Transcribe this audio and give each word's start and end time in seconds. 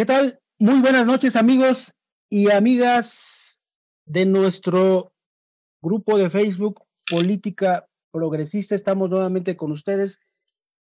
¿Qué 0.00 0.06
tal? 0.06 0.40
Muy 0.58 0.80
buenas 0.80 1.04
noches 1.04 1.36
amigos 1.36 1.92
y 2.30 2.50
amigas 2.50 3.58
de 4.06 4.24
nuestro 4.24 5.12
grupo 5.82 6.16
de 6.16 6.30
Facebook 6.30 6.82
Política 7.06 7.86
Progresista. 8.10 8.74
Estamos 8.74 9.10
nuevamente 9.10 9.58
con 9.58 9.72
ustedes. 9.72 10.18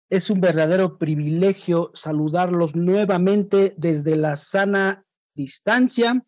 Es 0.10 0.30
un 0.30 0.40
verdadero 0.40 0.98
privilegio 0.98 1.92
saludarlos 1.94 2.76
nuevamente 2.76 3.74
desde 3.76 4.16
la 4.16 4.38
sana 4.38 5.04
distancia 5.36 6.26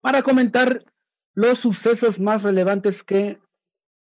para 0.00 0.22
comentar 0.22 0.86
los 1.34 1.58
sucesos 1.58 2.18
más 2.18 2.44
relevantes 2.44 3.04
que 3.04 3.38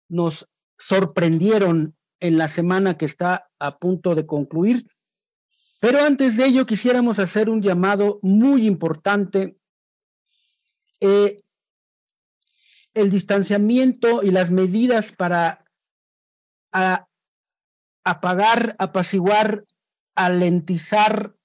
nos 0.07 0.47
sorprendieron 0.77 1.95
en 2.19 2.37
la 2.37 2.47
semana 2.47 2.95
que 2.95 3.05
está 3.05 3.49
a 3.57 3.79
punto 3.79 4.13
de 4.13 4.27
concluir. 4.27 4.85
Pero 5.83 6.01
antes 6.01 6.37
de 6.37 6.45
ello 6.45 6.65
quisiéramos 6.65 7.19
hacer 7.19 7.49
un 7.49 7.61
llamado 7.61 8.17
muy 8.21 8.67
importante. 8.67 9.57
Eh, 11.01 11.43
el 12.93 13.11
distanciamiento 13.11 14.23
y 14.23 14.31
las 14.31 14.49
medidas 14.49 15.11
para 15.11 15.65
apagar, 18.05 18.77
apaciguar, 18.79 19.65
alentizar 20.15 21.35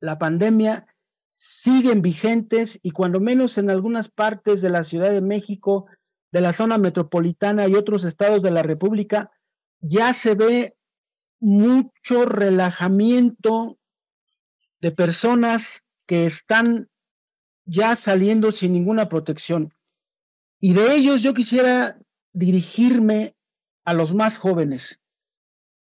la 0.00 0.18
pandemia 0.18 0.86
siguen 1.34 2.00
vigentes 2.00 2.78
y 2.82 2.92
cuando 2.92 3.20
menos 3.20 3.58
en 3.58 3.68
algunas 3.68 4.08
partes 4.08 4.62
de 4.62 4.70
la 4.70 4.84
Ciudad 4.84 5.10
de 5.10 5.20
México, 5.20 5.84
de 6.32 6.40
la 6.40 6.54
zona 6.54 6.78
metropolitana 6.78 7.68
y 7.68 7.74
otros 7.74 8.04
estados 8.04 8.40
de 8.42 8.52
la 8.52 8.62
República, 8.62 9.32
ya 9.80 10.14
se 10.14 10.34
ve 10.34 10.75
mucho 11.46 12.24
relajamiento 12.24 13.78
de 14.80 14.90
personas 14.90 15.84
que 16.04 16.26
están 16.26 16.90
ya 17.64 17.94
saliendo 17.94 18.50
sin 18.50 18.72
ninguna 18.72 19.08
protección. 19.08 19.72
Y 20.58 20.72
de 20.72 20.96
ellos 20.96 21.22
yo 21.22 21.34
quisiera 21.34 22.00
dirigirme 22.32 23.36
a 23.84 23.94
los 23.94 24.12
más 24.12 24.38
jóvenes. 24.38 24.98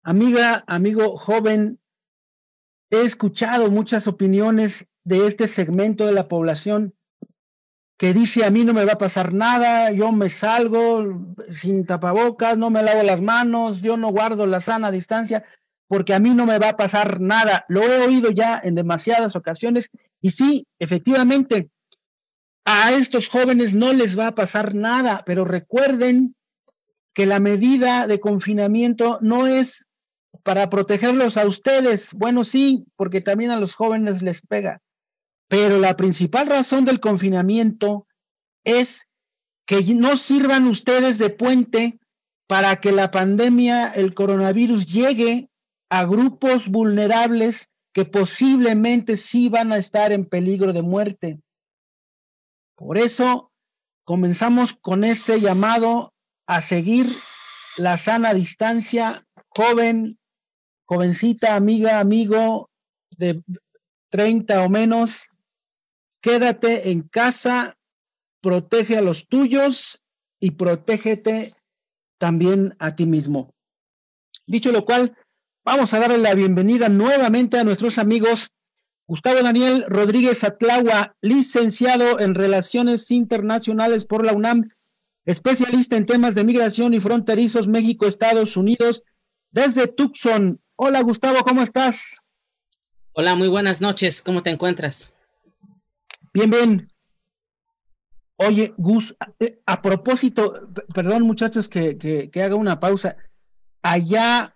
Amiga, 0.02 0.64
amigo 0.66 1.16
joven, 1.16 1.80
he 2.90 3.02
escuchado 3.02 3.70
muchas 3.70 4.08
opiniones 4.08 4.88
de 5.04 5.28
este 5.28 5.46
segmento 5.46 6.06
de 6.06 6.12
la 6.12 6.26
población 6.26 6.96
que 8.02 8.12
dice 8.12 8.44
a 8.44 8.50
mí 8.50 8.64
no 8.64 8.74
me 8.74 8.84
va 8.84 8.94
a 8.94 8.98
pasar 8.98 9.32
nada, 9.32 9.92
yo 9.92 10.10
me 10.10 10.28
salgo 10.28 11.36
sin 11.52 11.86
tapabocas, 11.86 12.58
no 12.58 12.68
me 12.68 12.82
lavo 12.82 13.04
las 13.04 13.20
manos, 13.20 13.80
yo 13.80 13.96
no 13.96 14.08
guardo 14.08 14.48
la 14.48 14.60
sana 14.60 14.90
distancia, 14.90 15.44
porque 15.86 16.12
a 16.12 16.18
mí 16.18 16.30
no 16.30 16.44
me 16.44 16.58
va 16.58 16.70
a 16.70 16.76
pasar 16.76 17.20
nada. 17.20 17.64
Lo 17.68 17.80
he 17.84 18.00
oído 18.00 18.32
ya 18.32 18.60
en 18.60 18.74
demasiadas 18.74 19.36
ocasiones 19.36 19.88
y 20.20 20.30
sí, 20.30 20.66
efectivamente, 20.80 21.70
a 22.64 22.90
estos 22.90 23.28
jóvenes 23.28 23.72
no 23.72 23.92
les 23.92 24.18
va 24.18 24.26
a 24.26 24.34
pasar 24.34 24.74
nada, 24.74 25.22
pero 25.24 25.44
recuerden 25.44 26.34
que 27.14 27.26
la 27.26 27.38
medida 27.38 28.08
de 28.08 28.18
confinamiento 28.18 29.20
no 29.20 29.46
es 29.46 29.86
para 30.42 30.68
protegerlos 30.70 31.36
a 31.36 31.46
ustedes. 31.46 32.14
Bueno, 32.14 32.42
sí, 32.42 32.84
porque 32.96 33.20
también 33.20 33.52
a 33.52 33.60
los 33.60 33.74
jóvenes 33.74 34.22
les 34.22 34.40
pega, 34.40 34.80
pero 35.52 35.78
la 35.78 35.98
principal 35.98 36.46
razón 36.46 36.86
del 36.86 36.98
confinamiento 36.98 38.06
es 38.64 39.06
que 39.66 39.82
no 39.94 40.16
sirvan 40.16 40.66
ustedes 40.66 41.18
de 41.18 41.28
puente 41.28 42.00
para 42.46 42.76
que 42.76 42.90
la 42.90 43.10
pandemia, 43.10 43.88
el 43.88 44.14
coronavirus, 44.14 44.86
llegue 44.86 45.50
a 45.90 46.06
grupos 46.06 46.68
vulnerables 46.68 47.68
que 47.92 48.06
posiblemente 48.06 49.16
sí 49.16 49.50
van 49.50 49.74
a 49.74 49.76
estar 49.76 50.10
en 50.10 50.24
peligro 50.24 50.72
de 50.72 50.80
muerte. 50.80 51.38
Por 52.74 52.96
eso 52.96 53.52
comenzamos 54.04 54.72
con 54.80 55.04
este 55.04 55.38
llamado 55.38 56.14
a 56.46 56.62
seguir 56.62 57.14
la 57.76 57.98
sana 57.98 58.32
distancia, 58.32 59.22
joven, 59.50 60.18
jovencita, 60.86 61.56
amiga, 61.56 62.00
amigo 62.00 62.70
de 63.18 63.42
30 64.08 64.64
o 64.64 64.70
menos, 64.70 65.28
quédate 66.22 66.90
en 66.90 67.02
casa, 67.02 67.76
protege 68.40 68.96
a 68.96 69.02
los 69.02 69.28
tuyos 69.28 70.00
y 70.40 70.52
protégete 70.52 71.54
también 72.18 72.74
a 72.78 72.94
ti 72.94 73.04
mismo. 73.04 73.54
Dicho 74.46 74.72
lo 74.72 74.84
cual, 74.84 75.16
vamos 75.64 75.92
a 75.92 75.98
darle 75.98 76.18
la 76.18 76.34
bienvenida 76.34 76.88
nuevamente 76.88 77.58
a 77.58 77.64
nuestros 77.64 77.98
amigos 77.98 78.48
Gustavo 79.06 79.42
Daniel 79.42 79.84
Rodríguez 79.88 80.44
Atlaua, 80.44 81.16
licenciado 81.20 82.20
en 82.20 82.34
Relaciones 82.34 83.10
Internacionales 83.10 84.04
por 84.04 84.24
la 84.24 84.32
UNAM, 84.32 84.70
especialista 85.26 85.96
en 85.96 86.06
temas 86.06 86.34
de 86.34 86.44
migración 86.44 86.94
y 86.94 87.00
fronterizos 87.00 87.68
México-Estados 87.68 88.56
Unidos, 88.56 89.02
desde 89.50 89.88
Tucson. 89.88 90.60
Hola 90.76 91.02
Gustavo, 91.02 91.42
¿cómo 91.42 91.62
estás? 91.62 92.20
Hola, 93.12 93.34
muy 93.34 93.48
buenas 93.48 93.80
noches, 93.80 94.22
¿cómo 94.22 94.42
te 94.42 94.50
encuentras? 94.50 95.11
Bien, 96.34 96.50
bien. 96.50 96.88
Oye, 98.36 98.74
Gus, 98.76 99.14
eh, 99.38 99.60
a, 99.66 99.82
propósito, 99.82 100.68
perdón 100.94 101.22
muchachos 101.22 101.68
que, 101.68 101.96
que, 101.98 102.42
haga 102.42 102.56
una 102.56 102.80
pausa. 102.80 103.16
Allá 103.82 104.54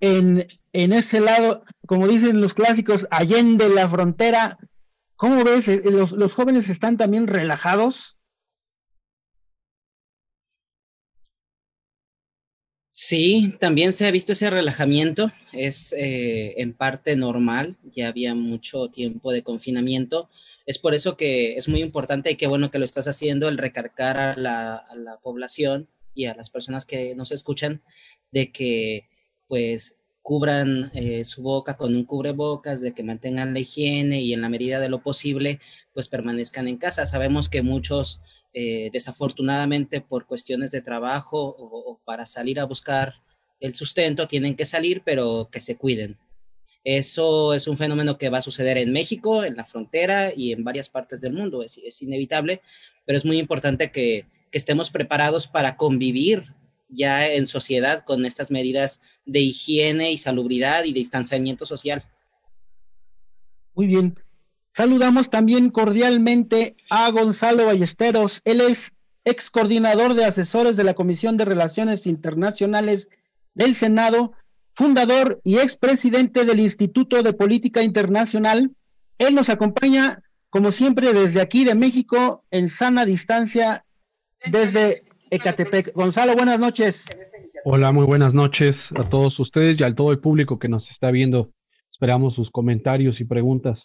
en, 0.00 0.46
en 0.72 0.92
ese 0.92 1.20
lado, 1.20 1.64
como 1.86 2.08
dicen 2.08 2.40
los 2.40 2.54
clásicos, 2.54 3.06
allende 3.10 3.68
la 3.68 3.88
frontera, 3.88 4.58
¿cómo 5.16 5.44
ves? 5.44 5.68
Eh, 5.68 5.82
¿Los, 5.90 6.12
los 6.12 6.34
jóvenes 6.34 6.68
están 6.68 6.96
también 6.96 7.26
relajados? 7.28 8.18
Sí, 12.94 13.54
también 13.58 13.94
se 13.94 14.06
ha 14.06 14.10
visto 14.10 14.32
ese 14.32 14.50
relajamiento, 14.50 15.30
es 15.52 15.94
eh, 15.94 16.60
en 16.60 16.74
parte 16.74 17.16
normal, 17.16 17.78
ya 17.84 18.08
había 18.08 18.34
mucho 18.34 18.88
tiempo 18.88 19.32
de 19.32 19.42
confinamiento, 19.42 20.28
es 20.66 20.78
por 20.78 20.94
eso 20.94 21.16
que 21.16 21.56
es 21.56 21.68
muy 21.68 21.80
importante 21.80 22.30
y 22.30 22.36
qué 22.36 22.46
bueno 22.46 22.70
que 22.70 22.78
lo 22.78 22.84
estás 22.84 23.08
haciendo, 23.08 23.48
el 23.48 23.58
recargar 23.58 24.18
a 24.18 24.36
la, 24.36 25.18
población 25.22 25.88
y 26.14 26.26
a 26.26 26.34
las 26.34 26.50
personas 26.50 26.84
que 26.84 27.14
nos 27.14 27.32
escuchan 27.32 27.82
de 28.30 28.52
que 28.52 29.08
pues 29.48 29.96
cubran 30.22 30.90
eh, 30.94 31.24
su 31.24 31.42
boca 31.42 31.76
con 31.76 31.96
un 31.96 32.04
cubrebocas, 32.04 32.80
de 32.80 32.92
que 32.92 33.02
mantengan 33.02 33.52
la 33.52 33.60
higiene 33.60 34.20
y 34.20 34.32
en 34.32 34.40
la 34.40 34.48
medida 34.48 34.78
de 34.78 34.88
lo 34.88 35.02
posible, 35.02 35.60
pues 35.92 36.08
permanezcan 36.08 36.68
en 36.68 36.76
casa. 36.76 37.06
Sabemos 37.06 37.48
que 37.48 37.62
muchos, 37.62 38.20
eh, 38.52 38.90
desafortunadamente, 38.92 40.00
por 40.00 40.26
cuestiones 40.26 40.70
de 40.70 40.80
trabajo 40.80 41.56
o, 41.58 42.00
para 42.04 42.24
salir 42.24 42.60
a 42.60 42.66
buscar 42.66 43.14
el 43.58 43.74
sustento, 43.74 44.28
tienen 44.28 44.54
que 44.54 44.64
salir, 44.64 45.02
pero 45.04 45.48
que 45.50 45.60
se 45.60 45.76
cuiden. 45.76 46.18
Eso 46.84 47.54
es 47.54 47.68
un 47.68 47.76
fenómeno 47.76 48.18
que 48.18 48.28
va 48.28 48.38
a 48.38 48.42
suceder 48.42 48.76
en 48.76 48.92
México, 48.92 49.44
en 49.44 49.56
la 49.56 49.64
frontera 49.64 50.32
y 50.34 50.52
en 50.52 50.64
varias 50.64 50.88
partes 50.88 51.20
del 51.20 51.32
mundo. 51.32 51.62
Es, 51.62 51.78
es 51.78 52.02
inevitable, 52.02 52.60
pero 53.04 53.16
es 53.16 53.24
muy 53.24 53.38
importante 53.38 53.92
que, 53.92 54.26
que, 54.50 54.58
estemos 54.58 54.90
preparados 54.90 55.46
para 55.46 55.76
convivir 55.76 56.54
ya 56.88 57.28
en 57.28 57.46
sociedad 57.46 58.04
con 58.04 58.26
estas 58.26 58.50
medidas 58.50 59.00
de 59.24 59.40
higiene 59.40 60.12
y 60.12 60.18
salubridad 60.18 60.84
y 60.84 60.92
distanciamiento 60.92 61.66
social. 61.66 62.04
Muy 63.74 63.86
bien. 63.86 64.18
Saludamos 64.74 65.30
también 65.30 65.70
cordialmente 65.70 66.76
a 66.90 67.10
Gonzalo 67.10 67.66
Ballesteros. 67.66 68.40
Él 68.44 68.60
es 68.60 68.92
ex 69.24 69.50
coordinador 69.50 70.14
de 70.14 70.24
asesores 70.24 70.76
de 70.76 70.84
la 70.84 70.94
Comisión 70.94 71.36
de 71.36 71.44
Relaciones 71.44 72.06
Internacionales 72.06 73.08
del 73.54 73.74
Senado 73.74 74.32
fundador 74.74 75.40
y 75.44 75.58
expresidente 75.58 76.44
del 76.44 76.60
Instituto 76.60 77.22
de 77.22 77.32
Política 77.32 77.82
Internacional. 77.82 78.70
Él 79.18 79.34
nos 79.34 79.48
acompaña, 79.48 80.22
como 80.50 80.70
siempre, 80.70 81.12
desde 81.12 81.40
aquí 81.40 81.64
de 81.64 81.74
México, 81.74 82.44
en 82.50 82.68
sana 82.68 83.04
distancia, 83.04 83.84
desde 84.50 85.02
Ecatepec. 85.30 85.92
Gonzalo, 85.94 86.34
buenas 86.34 86.58
noches. 86.58 87.06
Hola, 87.64 87.92
muy 87.92 88.04
buenas 88.04 88.34
noches 88.34 88.74
a 88.96 89.08
todos 89.08 89.38
ustedes 89.38 89.78
y 89.78 89.84
a 89.84 89.94
todo 89.94 90.10
el 90.10 90.18
público 90.18 90.58
que 90.58 90.68
nos 90.68 90.82
está 90.90 91.10
viendo. 91.10 91.50
Esperamos 91.92 92.34
sus 92.34 92.50
comentarios 92.50 93.20
y 93.20 93.24
preguntas. 93.24 93.78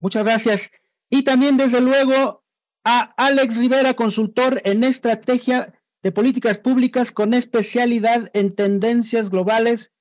Muchas 0.00 0.24
gracias. 0.24 0.70
Y 1.10 1.24
también, 1.24 1.56
desde 1.56 1.80
luego, 1.80 2.44
a 2.84 3.12
Alex 3.16 3.56
Rivera, 3.56 3.94
consultor 3.94 4.60
en 4.64 4.84
estrategia 4.84 5.74
de 6.02 6.12
Políticas 6.12 6.58
Públicas 6.58 7.12
con 7.12 7.34
especialidad 7.34 8.30
en 8.34 8.54
tendencias 8.54 9.30
globales 9.30 9.92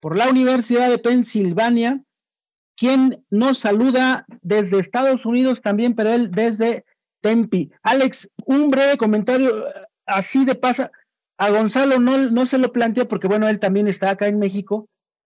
por 0.00 0.16
la 0.16 0.28
Universidad 0.28 0.90
de 0.90 0.98
Pensilvania, 0.98 2.02
quien 2.76 3.24
nos 3.30 3.58
saluda 3.58 4.26
desde 4.42 4.78
Estados 4.78 5.24
Unidos 5.24 5.62
también, 5.62 5.94
pero 5.94 6.12
él 6.12 6.30
desde 6.30 6.84
Tempi. 7.22 7.70
Alex, 7.82 8.30
un 8.44 8.70
breve 8.70 8.98
comentario 8.98 9.50
así 10.04 10.44
de 10.44 10.54
pasa. 10.54 10.90
A 11.38 11.50
Gonzalo 11.50 11.98
no, 12.00 12.18
no 12.30 12.46
se 12.46 12.58
lo 12.58 12.72
plantea 12.72 13.06
porque, 13.06 13.28
bueno, 13.28 13.48
él 13.48 13.58
también 13.58 13.88
está 13.88 14.10
acá 14.10 14.28
en 14.28 14.38
México, 14.38 14.88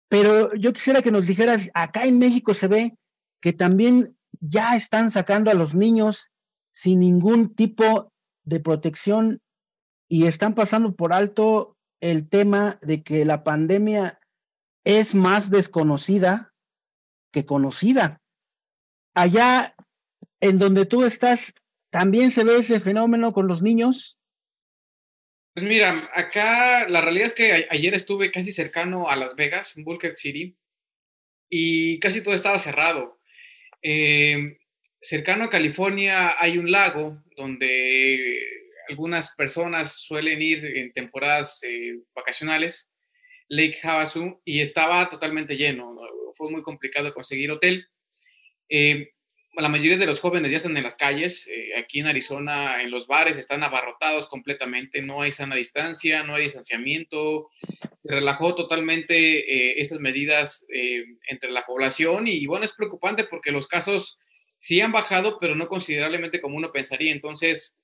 Pero 0.08 0.54
yo 0.54 0.72
quisiera 0.72 1.02
que 1.02 1.10
nos 1.10 1.26
dijeras, 1.26 1.70
acá 1.74 2.04
en 2.04 2.18
México 2.18 2.54
se 2.54 2.68
ve 2.68 2.96
que 3.40 3.52
también 3.52 4.16
ya 4.40 4.76
están 4.76 5.10
sacando 5.10 5.50
a 5.50 5.54
los 5.54 5.74
niños 5.74 6.30
sin 6.72 7.00
ningún 7.00 7.54
tipo 7.54 8.12
de 8.44 8.60
protección 8.60 9.40
y 10.08 10.26
están 10.26 10.54
pasando 10.54 10.94
por 10.94 11.12
alto 11.12 11.76
el 12.00 12.28
tema 12.28 12.78
de 12.82 13.02
que 13.02 13.24
la 13.24 13.42
pandemia 13.42 14.20
es 14.84 15.14
más 15.14 15.50
desconocida 15.50 16.54
que 17.32 17.44
conocida. 17.44 18.20
Allá 19.14 19.74
en 20.40 20.58
donde 20.58 20.86
tú 20.86 21.04
estás, 21.04 21.54
¿también 21.90 22.30
se 22.30 22.44
ve 22.44 22.58
ese 22.58 22.80
fenómeno 22.80 23.32
con 23.32 23.48
los 23.48 23.62
niños? 23.62 24.18
Pues 25.54 25.66
mira, 25.66 26.10
acá 26.14 26.86
la 26.88 27.00
realidad 27.00 27.28
es 27.28 27.34
que 27.34 27.66
ayer 27.70 27.94
estuve 27.94 28.30
casi 28.30 28.52
cercano 28.52 29.08
a 29.08 29.16
Las 29.16 29.34
Vegas, 29.36 29.74
en 29.76 30.16
City, 30.16 30.56
y 31.48 31.98
casi 31.98 32.20
todo 32.20 32.34
estaba 32.34 32.58
cerrado. 32.58 33.18
Eh, 33.80 34.58
cercano 35.00 35.44
a 35.44 35.50
California 35.50 36.34
hay 36.38 36.58
un 36.58 36.70
lago 36.70 37.22
donde 37.36 38.65
algunas 38.88 39.34
personas 39.34 40.00
suelen 40.00 40.42
ir 40.42 40.64
en 40.64 40.92
temporadas 40.92 41.60
eh, 41.62 41.98
vacacionales, 42.14 42.90
Lake 43.48 43.78
Havasu, 43.82 44.40
y 44.44 44.60
estaba 44.60 45.08
totalmente 45.08 45.56
lleno. 45.56 45.96
Fue 46.36 46.50
muy 46.50 46.62
complicado 46.62 47.14
conseguir 47.14 47.50
hotel. 47.50 47.88
Eh, 48.68 49.12
la 49.54 49.68
mayoría 49.68 49.96
de 49.96 50.06
los 50.06 50.20
jóvenes 50.20 50.50
ya 50.50 50.58
están 50.58 50.76
en 50.76 50.82
las 50.82 50.96
calles. 50.96 51.46
Eh, 51.48 51.70
aquí 51.78 52.00
en 52.00 52.06
Arizona, 52.06 52.82
en 52.82 52.90
los 52.90 53.06
bares, 53.06 53.38
están 53.38 53.62
abarrotados 53.62 54.28
completamente. 54.28 55.00
No 55.02 55.22
hay 55.22 55.32
sana 55.32 55.54
distancia, 55.54 56.24
no 56.24 56.34
hay 56.34 56.44
distanciamiento. 56.44 57.48
Se 58.02 58.12
relajó 58.12 58.54
totalmente 58.54 59.80
estas 59.80 59.98
medidas 59.98 60.64
entre 61.28 61.50
la 61.50 61.66
población 61.66 62.28
y, 62.28 62.46
bueno, 62.46 62.64
es 62.64 62.72
preocupante 62.72 63.24
porque 63.24 63.50
los 63.50 63.66
casos 63.66 64.18
sí 64.58 64.80
han 64.80 64.92
bajado, 64.92 65.38
pero 65.40 65.54
no 65.54 65.68
considerablemente 65.68 66.40
como 66.40 66.56
uno 66.56 66.72
pensaría. 66.72 67.12
Entonces, 67.12 67.75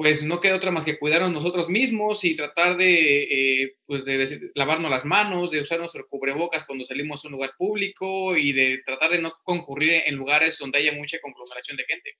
pues 0.00 0.24
no 0.24 0.40
queda 0.40 0.56
otra 0.56 0.70
más 0.70 0.86
que 0.86 0.98
cuidarnos 0.98 1.30
nosotros 1.30 1.68
mismos 1.68 2.24
y 2.24 2.34
tratar 2.34 2.78
de, 2.78 3.64
eh, 3.64 3.76
pues 3.84 4.02
de, 4.06 4.50
lavarnos 4.54 4.90
las 4.90 5.04
manos, 5.04 5.50
de 5.50 5.60
usar 5.60 5.78
nuestro 5.78 6.08
cubrebocas 6.08 6.64
cuando 6.64 6.86
salimos 6.86 7.22
a 7.22 7.28
un 7.28 7.32
lugar 7.32 7.50
público 7.58 8.34
y 8.34 8.54
de 8.54 8.80
tratar 8.86 9.10
de 9.10 9.20
no 9.20 9.30
concurrir 9.44 10.04
en 10.06 10.14
lugares 10.14 10.56
donde 10.58 10.78
haya 10.78 10.94
mucha 10.94 11.18
conglomeración 11.20 11.76
de 11.76 11.84
gente. 11.84 12.10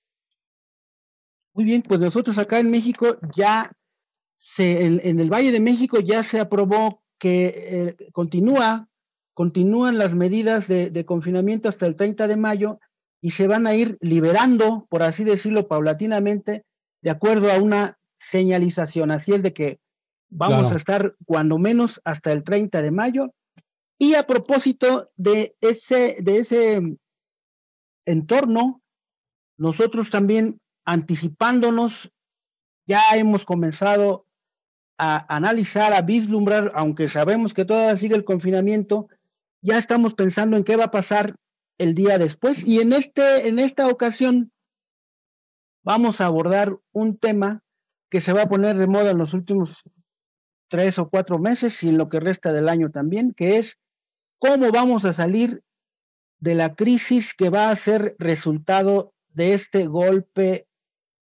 Muy 1.55 1.65
bien, 1.65 1.81
pues 1.81 1.99
nosotros 1.99 2.37
acá 2.37 2.59
en 2.59 2.69
México 2.69 3.17
ya 3.35 3.71
se, 4.37 4.85
en, 4.85 5.19
el 5.19 5.33
Valle 5.33 5.51
de 5.51 5.59
México 5.59 5.99
ya 6.01 6.21
se 6.21 6.39
aprobó 6.39 7.01
que 7.17 7.45
eh, 7.47 8.11
continúa, 8.11 8.89
continúan 9.33 9.97
las 9.97 10.13
medidas 10.13 10.67
de, 10.67 10.91
de 10.91 11.03
confinamiento 11.03 11.67
hasta 11.67 11.87
el 11.87 11.95
30 11.95 12.27
de 12.27 12.37
mayo 12.37 12.79
y 13.21 13.31
se 13.31 13.47
van 13.47 13.65
a 13.65 13.73
ir 13.73 13.97
liberando, 14.01 14.85
por 14.87 15.01
así 15.01 15.23
decirlo, 15.23 15.67
paulatinamente 15.67 16.63
de 17.01 17.09
acuerdo 17.09 17.51
a 17.51 17.57
una 17.57 17.97
señalización, 18.19 19.11
así 19.11 19.31
es 19.33 19.43
de 19.43 19.53
que 19.53 19.79
vamos 20.29 20.71
a 20.71 20.77
estar 20.77 21.15
cuando 21.25 21.57
menos 21.57 22.01
hasta 22.05 22.31
el 22.31 22.43
30 22.43 22.81
de 22.81 22.91
mayo. 22.91 23.33
Y 23.99 24.15
a 24.15 24.25
propósito 24.25 25.11
de 25.15 25.55
ese, 25.61 26.17
de 26.21 26.37
ese 26.37 26.97
entorno, 28.05 28.81
nosotros 29.57 30.09
también 30.09 30.59
anticipándonos, 30.85 32.11
ya 32.87 33.01
hemos 33.15 33.45
comenzado 33.45 34.25
a 34.97 35.35
analizar, 35.35 35.93
a 35.93 36.01
vislumbrar, 36.01 36.71
aunque 36.75 37.07
sabemos 37.07 37.53
que 37.53 37.65
todavía 37.65 37.97
sigue 37.97 38.15
el 38.15 38.23
confinamiento, 38.23 39.07
ya 39.61 39.77
estamos 39.77 40.13
pensando 40.13 40.57
en 40.57 40.63
qué 40.63 40.75
va 40.75 40.85
a 40.85 40.91
pasar 40.91 41.35
el 41.77 41.93
día 41.93 42.17
después. 42.17 42.65
Y 42.65 42.81
en, 42.81 42.93
este, 42.93 43.47
en 43.47 43.59
esta 43.59 43.87
ocasión 43.87 44.50
vamos 45.83 46.21
a 46.21 46.25
abordar 46.25 46.77
un 46.91 47.17
tema 47.17 47.63
que 48.09 48.21
se 48.21 48.33
va 48.33 48.43
a 48.43 48.49
poner 48.49 48.77
de 48.77 48.87
moda 48.87 49.11
en 49.11 49.17
los 49.17 49.33
últimos 49.33 49.83
tres 50.67 50.99
o 50.99 51.09
cuatro 51.09 51.39
meses 51.39 51.81
y 51.83 51.89
en 51.89 51.97
lo 51.97 52.09
que 52.09 52.19
resta 52.19 52.53
del 52.53 52.69
año 52.69 52.89
también, 52.89 53.33
que 53.33 53.57
es 53.57 53.79
cómo 54.39 54.71
vamos 54.71 55.05
a 55.05 55.13
salir 55.13 55.63
de 56.39 56.55
la 56.55 56.75
crisis 56.75 57.33
que 57.33 57.49
va 57.49 57.69
a 57.69 57.75
ser 57.75 58.15
resultado 58.17 59.13
de 59.29 59.53
este 59.53 59.87
golpe 59.87 60.67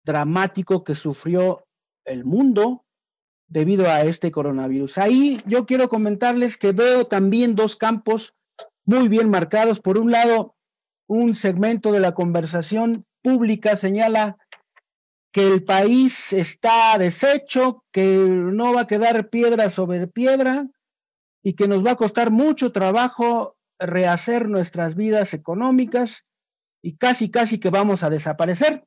dramático 0.04 0.84
que 0.84 0.94
sufrió 0.94 1.66
el 2.04 2.24
mundo 2.24 2.84
debido 3.48 3.90
a 3.90 4.02
este 4.02 4.30
coronavirus. 4.30 4.98
Ahí 4.98 5.42
yo 5.46 5.66
quiero 5.66 5.88
comentarles 5.88 6.56
que 6.56 6.72
veo 6.72 7.06
también 7.06 7.54
dos 7.54 7.76
campos 7.76 8.34
muy 8.84 9.08
bien 9.08 9.28
marcados. 9.30 9.80
Por 9.80 9.98
un 9.98 10.10
lado, 10.10 10.56
un 11.06 11.34
segmento 11.34 11.92
de 11.92 12.00
la 12.00 12.14
conversación 12.14 13.04
pública 13.22 13.76
señala 13.76 14.36
que 15.32 15.46
el 15.46 15.64
país 15.64 16.32
está 16.32 16.98
deshecho, 16.98 17.84
que 17.90 18.04
no 18.28 18.74
va 18.74 18.82
a 18.82 18.86
quedar 18.86 19.30
piedra 19.30 19.70
sobre 19.70 20.06
piedra 20.06 20.68
y 21.42 21.54
que 21.54 21.68
nos 21.68 21.84
va 21.84 21.92
a 21.92 21.96
costar 21.96 22.30
mucho 22.30 22.70
trabajo 22.70 23.56
rehacer 23.78 24.48
nuestras 24.48 24.94
vidas 24.94 25.32
económicas 25.32 26.24
y 26.82 26.96
casi, 26.96 27.30
casi 27.30 27.58
que 27.58 27.70
vamos 27.70 28.02
a 28.02 28.10
desaparecer. 28.10 28.84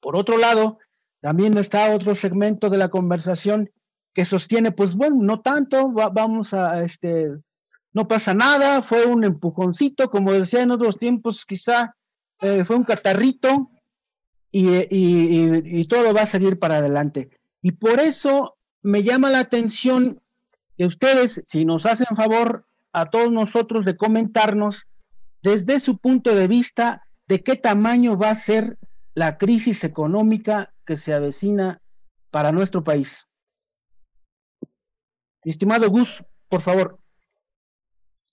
Por 0.00 0.16
otro 0.16 0.38
lado, 0.38 0.78
también 1.20 1.56
está 1.58 1.94
otro 1.94 2.14
segmento 2.14 2.70
de 2.70 2.78
la 2.78 2.88
conversación 2.88 3.70
que 4.14 4.24
sostiene, 4.24 4.72
pues 4.72 4.94
bueno, 4.94 5.16
no 5.20 5.40
tanto, 5.40 5.90
vamos 5.90 6.54
a, 6.54 6.82
este, 6.84 7.36
no 7.92 8.06
pasa 8.06 8.32
nada, 8.32 8.82
fue 8.82 9.06
un 9.06 9.24
empujoncito, 9.24 10.08
como 10.08 10.32
decía 10.32 10.62
en 10.62 10.70
otros 10.70 10.98
tiempos, 10.98 11.44
quizá 11.44 11.96
eh, 12.44 12.64
fue 12.66 12.76
un 12.76 12.84
catarrito 12.84 13.70
y, 14.50 15.84
todo 15.86 16.12
va 16.12 16.22
a 16.22 16.26
salir 16.26 16.58
para 16.58 16.76
adelante. 16.76 17.30
Y 17.62 17.72
por 17.72 17.98
eso 18.00 18.56
me 18.82 19.02
llama 19.02 19.30
la 19.30 19.40
atención 19.40 20.20
que 20.76 20.84
ustedes, 20.84 21.42
si 21.46 21.64
nos 21.64 21.86
hacen 21.86 22.14
favor 22.14 22.66
a 22.92 23.08
todos 23.10 23.32
nosotros 23.32 23.84
de 23.84 23.96
comentarnos 23.96 24.86
desde 25.42 25.80
su 25.80 25.98
punto 25.98 26.34
de 26.34 26.46
vista 26.46 27.06
de 27.26 27.42
qué 27.42 27.56
tamaño 27.56 28.18
va 28.18 28.30
a 28.30 28.36
ser 28.36 28.78
la 29.14 29.38
crisis 29.38 29.82
económica 29.82 30.74
que 30.84 30.96
se 30.96 31.14
avecina 31.14 31.80
para 32.30 32.52
nuestro 32.52 32.84
país. 32.84 33.26
estimado 35.44 35.88
Gus, 35.88 36.22
por 36.48 36.60
favor. 36.60 36.98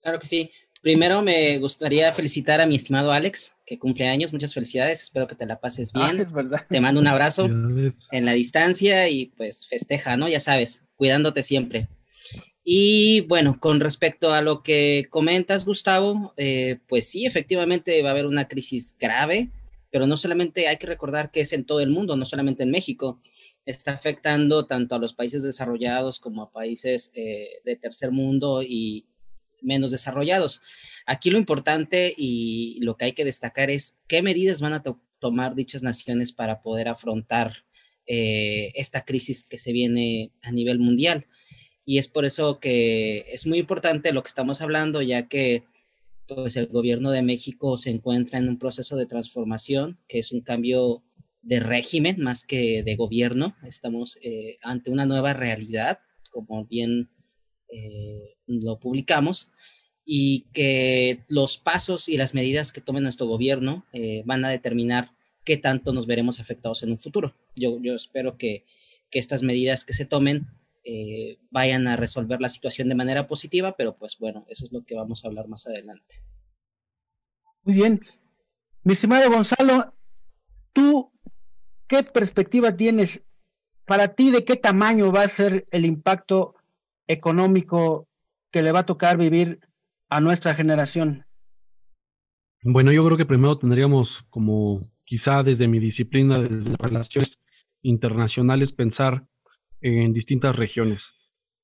Claro 0.02 0.18
que 0.18 0.26
sí. 0.26 0.50
Primero 0.82 1.22
me 1.22 1.58
gustaría 1.58 2.12
felicitar 2.12 2.60
a 2.60 2.66
mi 2.66 2.74
estimado 2.74 3.12
Alex, 3.12 3.54
que 3.64 3.78
cumple 3.78 4.08
años. 4.08 4.32
Muchas 4.32 4.52
felicidades. 4.52 5.04
Espero 5.04 5.28
que 5.28 5.36
te 5.36 5.46
la 5.46 5.60
pases 5.60 5.92
ah, 5.94 6.10
bien. 6.10 6.26
Te 6.68 6.80
mando 6.80 7.00
un 7.00 7.06
abrazo 7.06 7.46
en 7.46 8.24
la 8.24 8.32
distancia 8.32 9.08
y 9.08 9.26
pues 9.26 9.68
festeja, 9.68 10.16
¿no? 10.16 10.28
Ya 10.28 10.40
sabes, 10.40 10.84
cuidándote 10.96 11.44
siempre. 11.44 11.88
Y 12.64 13.20
bueno, 13.22 13.60
con 13.60 13.78
respecto 13.78 14.32
a 14.32 14.42
lo 14.42 14.64
que 14.64 15.06
comentas, 15.08 15.64
Gustavo, 15.64 16.34
eh, 16.36 16.80
pues 16.88 17.08
sí, 17.08 17.26
efectivamente 17.26 18.02
va 18.02 18.08
a 18.08 18.12
haber 18.12 18.26
una 18.26 18.48
crisis 18.48 18.96
grave, 18.98 19.50
pero 19.90 20.08
no 20.08 20.16
solamente 20.16 20.66
hay 20.66 20.78
que 20.78 20.86
recordar 20.88 21.30
que 21.30 21.42
es 21.42 21.52
en 21.52 21.64
todo 21.64 21.78
el 21.78 21.90
mundo, 21.90 22.16
no 22.16 22.24
solamente 22.24 22.64
en 22.64 22.72
México. 22.72 23.20
Está 23.64 23.92
afectando 23.92 24.66
tanto 24.66 24.96
a 24.96 24.98
los 24.98 25.14
países 25.14 25.44
desarrollados 25.44 26.18
como 26.18 26.42
a 26.42 26.50
países 26.50 27.12
eh, 27.14 27.48
de 27.64 27.76
tercer 27.76 28.10
mundo 28.10 28.64
y, 28.64 29.06
menos 29.62 29.90
desarrollados. 29.90 30.60
Aquí 31.06 31.30
lo 31.30 31.38
importante 31.38 32.14
y 32.16 32.78
lo 32.80 32.96
que 32.96 33.06
hay 33.06 33.12
que 33.12 33.24
destacar 33.24 33.70
es 33.70 33.98
qué 34.06 34.22
medidas 34.22 34.60
van 34.60 34.74
a 34.74 34.82
tomar 35.18 35.54
dichas 35.54 35.82
naciones 35.82 36.32
para 36.32 36.62
poder 36.62 36.88
afrontar 36.88 37.64
eh, 38.06 38.72
esta 38.74 39.04
crisis 39.04 39.44
que 39.44 39.58
se 39.58 39.72
viene 39.72 40.32
a 40.42 40.52
nivel 40.52 40.78
mundial. 40.78 41.26
Y 41.84 41.98
es 41.98 42.08
por 42.08 42.24
eso 42.24 42.60
que 42.60 43.24
es 43.28 43.46
muy 43.46 43.58
importante 43.58 44.12
lo 44.12 44.22
que 44.22 44.28
estamos 44.28 44.60
hablando, 44.60 45.02
ya 45.02 45.28
que 45.28 45.64
pues, 46.26 46.56
el 46.56 46.66
gobierno 46.66 47.10
de 47.10 47.22
México 47.22 47.76
se 47.76 47.90
encuentra 47.90 48.38
en 48.38 48.48
un 48.48 48.58
proceso 48.58 48.96
de 48.96 49.06
transformación, 49.06 49.98
que 50.08 50.18
es 50.18 50.32
un 50.32 50.40
cambio 50.40 51.02
de 51.42 51.60
régimen 51.60 52.20
más 52.20 52.44
que 52.44 52.82
de 52.82 52.96
gobierno. 52.96 53.56
Estamos 53.64 54.18
eh, 54.22 54.58
ante 54.62 54.90
una 54.90 55.06
nueva 55.06 55.32
realidad, 55.32 55.98
como 56.30 56.64
bien 56.64 57.10
eh, 57.72 58.36
lo 58.46 58.78
publicamos 58.78 59.50
y 60.04 60.46
que 60.52 61.24
los 61.28 61.58
pasos 61.58 62.08
y 62.08 62.16
las 62.16 62.34
medidas 62.34 62.70
que 62.70 62.80
tome 62.80 63.00
nuestro 63.00 63.26
gobierno 63.26 63.86
eh, 63.92 64.22
van 64.26 64.44
a 64.44 64.50
determinar 64.50 65.12
qué 65.44 65.56
tanto 65.56 65.92
nos 65.92 66.06
veremos 66.06 66.38
afectados 66.38 66.82
en 66.82 66.90
un 66.90 66.98
futuro. 66.98 67.34
Yo, 67.56 67.78
espero 67.94 68.36
que, 68.36 68.64
que 69.10 69.18
estas 69.18 69.42
medidas 69.42 69.84
que 69.84 69.94
se 69.94 70.04
tomen 70.04 70.46
eh, 70.84 71.38
vayan 71.50 71.86
a 71.86 71.96
resolver 71.96 72.40
la 72.40 72.48
situación 72.48 72.88
de 72.88 72.94
manera 72.94 73.26
positiva, 73.26 73.76
pero 73.76 73.96
pues 73.96 74.18
bueno, 74.18 74.44
eso 74.48 74.64
es 74.64 74.72
lo 74.72 74.84
que 74.84 74.94
vamos 74.94 75.24
a 75.24 75.28
hablar 75.28 75.48
más 75.48 75.66
adelante. 75.66 76.16
Muy 77.62 77.74
bien. 77.74 78.00
Mi 78.82 78.94
estimado 78.94 79.30
Gonzalo, 79.30 79.94
¿tú 80.72 81.12
qué 81.86 82.02
perspectiva 82.02 82.76
tienes 82.76 83.22
para 83.86 84.14
ti 84.14 84.30
de 84.30 84.44
qué 84.44 84.56
tamaño 84.56 85.12
va 85.12 85.22
a 85.22 85.28
ser 85.28 85.66
el 85.70 85.84
impacto 85.84 86.56
económico 87.06 88.08
que 88.50 88.62
le 88.62 88.72
va 88.72 88.80
a 88.80 88.86
tocar 88.86 89.16
vivir 89.16 89.60
a 90.08 90.20
nuestra 90.20 90.54
generación? 90.54 91.24
Bueno, 92.62 92.92
yo 92.92 93.04
creo 93.04 93.16
que 93.16 93.26
primero 93.26 93.58
tendríamos 93.58 94.08
como 94.30 94.80
quizá 95.04 95.42
desde 95.42 95.66
mi 95.66 95.78
disciplina 95.78 96.34
de 96.38 96.76
relaciones 96.82 97.32
internacionales 97.82 98.72
pensar 98.72 99.24
en 99.80 100.12
distintas 100.12 100.54
regiones. 100.54 101.00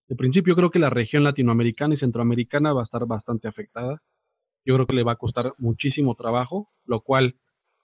De 0.09 0.17
principio 0.17 0.57
creo 0.57 0.71
que 0.71 0.79
la 0.79 0.91
región 0.91 1.23
latinoamericana 1.23 1.95
y 1.95 1.99
centroamericana 1.99 2.73
va 2.73 2.83
a 2.83 2.85
estar 2.85 3.07
bastante 3.07 3.47
afectada. 3.47 4.03
Yo 4.65 4.75
creo 4.75 4.87
que 4.87 4.97
le 4.97 5.05
va 5.05 5.13
a 5.13 5.17
costar 5.17 5.55
muchísimo 5.59 6.15
trabajo, 6.15 6.69
lo 6.85 7.01
cual 7.01 7.37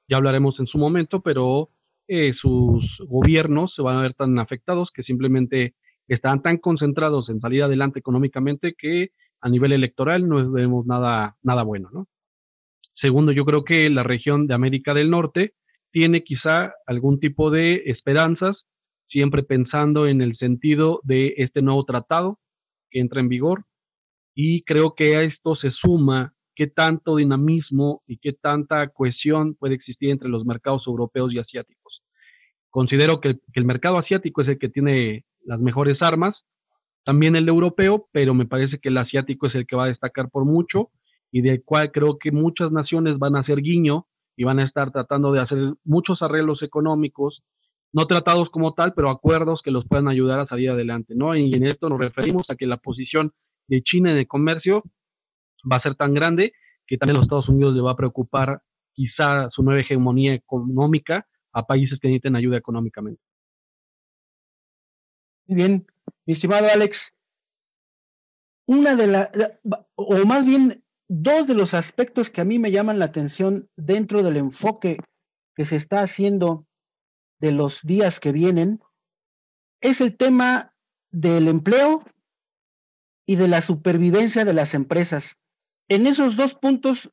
ya 0.09 0.17
hablaremos 0.17 0.59
en 0.59 0.67
su 0.67 0.79
momento, 0.79 1.21
pero 1.21 1.71
eh, 2.09 2.33
sus 2.41 2.85
gobiernos 3.07 3.75
se 3.75 3.83
van 3.83 3.97
a 3.97 4.03
ver 4.03 4.15
tan 4.15 4.39
afectados 4.39 4.91
que 4.93 5.03
simplemente 5.03 5.75
están 6.09 6.43
tan 6.43 6.59
concentrados 6.59 7.29
en 7.29 7.41
salir 7.41 7.63
adelante 7.63 7.99
económicamente 7.99 8.75
que 8.77 9.11
a 9.41 9.49
nivel 9.49 9.73
electoral 9.73 10.29
no 10.29 10.51
vemos 10.51 10.87
nada, 10.87 11.37
nada 11.43 11.63
bueno, 11.63 11.91
¿no? 11.93 12.07
Segundo, 12.95 13.33
yo 13.33 13.45
creo 13.45 13.65
que 13.65 13.91
la 13.91 14.03
región 14.03 14.47
de 14.47 14.55
América 14.55 14.95
del 14.95 15.11
Norte 15.11 15.55
tiene 15.91 16.25
quizá 16.25 16.73
algún 16.87 17.21
tipo 17.21 17.51
de 17.51 17.83
esperanzas, 17.87 18.57
siempre 19.09 19.43
pensando 19.43 20.07
en 20.07 20.23
el 20.23 20.37
sentido 20.37 21.01
de 21.05 21.35
este 21.37 21.61
nuevo 21.61 21.85
tratado 21.85 22.39
que 22.91 23.01
entra 23.01 23.21
en 23.21 23.29
vigor. 23.29 23.65
Y 24.35 24.63
creo 24.63 24.95
que 24.95 25.17
a 25.17 25.23
esto 25.23 25.55
se 25.57 25.71
suma 25.71 26.35
qué 26.57 26.67
tanto 26.67 27.17
dinamismo 27.17 28.03
y 28.07 28.19
qué 28.19 28.33
tanta 28.33 28.89
cohesión 28.89 29.55
puede 29.55 29.75
existir 29.75 30.11
entre 30.11 30.29
los 30.29 30.45
mercados 30.45 30.85
europeos 30.87 31.33
y 31.33 31.39
asiáticos. 31.39 32.03
Considero 32.71 33.21
que, 33.21 33.35
que 33.35 33.61
el 33.61 33.65
mercado 33.65 33.99
asiático 33.99 34.43
es 34.43 34.49
el 34.49 34.59
que 34.59 34.69
tiene 34.69 35.25
las 35.45 35.61
mejores 35.61 35.99
armas, 36.01 36.37
también 37.05 37.37
el 37.37 37.49
europeo, 37.49 38.09
pero 38.13 38.35
me 38.35 38.47
parece 38.47 38.79
que 38.79 38.89
el 38.89 38.97
asiático 38.97 39.47
es 39.47 39.55
el 39.55 39.67
que 39.67 39.77
va 39.77 39.85
a 39.85 39.89
destacar 39.89 40.31
por 40.31 40.45
mucho 40.45 40.91
y 41.31 41.43
del 41.43 41.63
cual 41.65 41.93
creo 41.93 42.19
que 42.19 42.33
muchas 42.33 42.73
naciones 42.73 43.19
van 43.19 43.37
a 43.37 43.41
hacer 43.41 43.61
guiño 43.61 44.07
y 44.37 44.45
van 44.45 44.59
a 44.59 44.65
estar 44.65 44.91
tratando 44.91 45.33
de 45.33 45.41
hacer 45.41 45.75
muchos 45.85 46.23
arreglos 46.23 46.63
económicos, 46.63 47.43
no 47.93 48.07
tratados 48.07 48.51
como 48.51 48.73
tal, 48.75 48.95
pero 48.95 49.11
acuerdos 49.11 49.61
que 49.63 49.71
los 49.71 49.87
puedan 49.87 50.09
ayudar 50.09 50.41
a 50.41 50.47
salir 50.47 50.71
adelante, 50.71 51.15
¿no? 51.15 51.37
Y 51.37 51.53
en 51.53 51.67
esto 51.67 51.89
nos 51.89 52.01
referimos 52.01 52.45
a 52.51 52.57
que 52.57 52.67
la 52.67 52.79
posición 52.79 53.33
de 53.69 53.83
China 53.83 54.11
en 54.11 54.19
el 54.19 54.27
comercio 54.27 54.83
va 55.71 55.77
a 55.77 55.83
ser 55.83 55.95
tan 55.95 56.15
grande 56.15 56.53
que 56.87 56.99
también 56.99 57.17
los 57.17 57.27
Estados 57.27 57.49
Unidos 57.49 57.75
le 57.75 57.83
va 57.83 57.93
a 57.93 57.97
preocupar 57.97 58.63
quizá 58.93 59.49
su 59.51 59.63
nueva 59.63 59.81
hegemonía 59.81 60.35
económica 60.35 61.27
a 61.53 61.67
países 61.67 61.99
que 62.01 62.09
necesiten 62.09 62.37
ayuda 62.37 62.57
económicamente. 62.57 63.23
Muy 65.47 65.57
bien, 65.57 65.87
mi 66.27 66.33
estimado 66.33 66.67
Alex, 66.73 67.13
una 68.67 68.97
de 68.97 69.07
las, 69.07 69.31
o 69.95 70.17
más 70.25 70.47
bien 70.47 70.85
dos 71.09 71.47
de 71.47 71.55
los 71.55 71.75
aspectos 71.75 72.31
que 72.31 72.41
a 72.41 72.45
mí 72.45 72.59
me 72.59 72.71
llaman 72.71 72.99
la 72.99 73.05
atención 73.07 73.69
dentro 73.77 74.23
del 74.23 74.39
enfoque 74.39 74.99
que 75.55 75.67
se 75.67 75.77
está 75.77 76.01
haciendo 76.01 76.67
de 77.41 77.53
los 77.53 77.83
días 77.83 78.21
que 78.21 78.33
vienen 78.33 78.81
es 79.83 80.01
el 80.01 80.17
tema 80.17 80.75
del 81.11 81.47
empleo 81.49 82.03
y 83.27 83.37
de 83.37 83.49
la 83.49 83.61
supervivencia 83.61 84.47
de 84.47 84.55
las 84.55 84.73
empresas. 84.73 85.37
En 85.89 86.07
esos 86.07 86.37
dos 86.37 86.55
puntos, 86.55 87.11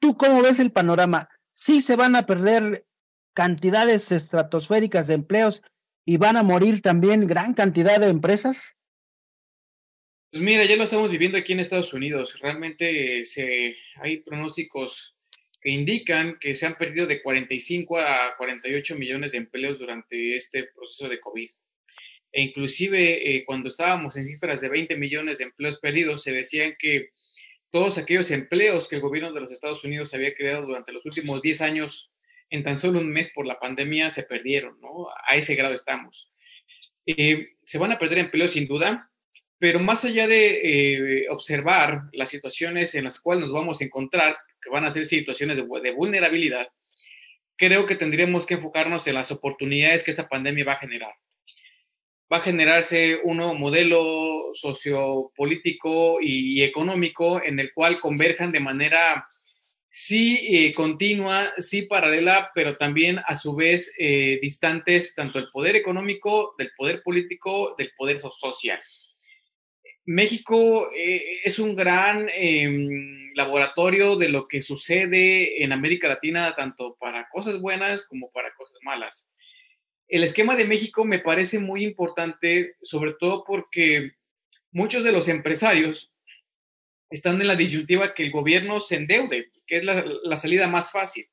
¿tú 0.00 0.16
cómo 0.16 0.42
ves 0.42 0.58
el 0.58 0.72
panorama? 0.72 1.28
¿Sí 1.52 1.82
se 1.82 1.94
van 1.94 2.16
a 2.16 2.26
perder 2.26 2.84
cantidades 3.32 4.10
estratosféricas 4.10 5.06
de 5.06 5.14
empleos 5.14 5.62
y 6.08 6.16
van 6.16 6.38
a 6.38 6.42
morir 6.42 6.80
también 6.80 7.26
gran 7.26 7.52
cantidad 7.52 8.00
de 8.00 8.06
empresas? 8.06 8.74
Pues 10.30 10.42
mira, 10.42 10.64
ya 10.64 10.76
lo 10.76 10.84
estamos 10.84 11.10
viviendo 11.10 11.36
aquí 11.36 11.52
en 11.52 11.60
Estados 11.60 11.92
Unidos. 11.92 12.38
Realmente 12.40 13.26
se, 13.26 13.76
hay 13.96 14.16
pronósticos 14.22 15.14
que 15.60 15.70
indican 15.70 16.38
que 16.40 16.54
se 16.54 16.64
han 16.64 16.78
perdido 16.78 17.06
de 17.06 17.20
45 17.20 17.98
a 17.98 18.34
48 18.38 18.96
millones 18.96 19.32
de 19.32 19.38
empleos 19.38 19.78
durante 19.78 20.34
este 20.34 20.70
proceso 20.74 21.10
de 21.10 21.20
COVID. 21.20 21.50
E 22.32 22.42
inclusive 22.42 23.36
eh, 23.36 23.44
cuando 23.44 23.68
estábamos 23.68 24.16
en 24.16 24.24
cifras 24.24 24.62
de 24.62 24.70
20 24.70 24.96
millones 24.96 25.36
de 25.36 25.44
empleos 25.44 25.78
perdidos, 25.78 26.22
se 26.22 26.32
decían 26.32 26.74
que 26.78 27.10
todos 27.70 27.98
aquellos 27.98 28.30
empleos 28.30 28.88
que 28.88 28.96
el 28.96 29.02
gobierno 29.02 29.30
de 29.34 29.42
los 29.42 29.52
Estados 29.52 29.84
Unidos 29.84 30.14
había 30.14 30.34
creado 30.34 30.64
durante 30.68 30.90
los 30.90 31.04
últimos 31.04 31.42
10 31.42 31.60
años 31.60 32.10
en 32.50 32.62
tan 32.62 32.76
solo 32.76 33.00
un 33.00 33.10
mes 33.10 33.30
por 33.34 33.46
la 33.46 33.58
pandemia 33.58 34.10
se 34.10 34.22
perdieron, 34.22 34.80
¿no? 34.80 35.08
A 35.26 35.36
ese 35.36 35.54
grado 35.54 35.74
estamos. 35.74 36.30
Eh, 37.06 37.48
se 37.64 37.78
van 37.78 37.92
a 37.92 37.98
perder 37.98 38.18
empleos 38.18 38.52
sin 38.52 38.66
duda, 38.66 39.10
pero 39.58 39.80
más 39.80 40.04
allá 40.04 40.26
de 40.26 41.22
eh, 41.22 41.26
observar 41.30 42.02
las 42.12 42.30
situaciones 42.30 42.94
en 42.94 43.04
las 43.04 43.20
cuales 43.20 43.46
nos 43.46 43.52
vamos 43.52 43.80
a 43.80 43.84
encontrar, 43.84 44.36
que 44.60 44.70
van 44.70 44.84
a 44.84 44.90
ser 44.90 45.06
situaciones 45.06 45.56
de, 45.56 45.66
de 45.82 45.92
vulnerabilidad, 45.92 46.68
creo 47.56 47.86
que 47.86 47.96
tendríamos 47.96 48.46
que 48.46 48.54
enfocarnos 48.54 49.06
en 49.06 49.14
las 49.14 49.30
oportunidades 49.30 50.04
que 50.04 50.10
esta 50.10 50.28
pandemia 50.28 50.64
va 50.64 50.72
a 50.74 50.78
generar. 50.78 51.12
Va 52.32 52.38
a 52.38 52.42
generarse 52.42 53.20
un 53.24 53.38
nuevo 53.38 53.54
modelo 53.54 54.50
sociopolítico 54.52 56.18
y 56.20 56.62
económico 56.62 57.42
en 57.42 57.58
el 57.58 57.72
cual 57.72 58.00
converjan 58.00 58.52
de 58.52 58.60
manera 58.60 59.26
sí 59.90 60.46
eh, 60.50 60.74
continua, 60.74 61.52
sí 61.58 61.82
paralela, 61.82 62.50
pero 62.54 62.76
también 62.76 63.20
a 63.26 63.36
su 63.36 63.54
vez 63.54 63.94
eh, 63.98 64.38
distantes 64.42 65.14
tanto 65.14 65.38
del 65.38 65.50
poder 65.50 65.76
económico, 65.76 66.54
del 66.58 66.70
poder 66.76 67.02
político, 67.02 67.74
del 67.78 67.92
poder 67.96 68.20
social. 68.20 68.80
México 70.04 70.90
eh, 70.96 71.40
es 71.44 71.58
un 71.58 71.76
gran 71.76 72.28
em, 72.34 73.30
laboratorio 73.34 74.16
de 74.16 74.30
lo 74.30 74.48
que 74.48 74.62
sucede 74.62 75.62
en 75.62 75.72
América 75.72 76.08
Latina, 76.08 76.54
tanto 76.56 76.96
para 76.98 77.28
cosas 77.28 77.60
buenas 77.60 78.06
como 78.06 78.30
para 78.30 78.54
cosas 78.54 78.78
malas. 78.82 79.30
El 80.06 80.24
esquema 80.24 80.56
de 80.56 80.66
México 80.66 81.04
me 81.04 81.18
parece 81.18 81.58
muy 81.58 81.84
importante, 81.84 82.76
sobre 82.80 83.12
todo 83.20 83.44
porque 83.46 84.12
muchos 84.70 85.04
de 85.04 85.12
los 85.12 85.28
empresarios 85.28 86.10
están 87.10 87.40
en 87.40 87.46
la 87.46 87.56
disyuntiva 87.56 88.14
que 88.14 88.24
el 88.24 88.30
gobierno 88.30 88.80
se 88.80 88.96
endeude, 88.96 89.50
que 89.66 89.78
es 89.78 89.84
la, 89.84 90.36
salida 90.36 90.68
más 90.68 90.90
fácil. 90.90 91.28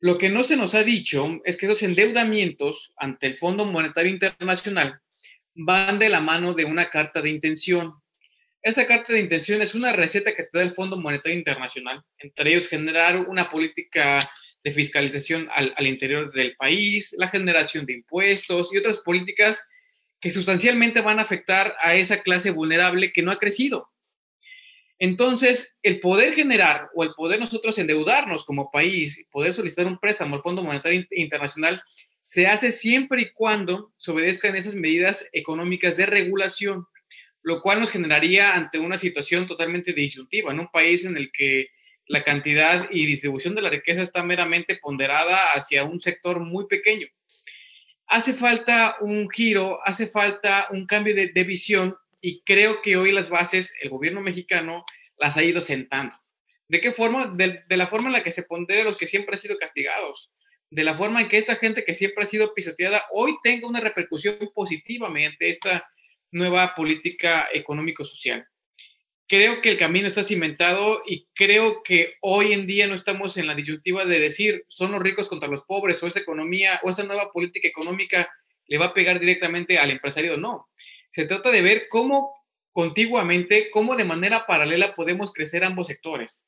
Lo 0.00 0.16
que 0.16 0.30
no 0.30 0.42
se 0.42 0.56
nos 0.56 0.74
ha 0.74 0.82
dicho 0.82 1.40
es 1.44 1.56
que 1.56 1.66
esos 1.66 1.82
endeudamientos 1.82 2.92
ante 2.96 3.26
el 3.26 3.34
Fondo 3.34 3.66
Monetario 3.66 4.10
Internacional 4.10 5.00
van 5.54 5.98
de 5.98 6.08
la 6.08 6.20
mano 6.20 6.54
de 6.54 6.64
una 6.64 6.88
carta 6.88 7.20
de 7.20 7.30
intención. 7.30 7.94
Esta 8.62 8.86
carta 8.86 9.12
de 9.12 9.20
intención 9.20 9.60
es 9.60 9.74
una 9.74 9.92
receta 9.92 10.34
que 10.34 10.44
te 10.44 10.58
da 10.58 10.62
el 10.62 10.74
Fondo 10.74 10.98
Monetario 10.98 11.36
Internacional, 11.36 12.02
entre 12.18 12.50
ellos 12.50 12.68
generar 12.68 13.18
una 13.18 13.50
política 13.50 14.18
de 14.62 14.72
fiscalización 14.72 15.48
al, 15.54 15.72
al, 15.76 15.86
interior 15.86 16.32
del 16.32 16.56
país, 16.56 17.14
la 17.18 17.28
generación 17.28 17.86
de 17.86 17.94
impuestos 17.94 18.72
y 18.72 18.78
otras 18.78 18.98
políticas 18.98 19.66
que 20.20 20.30
sustancialmente 20.30 21.00
van 21.00 21.18
a 21.18 21.22
afectar 21.22 21.74
a 21.80 21.94
esa 21.94 22.22
clase 22.22 22.50
vulnerable 22.50 23.12
que 23.12 23.22
no 23.22 23.30
ha 23.30 23.38
crecido. 23.38 23.90
Entonces, 25.00 25.74
el 25.82 25.98
poder 25.98 26.34
generar 26.34 26.90
o 26.94 27.02
el 27.02 27.14
poder 27.14 27.40
nosotros 27.40 27.78
endeudarnos 27.78 28.44
como 28.44 28.70
país, 28.70 29.26
poder 29.32 29.54
solicitar 29.54 29.86
un 29.86 29.98
préstamo 29.98 30.36
al 30.36 30.42
Fondo 30.42 30.62
Monetario 30.62 31.06
Internacional, 31.12 31.80
se 32.26 32.46
hace 32.46 32.70
siempre 32.70 33.22
y 33.22 33.32
cuando 33.32 33.94
se 33.96 34.10
obedezcan 34.10 34.56
esas 34.56 34.74
medidas 34.74 35.26
económicas 35.32 35.96
de 35.96 36.04
regulación, 36.04 36.86
lo 37.42 37.62
cual 37.62 37.80
nos 37.80 37.90
generaría 37.90 38.54
ante 38.54 38.78
una 38.78 38.98
situación 38.98 39.48
totalmente 39.48 39.94
disyuntiva, 39.94 40.52
en 40.52 40.60
un 40.60 40.68
país 40.68 41.06
en 41.06 41.16
el 41.16 41.32
que 41.32 41.70
la 42.06 42.22
cantidad 42.22 42.86
y 42.90 43.06
distribución 43.06 43.54
de 43.54 43.62
la 43.62 43.70
riqueza 43.70 44.02
está 44.02 44.22
meramente 44.22 44.76
ponderada 44.76 45.52
hacia 45.54 45.84
un 45.84 46.02
sector 46.02 46.40
muy 46.40 46.66
pequeño. 46.66 47.06
Hace 48.06 48.34
falta 48.34 48.96
un 49.00 49.30
giro, 49.30 49.80
hace 49.82 50.08
falta 50.08 50.68
un 50.72 50.84
cambio 50.84 51.14
de, 51.14 51.28
de 51.28 51.44
visión 51.44 51.96
y 52.20 52.42
creo 52.42 52.82
que 52.82 52.96
hoy 52.96 53.12
las 53.12 53.30
bases, 53.30 53.74
el 53.80 53.90
gobierno 53.90 54.20
mexicano 54.20 54.84
las 55.16 55.36
ha 55.36 55.44
ido 55.44 55.60
sentando. 55.60 56.14
¿De 56.68 56.80
qué 56.80 56.92
forma? 56.92 57.26
De, 57.26 57.64
la 57.76 57.86
forma 57.86 58.08
en 58.08 58.12
la 58.12 58.22
que 58.22 58.32
se 58.32 58.44
pondera 58.44 58.84
los 58.84 58.96
que 58.96 59.06
siempre 59.06 59.34
han 59.34 59.40
sido 59.40 59.58
castigados, 59.58 60.30
de 60.70 60.84
la 60.84 60.96
forma 60.96 61.20
en 61.20 61.28
que 61.28 61.38
esta 61.38 61.56
gente 61.56 61.84
que 61.84 61.94
siempre 61.94 62.24
ha 62.24 62.28
sido 62.28 62.54
pisoteada 62.54 63.06
hoy 63.12 63.36
tenga 63.42 63.66
una 63.66 63.80
repercusión 63.80 64.36
positiva 64.54 65.10
mediante 65.10 65.50
esta 65.50 65.88
nueva 66.30 66.74
política 66.76 67.48
económico-social. 67.52 68.46
Creo 69.26 69.62
que 69.62 69.70
el 69.70 69.78
camino 69.78 70.08
está 70.08 70.22
cimentado 70.22 71.02
y 71.06 71.26
creo 71.34 71.82
que 71.82 72.14
hoy 72.20 72.52
en 72.52 72.66
día 72.66 72.86
no 72.86 72.94
estamos 72.94 73.36
en 73.36 73.46
la 73.46 73.54
disyuntiva 73.54 74.04
de 74.04 74.20
decir 74.20 74.64
son 74.68 74.92
los 74.92 75.02
ricos 75.02 75.28
contra 75.28 75.48
los 75.48 75.62
pobres 75.62 76.02
o 76.02 76.06
esa 76.06 76.20
economía 76.20 76.80
o 76.82 76.90
esa 76.90 77.04
nueva 77.04 77.32
política 77.32 77.68
económica 77.68 78.28
le 78.66 78.78
va 78.78 78.86
a 78.86 78.94
pegar 78.94 79.18
directamente 79.18 79.78
al 79.78 79.90
empresario. 79.90 80.36
No, 80.36 80.68
se 81.20 81.26
trata 81.26 81.50
de 81.50 81.60
ver 81.60 81.86
cómo 81.90 82.32
contiguamente, 82.72 83.68
cómo 83.70 83.94
de 83.94 84.04
manera 84.04 84.46
paralela 84.46 84.94
podemos 84.94 85.34
crecer 85.34 85.64
ambos 85.64 85.88
sectores. 85.88 86.46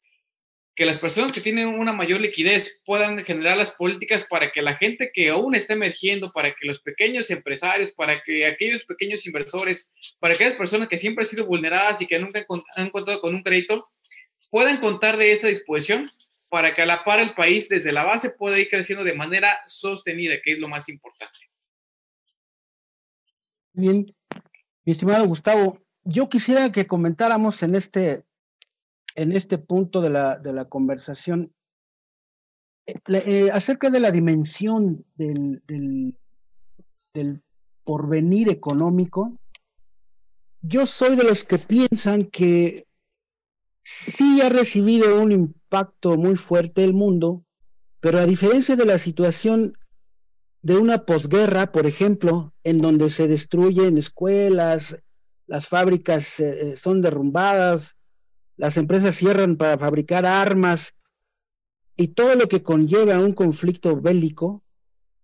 que 0.75 0.87
las 0.87 0.99
personas 0.99 1.33
que 1.33 1.43
tienen 1.43 1.69
una 1.69 1.93
mayor 1.93 2.23
liquidez 2.23 2.81
puedan 2.87 3.23
generar 3.27 3.59
las 3.59 3.73
políticas 3.73 4.25
para 4.25 4.51
que 4.51 4.63
la 4.63 4.75
gente 4.77 5.11
que 5.13 5.29
aún 5.29 5.55
está 5.55 5.75
emergiendo, 5.75 6.33
para 6.33 6.55
que 6.55 6.67
los 6.67 6.81
pequeños 6.81 7.31
empresarios, 7.31 7.93
para 7.93 8.23
que 8.23 8.47
aquellos 8.47 8.83
pequeños 8.85 9.27
inversores, 9.27 9.91
para 10.19 10.33
aquellas 10.33 10.55
personas 10.55 10.89
que 10.89 10.97
siempre 10.97 11.25
han 11.25 11.29
sido 11.29 11.45
vulneradas 11.45 12.01
y 12.01 12.07
que 12.07 12.19
nunca 12.19 12.47
han 12.75 12.89
contado 12.89 13.21
con 13.21 13.35
un 13.35 13.43
crédito, 13.43 13.85
puedan 14.49 14.79
contar 14.79 15.19
de 15.19 15.33
esa 15.33 15.49
disposición 15.49 16.09
para 16.49 16.75
que 16.75 16.81
a 16.81 16.87
la 16.87 17.05
par 17.05 17.21
el 17.21 17.35
país 17.35 17.69
desde 17.69 17.93
la 17.93 18.05
base 18.05 18.31
pueda 18.31 18.59
ir 18.59 18.71
creciendo 18.71 19.05
de 19.05 19.13
manera 19.13 19.61
sostenida, 19.67 20.41
que 20.43 20.53
es 20.53 20.59
lo 20.59 20.69
más 20.69 20.89
importante. 20.89 21.39
Bien, 23.75 24.15
mi 24.85 24.93
estimado 24.93 25.27
Gustavo, 25.27 25.79
yo 26.05 26.29
quisiera 26.29 26.73
que 26.73 26.87
comentáramos 26.87 27.63
en 27.63 27.75
este 27.75 28.25
en 29.15 29.33
este 29.33 29.59
punto 29.59 30.01
de 30.01 30.11
la, 30.11 30.39
de 30.39 30.53
la 30.53 30.65
conversación 30.67 31.53
eh, 32.87 32.95
eh, 33.09 33.51
acerca 33.53 33.91
de 33.91 34.01
la 34.01 34.11
dimensión 34.11 35.05
del, 35.17 35.63
del, 35.67 36.17
del 37.15 37.43
porvenir 37.85 38.49
económico. 38.49 39.39
Yo 40.63 40.87
soy 40.87 41.17
de 41.17 41.25
los 41.25 41.45
que 41.45 41.59
piensan 41.59 42.25
que 42.25 42.87
sí 43.85 44.41
ha 44.41 44.49
recibido 44.49 45.21
un 45.21 45.33
impacto 45.33 46.17
muy 46.17 46.37
fuerte 46.37 46.85
el 46.85 46.95
mundo, 46.95 47.45
pero 48.01 48.19
a 48.19 48.27
diferencia 48.27 48.77
de 48.77 48.87
la 48.87 48.99
situación 48.99 49.77
de 50.63 50.77
una 50.77 51.05
posguerra, 51.05 51.73
por 51.73 51.87
ejemplo, 51.87 52.55
en 52.63 52.79
donde 52.79 53.11
se 53.11 53.27
destruyen 53.27 53.99
escuelas, 53.99 54.97
las 55.47 55.69
fábricas 55.69 56.39
eh, 56.41 56.77
son 56.77 57.03
derrumbadas, 57.03 57.97
las 58.57 58.77
empresas 58.77 59.17
cierran 59.17 59.57
para 59.57 59.77
fabricar 59.77 60.25
armas 60.25 60.95
y 61.97 62.09
todo 62.09 62.37
lo 62.37 62.49
que 62.49 62.63
conlleva 62.63 63.19
un 63.19 63.35
conflicto 63.35 64.01
bélico. 64.01 64.63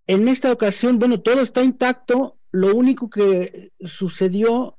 En 0.06 0.26
esta 0.26 0.52
ocasión, 0.52 0.98
bueno, 0.98 1.20
todo 1.20 1.40
está 1.40 1.62
intacto, 1.62 2.36
lo 2.50 2.74
único 2.74 3.08
que 3.08 3.72
sucedió 3.80 4.76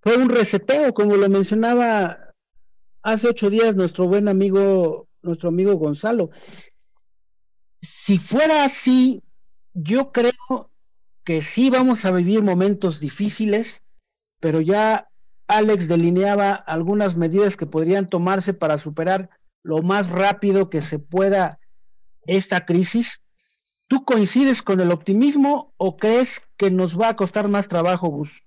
fue 0.00 0.16
un 0.16 0.28
reseteo, 0.28 0.92
como 0.92 1.16
lo 1.16 1.28
mencionaba 1.28 2.18
hace 3.02 3.28
ocho 3.28 3.50
días 3.50 3.76
nuestro 3.76 4.08
buen 4.08 4.28
amigo, 4.28 5.08
nuestro 5.22 5.48
amigo 5.48 5.74
Gonzalo. 5.76 6.30
Si 7.80 8.18
fuera 8.18 8.64
así, 8.64 9.22
yo 9.74 10.12
creo 10.12 10.70
que 11.24 11.42
sí 11.42 11.70
vamos 11.70 12.04
a 12.04 12.12
vivir 12.12 12.42
momentos 12.42 13.00
difíciles, 13.00 13.82
pero 14.40 14.60
ya 14.60 15.08
Alex 15.46 15.88
delineaba 15.88 16.54
algunas 16.54 17.16
medidas 17.16 17.56
que 17.56 17.66
podrían 17.66 18.08
tomarse 18.08 18.54
para 18.54 18.78
superar 18.78 19.30
lo 19.62 19.82
más 19.82 20.10
rápido 20.10 20.70
que 20.70 20.80
se 20.80 20.98
pueda 20.98 21.58
esta 22.26 22.64
crisis. 22.64 23.20
¿Tú 23.86 24.04
coincides 24.04 24.62
con 24.62 24.80
el 24.80 24.90
optimismo 24.90 25.74
o 25.76 25.96
crees 25.96 26.42
que 26.56 26.70
nos 26.70 26.98
va 26.98 27.10
a 27.10 27.16
costar 27.16 27.48
más 27.48 27.68
trabajo, 27.68 28.08
Gus? 28.08 28.42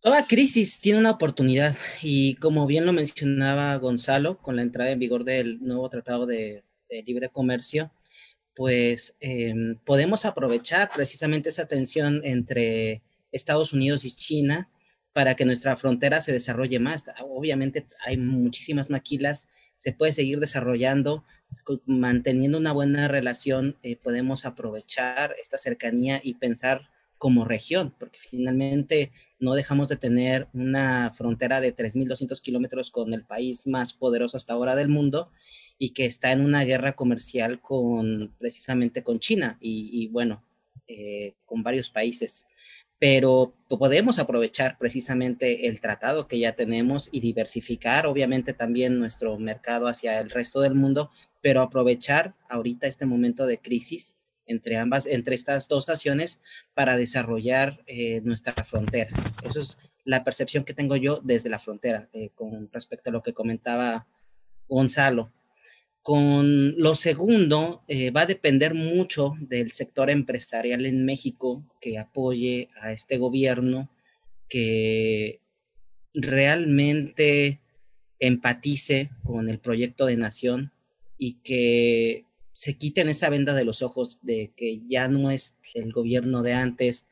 Toda 0.00 0.26
crisis 0.26 0.80
tiene 0.80 0.98
una 0.98 1.10
oportunidad 1.10 1.76
y 2.00 2.34
como 2.36 2.66
bien 2.66 2.86
lo 2.86 2.92
mencionaba 2.92 3.76
Gonzalo, 3.76 4.38
con 4.38 4.56
la 4.56 4.62
entrada 4.62 4.90
en 4.90 4.98
vigor 4.98 5.24
del 5.24 5.60
nuevo 5.60 5.88
Tratado 5.90 6.24
de, 6.24 6.64
Libre 7.04 7.28
Comercio, 7.28 7.90
pues 8.60 9.16
em, 9.20 9.76
podemos 9.86 10.26
aprovechar 10.26 10.90
precisamente 10.94 11.48
esa 11.48 11.64
tensión 11.64 12.20
entre 12.24 13.00
Estados 13.32 13.72
Unidos 13.72 14.04
y 14.04 14.10
China 14.10 14.68
para 15.14 15.34
que 15.34 15.46
nuestra 15.46 15.78
frontera 15.78 16.20
se 16.20 16.32
desarrolle 16.32 16.78
más. 16.78 17.06
Obviamente 17.22 17.86
hay 18.04 18.18
muchísimas 18.18 18.90
maquilas, 18.90 19.48
se 19.78 19.94
puede 19.94 20.12
seguir 20.12 20.40
desarrollando, 20.40 21.24
manteniendo 21.86 22.58
una 22.58 22.72
buena 22.72 23.08
relación, 23.08 23.78
eh, 23.82 23.96
podemos 23.96 24.44
aprovechar 24.44 25.34
esta 25.42 25.56
cercanía 25.56 26.20
y 26.22 26.34
pensar 26.34 26.90
como 27.16 27.46
región, 27.46 27.94
porque 27.98 28.18
finalmente 28.18 29.10
no 29.38 29.54
dejamos 29.54 29.88
de 29.88 29.96
tener 29.96 30.48
una 30.52 31.14
frontera 31.16 31.62
de 31.62 31.74
3.200 31.74 32.42
kilómetros 32.42 32.90
con 32.90 33.14
el 33.14 33.24
país 33.24 33.66
más 33.66 33.94
poderoso 33.94 34.36
hasta 34.36 34.52
ahora 34.52 34.76
del 34.76 34.88
mundo 34.88 35.30
y 35.82 35.90
que 35.90 36.04
está 36.04 36.30
en 36.30 36.42
una 36.42 36.62
guerra 36.62 36.92
comercial 36.94 37.60
con 37.60 38.34
precisamente 38.38 39.02
con 39.02 39.18
China 39.18 39.56
y, 39.60 40.06
bueno, 40.12 40.44
eh, 40.86 41.34
con 41.46 41.64
varios 41.64 41.90
países 41.90 42.46
pero 43.00 43.54
podemos 43.66 44.18
aprovechar 44.18 44.76
precisamente 44.76 45.68
el 45.68 45.80
tratado 45.80 46.28
que 46.28 46.38
ya 46.38 46.52
tenemos 46.52 47.08
y 47.10 47.20
diversificar 47.20 48.06
obviamente 48.06 48.52
también 48.52 48.98
nuestro 48.98 49.38
mercado 49.38 49.88
hacia 49.88 50.20
el 50.20 50.28
resto 50.28 50.60
del 50.60 50.74
mundo, 50.74 51.10
pero 51.40 51.62
aprovechar 51.62 52.34
ahorita 52.50 52.86
este 52.86 53.06
momento 53.06 53.46
de 53.46 53.58
crisis 53.58 54.16
entre 54.46 54.76
ambas, 54.76 55.06
entre 55.06 55.34
estas 55.34 55.66
dos 55.66 55.88
naciones 55.88 56.42
para 56.74 56.98
desarrollar 56.98 57.82
eh, 57.86 58.20
nuestra 58.22 58.64
frontera. 58.64 59.34
Eso 59.42 59.60
es 59.60 59.78
la 60.04 60.22
percepción 60.22 60.64
que 60.64 60.74
tengo 60.74 60.96
yo 60.96 61.20
desde 61.22 61.48
la 61.48 61.58
frontera 61.58 62.10
eh, 62.12 62.28
con 62.34 62.68
respecto 62.70 63.08
a 63.08 63.14
lo 63.14 63.22
que 63.22 63.32
comentaba 63.32 64.06
Gonzalo. 64.68 65.32
Con 66.02 66.76
lo 66.78 66.94
segundo, 66.94 67.82
eh, 67.86 68.10
va 68.10 68.22
a 68.22 68.26
depender 68.26 68.72
mucho 68.72 69.34
del 69.38 69.70
sector 69.70 70.08
empresarial 70.08 70.86
en 70.86 71.04
México 71.04 71.62
que 71.80 71.98
apoye 71.98 72.70
a 72.80 72.92
este 72.92 73.18
gobierno, 73.18 73.90
que 74.48 75.40
realmente 76.14 77.60
empatice 78.18 79.10
con 79.24 79.48
el 79.48 79.58
proyecto 79.58 80.06
de 80.06 80.16
nación 80.16 80.72
y 81.18 81.34
que 81.42 82.24
se 82.52 82.76
quiten 82.76 83.08
esa 83.08 83.28
venda 83.28 83.54
de 83.54 83.64
los 83.64 83.82
ojos 83.82 84.20
de 84.22 84.52
que 84.56 84.80
ya 84.88 85.08
no 85.08 85.30
es 85.30 85.56
el 85.74 85.92
gobierno 85.92 86.42
de 86.42 86.54
antes, 86.54 87.06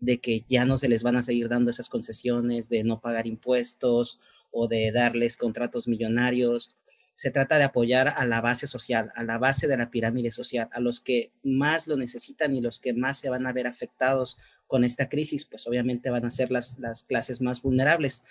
de 0.00 0.18
que 0.18 0.44
ya 0.48 0.66
no 0.66 0.76
se 0.76 0.88
les 0.88 1.02
van 1.02 1.16
a 1.16 1.22
seguir 1.22 1.48
dando 1.48 1.70
esas 1.70 1.88
concesiones 1.88 2.68
de 2.68 2.84
no 2.84 3.00
pagar 3.00 3.26
impuestos 3.26 4.20
o 4.50 4.68
de 4.68 4.92
darles 4.92 5.38
contratos 5.38 5.88
millonarios 5.88 6.74
se 7.14 7.30
trata 7.30 7.58
de 7.58 7.64
apoyar 7.64 8.08
a 8.08 8.26
la 8.26 8.40
base 8.40 8.66
social, 8.66 9.12
a 9.14 9.22
la 9.22 9.38
base 9.38 9.68
de 9.68 9.76
la 9.76 9.90
pirámide 9.90 10.30
social, 10.30 10.68
a 10.72 10.80
los 10.80 11.00
que 11.00 11.30
más 11.42 11.86
lo 11.86 11.96
necesitan 11.96 12.54
y 12.54 12.60
los 12.60 12.80
que 12.80 12.92
más 12.92 13.18
se 13.18 13.30
van 13.30 13.46
a 13.46 13.52
ver 13.52 13.66
afectados 13.66 14.38
con 14.66 14.84
esta 14.84 15.08
crisis, 15.08 15.44
pues 15.44 15.66
obviamente 15.66 16.10
van 16.10 16.24
a 16.24 16.30
ser 16.30 16.50
las, 16.50 16.78
las 16.78 17.04
clases 17.04 17.40
más 17.40 17.62
vulnerables. 17.62 18.24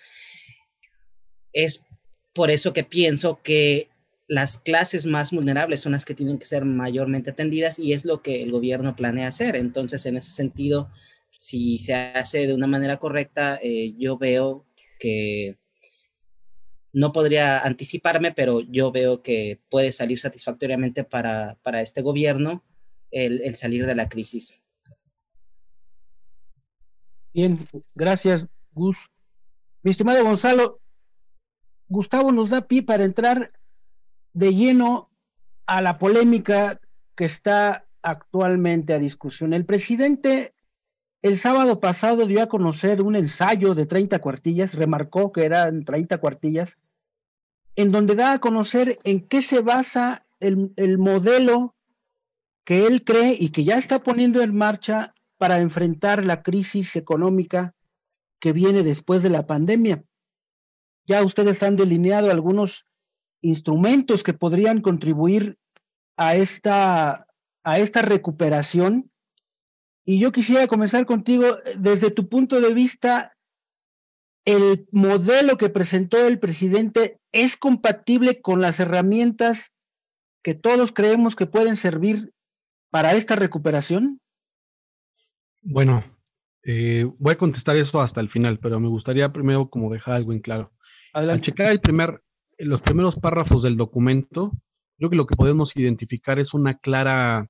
Es 1.52 1.84
por 2.34 2.50
eso 2.50 2.72
que 2.72 2.84
pienso 2.84 3.40
que 3.42 3.88
las 4.26 4.58
clases 4.58 5.06
más 5.06 5.32
vulnerables 5.32 5.80
son 5.80 5.92
las 5.92 6.04
que 6.04 6.14
tienen 6.14 6.38
que 6.38 6.46
ser 6.46 6.64
mayormente 6.64 7.30
atendidas 7.30 7.78
y 7.78 7.92
es 7.92 8.04
lo 8.04 8.22
que 8.22 8.42
el 8.42 8.50
gobierno 8.50 8.96
planea 8.96 9.28
hacer. 9.28 9.56
Entonces, 9.56 10.04
en 10.06 10.16
ese 10.16 10.30
sentido, 10.30 10.90
si 11.30 11.78
se 11.78 11.94
hace 11.94 12.46
de 12.46 12.54
una 12.54 12.66
manera 12.66 12.98
correcta, 12.98 13.58
eh, 13.62 13.94
yo 13.98 14.18
veo 14.18 14.64
que 14.98 15.56
no 16.94 17.12
podría 17.12 17.58
anticiparme, 17.58 18.32
pero 18.32 18.60
yo 18.60 18.92
veo 18.92 19.20
que 19.20 19.60
puede 19.68 19.90
salir 19.90 20.18
satisfactoriamente 20.18 21.02
para, 21.02 21.58
este 21.82 22.02
gobierno 22.02 22.64
el, 23.10 23.54
salir 23.56 23.84
de 23.84 23.96
la 23.96 24.08
crisis. 24.08 24.62
Bien, 27.32 27.68
gracias, 27.96 28.46
Gus. 28.72 28.96
Mi 29.82 29.90
estimado 29.90 30.24
Gonzalo, 30.24 30.80
Gustavo 31.88 32.30
nos 32.30 32.50
da 32.50 32.68
pie 32.68 32.84
para 32.84 33.04
entrar 33.04 33.52
de 34.32 34.54
lleno 34.54 35.10
a 35.66 35.82
la 35.82 35.98
polémica 35.98 36.80
que 37.16 37.24
está 37.24 37.86
actualmente 38.02 38.94
a 38.94 39.00
discusión. 39.00 39.52
El 39.52 39.64
presidente 39.64 40.54
el 41.22 41.38
sábado 41.38 41.80
pasado 41.80 42.26
dio 42.26 42.42
a 42.42 42.48
conocer 42.48 43.02
un 43.02 43.16
ensayo 43.16 43.74
de 43.74 43.86
30 43.86 44.18
cuartillas, 44.20 44.74
remarcó 44.74 45.32
que 45.32 45.44
eran 45.44 45.84
30 45.84 46.18
cuartillas, 46.18 46.76
en 47.76 47.92
donde 47.92 48.14
da 48.14 48.32
a 48.32 48.38
conocer 48.40 48.98
en 49.04 49.26
qué 49.26 49.42
se 49.42 49.60
basa 49.60 50.26
el, 50.40 50.72
el 50.76 50.98
modelo 50.98 51.74
que 52.64 52.86
él 52.86 53.04
cree 53.04 53.36
y 53.38 53.50
que 53.50 53.64
ya 53.64 53.76
está 53.76 54.02
poniendo 54.02 54.42
en 54.42 54.56
marcha 54.56 55.14
para 55.38 55.58
enfrentar 55.58 56.24
la 56.24 56.42
crisis 56.42 56.96
económica 56.96 57.74
que 58.40 58.52
viene 58.52 58.82
después 58.82 59.22
de 59.22 59.30
la 59.30 59.46
pandemia. 59.46 60.04
Ya 61.06 61.22
ustedes 61.22 61.62
han 61.62 61.76
delineado 61.76 62.30
algunos 62.30 62.86
instrumentos 63.42 64.22
que 64.22 64.32
podrían 64.32 64.80
contribuir 64.80 65.58
a 66.16 66.34
esta, 66.34 67.26
a 67.62 67.78
esta 67.78 68.02
recuperación. 68.02 69.10
Y 70.06 70.18
yo 70.18 70.32
quisiera 70.32 70.66
comenzar 70.66 71.06
contigo 71.06 71.46
desde 71.76 72.10
tu 72.10 72.28
punto 72.28 72.60
de 72.60 72.72
vista, 72.72 73.36
el 74.44 74.86
modelo 74.92 75.56
que 75.56 75.70
presentó 75.70 76.26
el 76.26 76.38
presidente 76.38 77.18
es 77.34 77.56
compatible 77.56 78.40
con 78.40 78.60
las 78.60 78.80
herramientas 78.80 79.72
que 80.42 80.54
todos 80.54 80.92
creemos 80.92 81.34
que 81.34 81.46
pueden 81.46 81.76
servir 81.76 82.32
para 82.90 83.12
esta 83.14 83.34
recuperación? 83.34 84.20
Bueno, 85.62 86.04
eh, 86.62 87.04
voy 87.18 87.32
a 87.32 87.38
contestar 87.38 87.76
eso 87.76 88.00
hasta 88.00 88.20
el 88.20 88.30
final, 88.30 88.58
pero 88.60 88.78
me 88.78 88.88
gustaría 88.88 89.32
primero 89.32 89.68
como 89.68 89.92
dejar 89.92 90.14
algo 90.14 90.32
en 90.32 90.40
claro. 90.40 90.70
Al 91.12 91.40
checar 91.42 91.72
el 91.72 91.80
primer, 91.80 92.22
los 92.58 92.80
primeros 92.82 93.16
párrafos 93.16 93.62
del 93.62 93.76
documento, 93.76 94.52
creo 94.96 95.10
que 95.10 95.16
lo 95.16 95.26
que 95.26 95.36
podemos 95.36 95.70
identificar 95.74 96.38
es 96.38 96.54
una 96.54 96.78
clara 96.78 97.48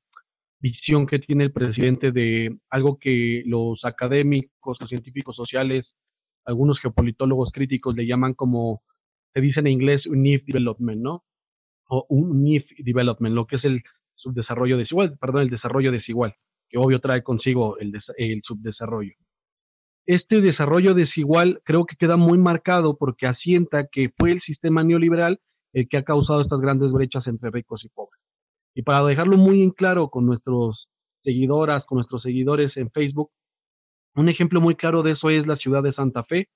visión 0.61 1.07
que 1.07 1.19
tiene 1.19 1.45
el 1.45 1.53
presidente 1.53 2.11
de 2.11 2.57
algo 2.71 2.99
que 2.99 3.43
los 3.45 3.85
académicos, 3.85 4.79
los 4.81 4.89
científicos 4.89 5.37
sociales, 5.37 5.87
algunos 6.47 6.81
geopolitólogos 6.81 7.51
críticos 7.53 7.95
le 7.95 8.07
llaman 8.07 8.35
como, 8.35 8.83
se 9.35 9.41
dice 9.41 9.61
en 9.61 9.67
inglés, 9.67 10.07
un 10.07 10.23
NIF 10.23 10.45
development, 10.47 11.03
¿no? 11.03 11.25
O 11.89 12.07
un 12.09 12.43
NIF 12.43 12.65
development, 12.79 13.35
lo 13.35 13.47
que 13.47 13.57
es 13.57 13.65
el 13.65 13.83
subdesarrollo 14.15 14.79
desigual, 14.79 15.19
perdón, 15.19 15.43
el 15.43 15.51
desarrollo 15.51 15.93
desigual, 15.93 16.35
que 16.69 16.79
obvio 16.79 17.01
trae 17.01 17.23
consigo 17.23 17.79
el, 17.79 17.93
el 18.17 18.43
subdesarrollo. 18.43 19.13
Este 20.07 20.41
desarrollo 20.41 20.95
desigual 20.95 21.61
creo 21.65 21.85
que 21.85 21.97
queda 21.97 22.17
muy 22.17 22.39
marcado 22.39 22.97
porque 22.97 23.27
asienta 23.27 23.89
que 23.91 24.11
fue 24.19 24.33
el 24.33 24.41
sistema 24.43 24.85
neoliberal 24.85 25.41
el 25.73 25.89
que 25.89 25.97
ha 25.97 26.05
causado 26.05 26.43
estas 26.43 26.61
grandes 26.61 26.93
brechas 26.93 27.27
entre 27.27 27.51
ricos 27.51 27.85
y 27.85 27.89
pobres. 27.89 28.21
Y 28.75 28.83
para 28.83 29.05
dejarlo 29.05 29.37
muy 29.37 29.63
en 29.63 29.71
claro 29.71 30.09
con 30.09 30.27
nuestros 30.27 30.89
seguidoras, 31.23 31.85
con 31.87 31.97
nuestros 31.97 32.23
seguidores 32.23 32.77
en 32.77 32.91
Facebook, 32.91 33.31
un 34.15 34.29
ejemplo 34.29 34.61
muy 34.61 34.77
claro 34.77 35.03
de 35.03 35.13
eso 35.13 35.31
es 35.31 35.47
la 35.47 35.57
ciudad 35.57 35.83
de 35.83 35.93
Santa 35.93 36.23
Fe 36.25 36.49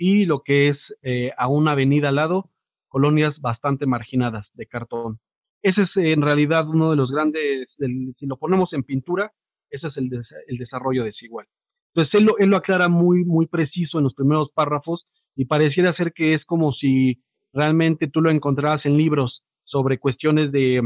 y 0.00 0.24
lo 0.24 0.40
que 0.40 0.68
es 0.68 0.78
eh, 1.02 1.30
a 1.36 1.46
una 1.46 1.72
avenida 1.72 2.08
al 2.08 2.14
lado, 2.14 2.48
colonias 2.88 3.38
bastante 3.42 3.84
marginadas 3.84 4.46
de 4.54 4.64
cartón. 4.64 5.20
Ese 5.62 5.82
es 5.82 5.90
en 5.94 6.22
realidad 6.22 6.66
uno 6.66 6.90
de 6.90 6.96
los 6.96 7.10
grandes, 7.10 7.68
si 7.78 8.26
lo 8.26 8.38
ponemos 8.38 8.72
en 8.72 8.82
pintura, 8.82 9.30
ese 9.68 9.88
es 9.88 9.96
el, 9.98 10.10
el 10.48 10.56
desarrollo 10.56 11.04
desigual. 11.04 11.46
Entonces 11.94 12.18
él 12.18 12.26
lo, 12.26 12.38
él 12.38 12.48
lo 12.48 12.56
aclara 12.56 12.88
muy, 12.88 13.26
muy 13.26 13.46
preciso 13.46 13.98
en 13.98 14.04
los 14.04 14.14
primeros 14.14 14.50
párrafos 14.54 15.06
y 15.36 15.44
pareciera 15.44 15.94
ser 15.94 16.14
que 16.14 16.32
es 16.32 16.46
como 16.46 16.72
si 16.72 17.22
realmente 17.52 18.08
tú 18.08 18.22
lo 18.22 18.30
encontraras 18.30 18.86
en 18.86 18.96
libros 18.96 19.42
sobre 19.64 19.98
cuestiones 19.98 20.50
de, 20.50 20.80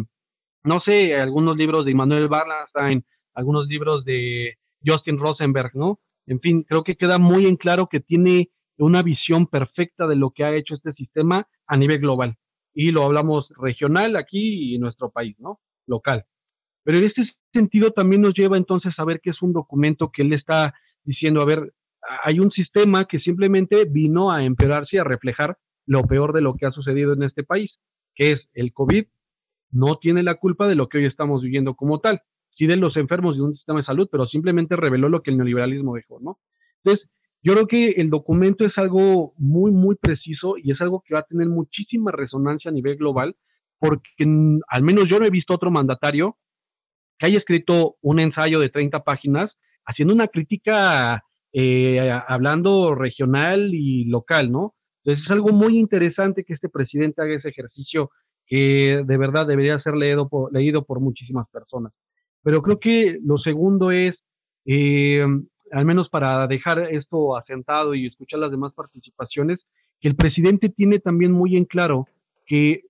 no 0.64 0.81
sé, 0.85 1.14
algunos 1.14 1.57
libros 1.57 1.85
de 1.85 1.92
Immanuel 1.92 2.29
Bernstein, 2.29 3.05
algunos 3.33 3.68
libros 3.68 4.05
de 4.05 4.55
Justin 4.85 5.18
Rosenberg, 5.18 5.70
¿no? 5.74 6.00
En 6.27 6.40
fin, 6.40 6.64
creo 6.64 6.83
que 6.83 6.96
queda 6.96 7.18
muy 7.18 7.46
en 7.46 7.57
claro 7.57 7.87
que 7.87 8.00
tiene 8.00 8.50
una 8.78 9.02
visión 9.02 9.46
perfecta 9.46 10.06
de 10.06 10.16
lo 10.16 10.30
que 10.30 10.44
ha 10.44 10.54
hecho 10.54 10.74
este 10.74 10.92
sistema 10.92 11.46
a 11.66 11.76
nivel 11.76 12.00
global. 12.00 12.37
Y 12.72 12.90
lo 12.90 13.04
hablamos 13.04 13.48
regional 13.56 14.16
aquí 14.16 14.74
y 14.74 14.78
nuestro 14.78 15.10
país, 15.10 15.37
¿no? 15.38 15.60
Local. 15.87 16.24
Pero 16.82 16.98
en 16.98 17.04
este 17.04 17.22
sentido 17.52 17.90
también 17.90 18.22
nos 18.22 18.34
lleva 18.34 18.56
entonces 18.56 18.92
a 18.98 19.04
ver 19.04 19.20
que 19.20 19.30
es 19.30 19.40
un 19.42 19.52
documento 19.52 20.10
que 20.10 20.22
él 20.22 20.32
está 20.32 20.74
diciendo, 21.04 21.40
a 21.40 21.46
ver, 21.46 21.72
hay 22.24 22.40
un 22.40 22.50
sistema 22.50 23.04
que 23.04 23.20
simplemente 23.20 23.84
vino 23.88 24.30
a 24.30 24.44
empeorarse 24.44 24.96
y 24.96 24.98
a 24.98 25.04
reflejar 25.04 25.56
lo 25.87 26.02
peor 26.02 26.32
de 26.32 26.40
lo 26.40 26.54
que 26.54 26.66
ha 26.66 26.72
sucedido 26.72 27.12
en 27.12 27.22
este 27.22 27.44
país, 27.44 27.70
que 28.14 28.32
es 28.32 28.48
el 28.54 28.72
COVID, 28.72 29.06
no 29.70 29.96
tiene 29.96 30.22
la 30.22 30.37
culpa 30.37 30.66
de 30.66 30.74
lo 30.74 30.88
que 30.88 30.98
hoy 30.98 31.06
estamos 31.06 31.42
viviendo 31.42 31.74
como 31.74 32.00
tal, 32.00 32.22
sí 32.56 32.66
de 32.66 32.76
los 32.76 32.96
enfermos 32.96 33.37
de 33.37 33.42
un 33.42 33.56
sistema 33.56 33.80
de 33.80 33.87
salud, 33.87 34.08
pero 34.10 34.26
simplemente 34.26 34.76
reveló 34.76 35.08
lo 35.08 35.22
que 35.22 35.30
el 35.30 35.37
neoliberalismo 35.37 35.94
dejó, 35.94 36.20
¿no? 36.20 36.38
Entonces, 36.84 37.08
yo 37.44 37.52
creo 37.52 37.66
que 37.66 37.90
el 38.00 38.09
documento 38.09 38.64
es 38.64 38.72
algo 38.76 39.35
muy, 39.37 39.70
muy 39.70 39.96
preciso 39.96 40.54
y 40.57 40.72
es 40.72 40.80
algo 40.80 41.02
que 41.07 41.12
va 41.12 41.20
a 41.20 41.26
tener 41.28 41.46
muchísima 41.46 42.11
resonancia 42.11 42.70
a 42.70 42.74
nivel 42.74 42.96
global, 42.96 43.37
porque 43.78 44.24
al 44.68 44.83
menos 44.83 45.04
yo 45.11 45.18
no 45.18 45.26
he 45.26 45.30
visto 45.30 45.54
otro 45.54 45.70
mandatario 45.70 46.38
que 47.18 47.26
haya 47.26 47.38
escrito 47.38 47.96
un 48.00 48.18
ensayo 48.18 48.61
de 48.61 48.70
30 48.70 49.04
páginas 49.04 49.50
haciendo 49.85 50.14
una 50.14 50.26
crítica 50.26 51.22
eh, 51.52 52.11
hablando 52.26 52.94
regional 52.94 53.74
y 53.74 54.07
local, 54.07 54.50
¿no? 54.50 54.74
Entonces 55.04 55.26
es 55.26 55.30
algo 55.30 55.52
muy 55.52 55.78
interesante 55.78 56.44
que 56.44 56.54
este 56.54 56.70
presidente 56.70 57.20
haga 57.20 57.35
ese 57.35 57.50
ejercicio 57.50 58.11
que 58.46 59.02
de 59.04 59.16
verdad 59.18 59.46
debería 59.46 59.78
ser 59.83 59.96
leído 59.96 60.30
por, 60.30 60.50
leído 60.50 60.85
por 60.87 61.00
muchísimas 61.00 61.46
personas. 61.50 61.92
Pero 62.42 62.62
creo 62.62 62.80
que 62.80 63.18
lo 63.22 63.37
segundo 63.37 63.90
es, 63.90 64.14
eh, 64.64 65.26
al 65.74 65.84
menos 65.84 66.08
para 66.08 66.46
dejar 66.46 66.88
esto 66.92 67.37
asentado 67.37 67.94
y 67.94 68.06
escuchar 68.06 68.38
las 68.38 68.52
demás 68.52 68.72
participaciones, 68.74 69.58
que 70.00 70.08
el 70.08 70.14
presidente 70.14 70.68
tiene 70.68 71.00
también 71.00 71.32
muy 71.32 71.56
en 71.56 71.64
claro 71.64 72.06
que 72.46 72.82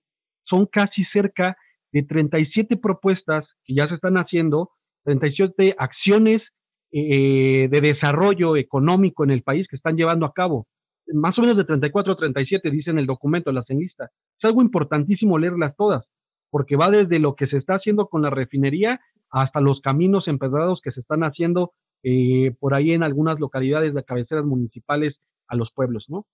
son 0.43 0.67
casi 0.67 1.03
cerca 1.05 1.57
de 1.91 2.03
37 2.03 2.77
propuestas 2.77 3.45
que 3.63 3.73
ya 3.73 3.87
se 3.87 3.95
están 3.95 4.17
haciendo, 4.17 4.69
37 5.03 5.75
acciones 5.79 6.43
eh, 6.91 7.67
de 7.71 7.81
desarrollo 7.81 8.55
económico 8.55 9.23
en 9.23 9.31
el 9.31 9.41
país 9.41 9.67
que 9.67 9.77
están 9.77 9.95
llevando 9.95 10.25
a 10.25 10.33
cabo. 10.33 10.67
Más 11.07 11.37
o 11.39 11.41
menos 11.41 11.57
de 11.57 11.63
34 11.63 12.13
a 12.13 12.17
37 12.17 12.69
dice 12.69 12.91
en 12.91 12.99
el 12.99 13.07
documento, 13.07 13.51
la 13.51 13.63
cenista. 13.63 14.11
Es 14.37 14.45
algo 14.49 14.61
importantísimo 14.61 15.39
leerlas 15.39 15.75
todas, 15.75 16.05
porque 16.51 16.75
va 16.75 16.89
desde 16.89 17.17
lo 17.17 17.35
que 17.35 17.47
se 17.47 17.57
está 17.57 17.73
haciendo 17.73 18.07
con 18.07 18.21
la 18.21 18.29
refinería 18.29 18.99
hasta 19.31 19.59
los 19.59 19.81
caminos 19.81 20.27
empedrados 20.27 20.81
que 20.83 20.91
se 20.91 20.99
están 20.99 21.23
haciendo 21.23 21.73
eh, 22.07 22.55
por 22.59 22.75
ahí 22.75 22.91
en 22.91 23.01
algunas 23.01 23.39
localidades 23.39 23.95
de 23.95 24.03
cabeceras 24.03 24.45
municipales 24.45 25.15
a 25.47 25.55
los 25.55 25.71
pueblos, 25.71 26.05
¿no? 26.07 26.27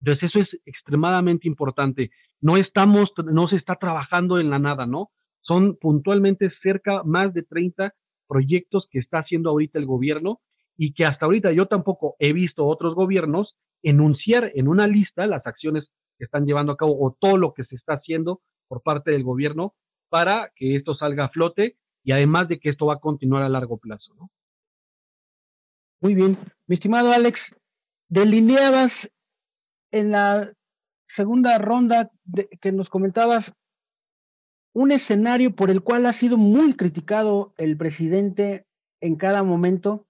Entonces 0.00 0.30
eso 0.32 0.44
es 0.44 0.60
extremadamente 0.66 1.48
importante. 1.48 2.12
No 2.40 2.56
estamos, 2.56 3.12
no 3.24 3.48
se 3.48 3.56
está 3.56 3.74
trabajando 3.74 4.38
en 4.38 4.50
la 4.50 4.60
nada, 4.60 4.86
¿no? 4.86 5.10
Son 5.40 5.76
puntualmente 5.80 6.52
cerca 6.62 7.02
más 7.02 7.34
de 7.34 7.42
30 7.42 7.92
proyectos 8.28 8.86
que 8.88 9.00
está 9.00 9.18
haciendo 9.18 9.50
ahorita 9.50 9.80
el 9.80 9.86
gobierno 9.86 10.38
y 10.76 10.92
que 10.92 11.04
hasta 11.04 11.26
ahorita 11.26 11.50
yo 11.50 11.66
tampoco 11.66 12.14
he 12.20 12.32
visto 12.32 12.64
otros 12.64 12.94
gobiernos 12.94 13.56
enunciar 13.82 14.52
en 14.54 14.68
una 14.68 14.86
lista 14.86 15.26
las 15.26 15.44
acciones 15.44 15.90
que 16.18 16.26
están 16.26 16.46
llevando 16.46 16.70
a 16.70 16.76
cabo 16.76 16.96
o 17.04 17.16
todo 17.18 17.36
lo 17.36 17.52
que 17.52 17.64
se 17.64 17.74
está 17.74 17.94
haciendo 17.94 18.42
por 18.68 18.82
parte 18.82 19.10
del 19.10 19.24
gobierno 19.24 19.74
para 20.08 20.52
que 20.54 20.76
esto 20.76 20.94
salga 20.94 21.24
a 21.24 21.30
flote 21.30 21.78
y 22.04 22.12
además 22.12 22.46
de 22.46 22.60
que 22.60 22.70
esto 22.70 22.86
va 22.86 22.94
a 22.94 23.00
continuar 23.00 23.42
a 23.42 23.48
largo 23.48 23.78
plazo. 23.78 24.14
¿no? 24.14 24.30
Muy 26.00 26.14
bien. 26.14 26.38
Mi 26.66 26.74
estimado 26.74 27.12
Alex, 27.12 27.54
delineabas 28.08 29.10
en 29.92 30.12
la 30.12 30.50
segunda 31.06 31.58
ronda 31.58 32.10
que 32.60 32.72
nos 32.72 32.88
comentabas 32.88 33.52
un 34.72 34.92
escenario 34.92 35.54
por 35.54 35.70
el 35.70 35.82
cual 35.82 36.06
ha 36.06 36.12
sido 36.12 36.38
muy 36.38 36.74
criticado 36.74 37.52
el 37.58 37.76
presidente 37.76 38.66
en 39.00 39.16
cada 39.16 39.42
momento, 39.42 40.06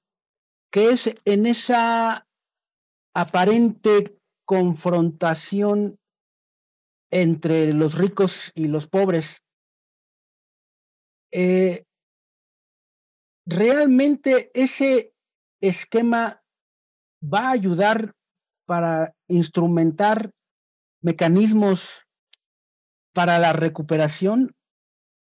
que 0.70 0.90
es 0.90 1.16
en 1.24 1.46
esa 1.46 2.28
aparente 3.14 4.16
confrontación 4.44 5.98
entre 7.10 7.72
los 7.72 7.98
ricos 7.98 8.52
y 8.54 8.68
los 8.68 8.86
pobres. 8.86 9.42
Eh, 11.32 11.84
realmente 13.46 14.50
ese 14.54 15.14
esquema 15.60 16.42
va 17.22 17.48
a 17.48 17.52
ayudar 17.52 18.14
para 18.66 19.14
instrumentar 19.28 20.32
mecanismos 21.00 22.06
para 23.12 23.38
la 23.38 23.52
recuperación. 23.52 24.54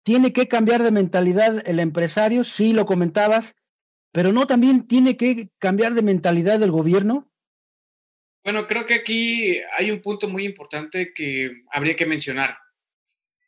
Tiene 0.03 0.33
que 0.33 0.49
cambiar 0.49 0.83
de 0.83 0.91
mentalidad 0.91 1.69
el 1.69 1.81
empresario, 1.81 2.45
sí 2.45 2.73
lo 2.73 2.87
comentabas, 2.87 3.55
pero 4.13 4.33
no 4.33 4.47
también 4.47 4.87
tiene 4.87 5.17
que 5.17 5.51
cambiar 5.59 5.95
de 5.95 6.03
mentalidad 6.03 6.63
el 6.63 6.71
gobierno. 6.71 7.31
Bueno, 8.45 8.67
creo 8.67 8.87
que 8.87 8.95
aquí 8.95 9.59
hay 9.77 9.91
un 9.91 10.01
punto 10.01 10.29
muy 10.29 10.45
importante 10.45 11.13
que 11.13 11.65
habría 11.71 11.97
que 11.97 12.07
mencionar. 12.07 12.57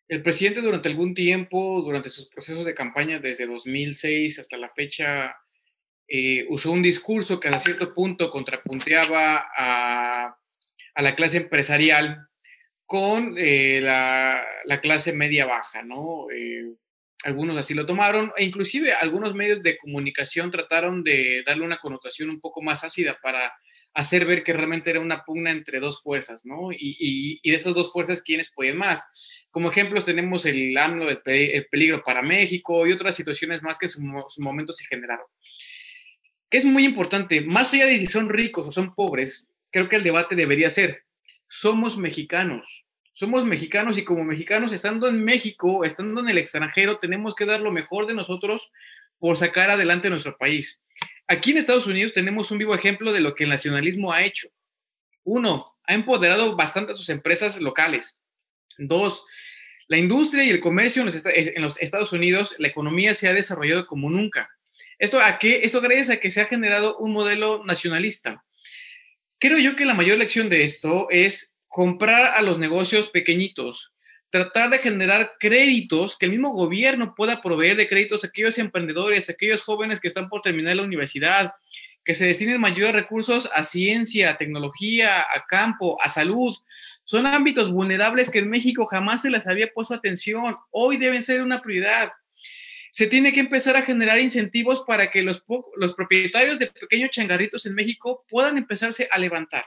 El 0.08 0.22
presidente 0.22 0.60
durante 0.60 0.88
algún 0.88 1.14
tiempo, 1.14 1.80
durante 1.82 2.10
sus 2.10 2.28
procesos 2.28 2.64
de 2.64 2.74
campaña 2.74 3.20
desde 3.20 3.46
2006 3.46 4.40
hasta 4.40 4.56
la 4.56 4.68
fecha, 4.70 5.34
eh, 6.12 6.44
usó 6.48 6.72
un 6.72 6.82
discurso 6.82 7.38
que 7.38 7.46
a 7.46 7.60
cierto 7.60 7.94
punto 7.94 8.32
contrapunteaba 8.32 9.48
a, 9.56 10.36
la 10.96 11.14
clase 11.14 11.36
empresarial 11.36 12.26
con 12.84 13.36
eh, 13.38 13.80
la, 13.80 14.80
clase 14.82 15.12
media-baja, 15.12 15.84
¿no? 15.84 16.26
Eh, 16.34 16.64
algunos 17.22 17.56
así 17.56 17.74
lo 17.74 17.86
tomaron, 17.86 18.32
e 18.36 18.42
inclusive 18.42 18.92
algunos 18.92 19.36
medios 19.36 19.62
de 19.62 19.78
comunicación 19.78 20.50
trataron 20.50 21.04
de 21.04 21.44
darle 21.46 21.64
una 21.64 21.78
connotación 21.78 22.28
un 22.30 22.40
poco 22.40 22.60
más 22.60 22.82
ácida 22.82 23.16
para 23.22 23.52
hacer 23.94 24.24
ver 24.24 24.42
que 24.42 24.52
realmente 24.52 24.90
era 24.90 24.98
una 24.98 25.22
pugna 25.24 25.52
entre 25.52 25.78
dos 25.78 26.02
fuerzas, 26.02 26.44
¿no? 26.44 26.70
Y, 26.72 27.40
de 27.44 27.56
esas 27.56 27.72
dos 27.72 27.92
fuerzas, 27.92 28.20
¿quiénes 28.20 28.50
pueden 28.52 28.78
más? 28.78 29.06
Como 29.52 29.70
ejemplos 29.70 30.04
tenemos 30.04 30.44
el 30.44 30.76
AMLO, 30.76 31.08
el, 31.08 31.66
peligro 31.70 32.02
para 32.02 32.20
México 32.20 32.84
y 32.84 32.92
otras 32.92 33.14
situaciones 33.14 33.62
más 33.62 33.78
que 33.78 33.86
en 33.86 33.92
su, 33.92 34.00
su 34.28 34.42
momento 34.42 34.74
se 34.74 34.86
generaron. 34.86 35.26
Que 36.50 36.58
es 36.58 36.64
muy 36.64 36.84
importante, 36.84 37.40
más 37.40 37.72
allá 37.72 37.86
de 37.86 37.98
si 37.98 38.06
son 38.06 38.28
ricos 38.28 38.66
o 38.66 38.72
son 38.72 38.94
pobres, 38.94 39.46
creo 39.70 39.88
que 39.88 39.96
el 39.96 40.02
debate 40.02 40.34
debería 40.34 40.68
ser, 40.70 41.04
somos 41.48 41.96
mexicanos. 41.96 42.84
Somos 43.12 43.44
mexicanos 43.44 43.98
y 43.98 44.04
como 44.04 44.24
mexicanos, 44.24 44.72
estando 44.72 45.06
en 45.06 45.22
México, 45.24 45.84
estando 45.84 46.20
en 46.22 46.28
el 46.28 46.38
extranjero, 46.38 46.98
tenemos 46.98 47.34
que 47.34 47.44
dar 47.44 47.60
lo 47.60 47.70
mejor 47.70 48.06
de 48.06 48.14
nosotros 48.14 48.72
por 49.18 49.36
sacar 49.36 49.70
adelante 49.70 50.10
nuestro 50.10 50.36
país. 50.38 50.82
Aquí 51.28 51.52
en 51.52 51.58
Estados 51.58 51.86
Unidos 51.86 52.12
tenemos 52.12 52.50
un 52.50 52.58
vivo 52.58 52.74
ejemplo 52.74 53.12
de 53.12 53.20
lo 53.20 53.34
que 53.34 53.44
el 53.44 53.50
nacionalismo 53.50 54.12
ha 54.12 54.24
hecho. 54.24 54.48
Uno, 55.22 55.76
ha 55.86 55.94
empoderado 55.94 56.56
bastante 56.56 56.92
a 56.92 56.96
sus 56.96 57.08
empresas 57.08 57.60
locales. 57.60 58.16
Dos, 58.78 59.26
la 59.86 59.98
industria 59.98 60.44
y 60.44 60.50
el 60.50 60.60
comercio 60.60 61.02
en 61.02 61.62
los, 61.62 61.80
Estados 61.80 62.12
Unidos, 62.12 62.54
la 62.58 62.68
economía 62.68 63.12
se 63.12 63.28
ha 63.28 63.34
desarrollado 63.34 63.86
como 63.86 64.08
nunca. 64.08 64.48
¿Esto 65.00 65.18
a 65.18 65.38
qué? 65.38 65.62
Esto 65.62 65.80
gracias 65.80 66.10
a 66.10 66.16
que 66.18 66.30
se 66.30 66.42
ha 66.42 66.44
generado 66.44 66.98
un 66.98 67.12
modelo 67.12 67.64
nacionalista. 67.64 68.44
Creo 69.38 69.56
yo 69.56 69.74
que 69.74 69.86
la 69.86 69.94
mayor 69.94 70.18
lección 70.18 70.50
de 70.50 70.62
esto 70.64 71.08
es 71.08 71.54
comprar 71.68 72.34
a 72.36 72.42
los 72.42 72.58
negocios 72.58 73.08
pequeñitos, 73.08 73.94
tratar 74.28 74.68
de 74.68 74.78
generar 74.78 75.36
créditos, 75.40 76.18
que 76.18 76.26
el 76.26 76.32
mismo 76.32 76.52
gobierno 76.52 77.14
pueda 77.14 77.40
proveer 77.40 77.78
de 77.78 77.88
créditos 77.88 78.24
a 78.24 78.26
aquellos 78.26 78.58
emprendedores, 78.58 79.30
a 79.30 79.32
aquellos 79.32 79.62
jóvenes 79.62 80.00
que 80.00 80.08
están 80.08 80.28
por 80.28 80.42
terminar 80.42 80.76
la 80.76 80.82
universidad, 80.82 81.54
que 82.04 82.14
se 82.14 82.26
destinen 82.26 82.60
mayores 82.60 82.92
recursos 82.92 83.48
a 83.54 83.64
ciencia, 83.64 84.28
a 84.28 84.36
tecnología, 84.36 85.20
a 85.20 85.46
campo, 85.48 85.96
a 86.02 86.10
salud. 86.10 86.54
Son 87.04 87.26
ámbitos 87.26 87.72
vulnerables 87.72 88.28
que 88.28 88.40
en 88.40 88.50
México 88.50 88.84
jamás 88.84 89.22
se 89.22 89.30
les 89.30 89.46
había 89.46 89.72
puesto 89.72 89.94
atención. 89.94 90.58
Hoy 90.70 90.98
deben 90.98 91.22
ser 91.22 91.40
una 91.40 91.62
prioridad. 91.62 92.12
Se 92.92 93.06
tiene 93.06 93.32
que 93.32 93.40
empezar 93.40 93.76
a 93.76 93.82
generar 93.82 94.20
incentivos 94.20 94.84
para 94.86 95.10
que 95.10 95.22
los, 95.22 95.44
los 95.76 95.94
propietarios 95.94 96.58
de 96.58 96.66
pequeños 96.66 97.10
changarritos 97.10 97.66
en 97.66 97.74
México 97.74 98.24
puedan 98.28 98.58
empezarse 98.58 99.08
a 99.10 99.18
levantar. 99.18 99.66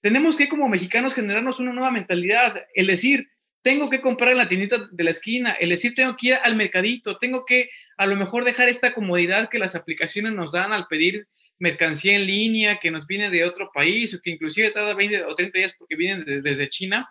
Tenemos 0.00 0.36
que 0.36 0.48
como 0.48 0.68
mexicanos 0.68 1.14
generarnos 1.14 1.58
una 1.60 1.72
nueva 1.72 1.90
mentalidad, 1.90 2.66
el 2.74 2.86
decir, 2.86 3.28
tengo 3.62 3.90
que 3.90 4.00
comprar 4.00 4.30
en 4.30 4.38
la 4.38 4.48
tiendita 4.48 4.88
de 4.90 5.04
la 5.04 5.10
esquina, 5.10 5.50
el 5.52 5.70
decir, 5.70 5.94
tengo 5.94 6.16
que 6.16 6.28
ir 6.28 6.34
al 6.42 6.54
mercadito, 6.54 7.18
tengo 7.18 7.44
que 7.44 7.70
a 7.96 8.06
lo 8.06 8.14
mejor 8.14 8.44
dejar 8.44 8.68
esta 8.68 8.94
comodidad 8.94 9.48
que 9.48 9.58
las 9.58 9.74
aplicaciones 9.74 10.32
nos 10.34 10.52
dan 10.52 10.72
al 10.72 10.86
pedir 10.86 11.26
mercancía 11.58 12.14
en 12.16 12.26
línea 12.26 12.76
que 12.76 12.90
nos 12.90 13.06
viene 13.06 13.30
de 13.30 13.44
otro 13.44 13.70
país 13.74 14.14
o 14.14 14.20
que 14.20 14.30
inclusive 14.30 14.70
tarda 14.70 14.94
20 14.94 15.24
o 15.24 15.34
30 15.34 15.58
días 15.58 15.74
porque 15.78 15.96
vienen 15.96 16.42
desde 16.42 16.68
China, 16.68 17.10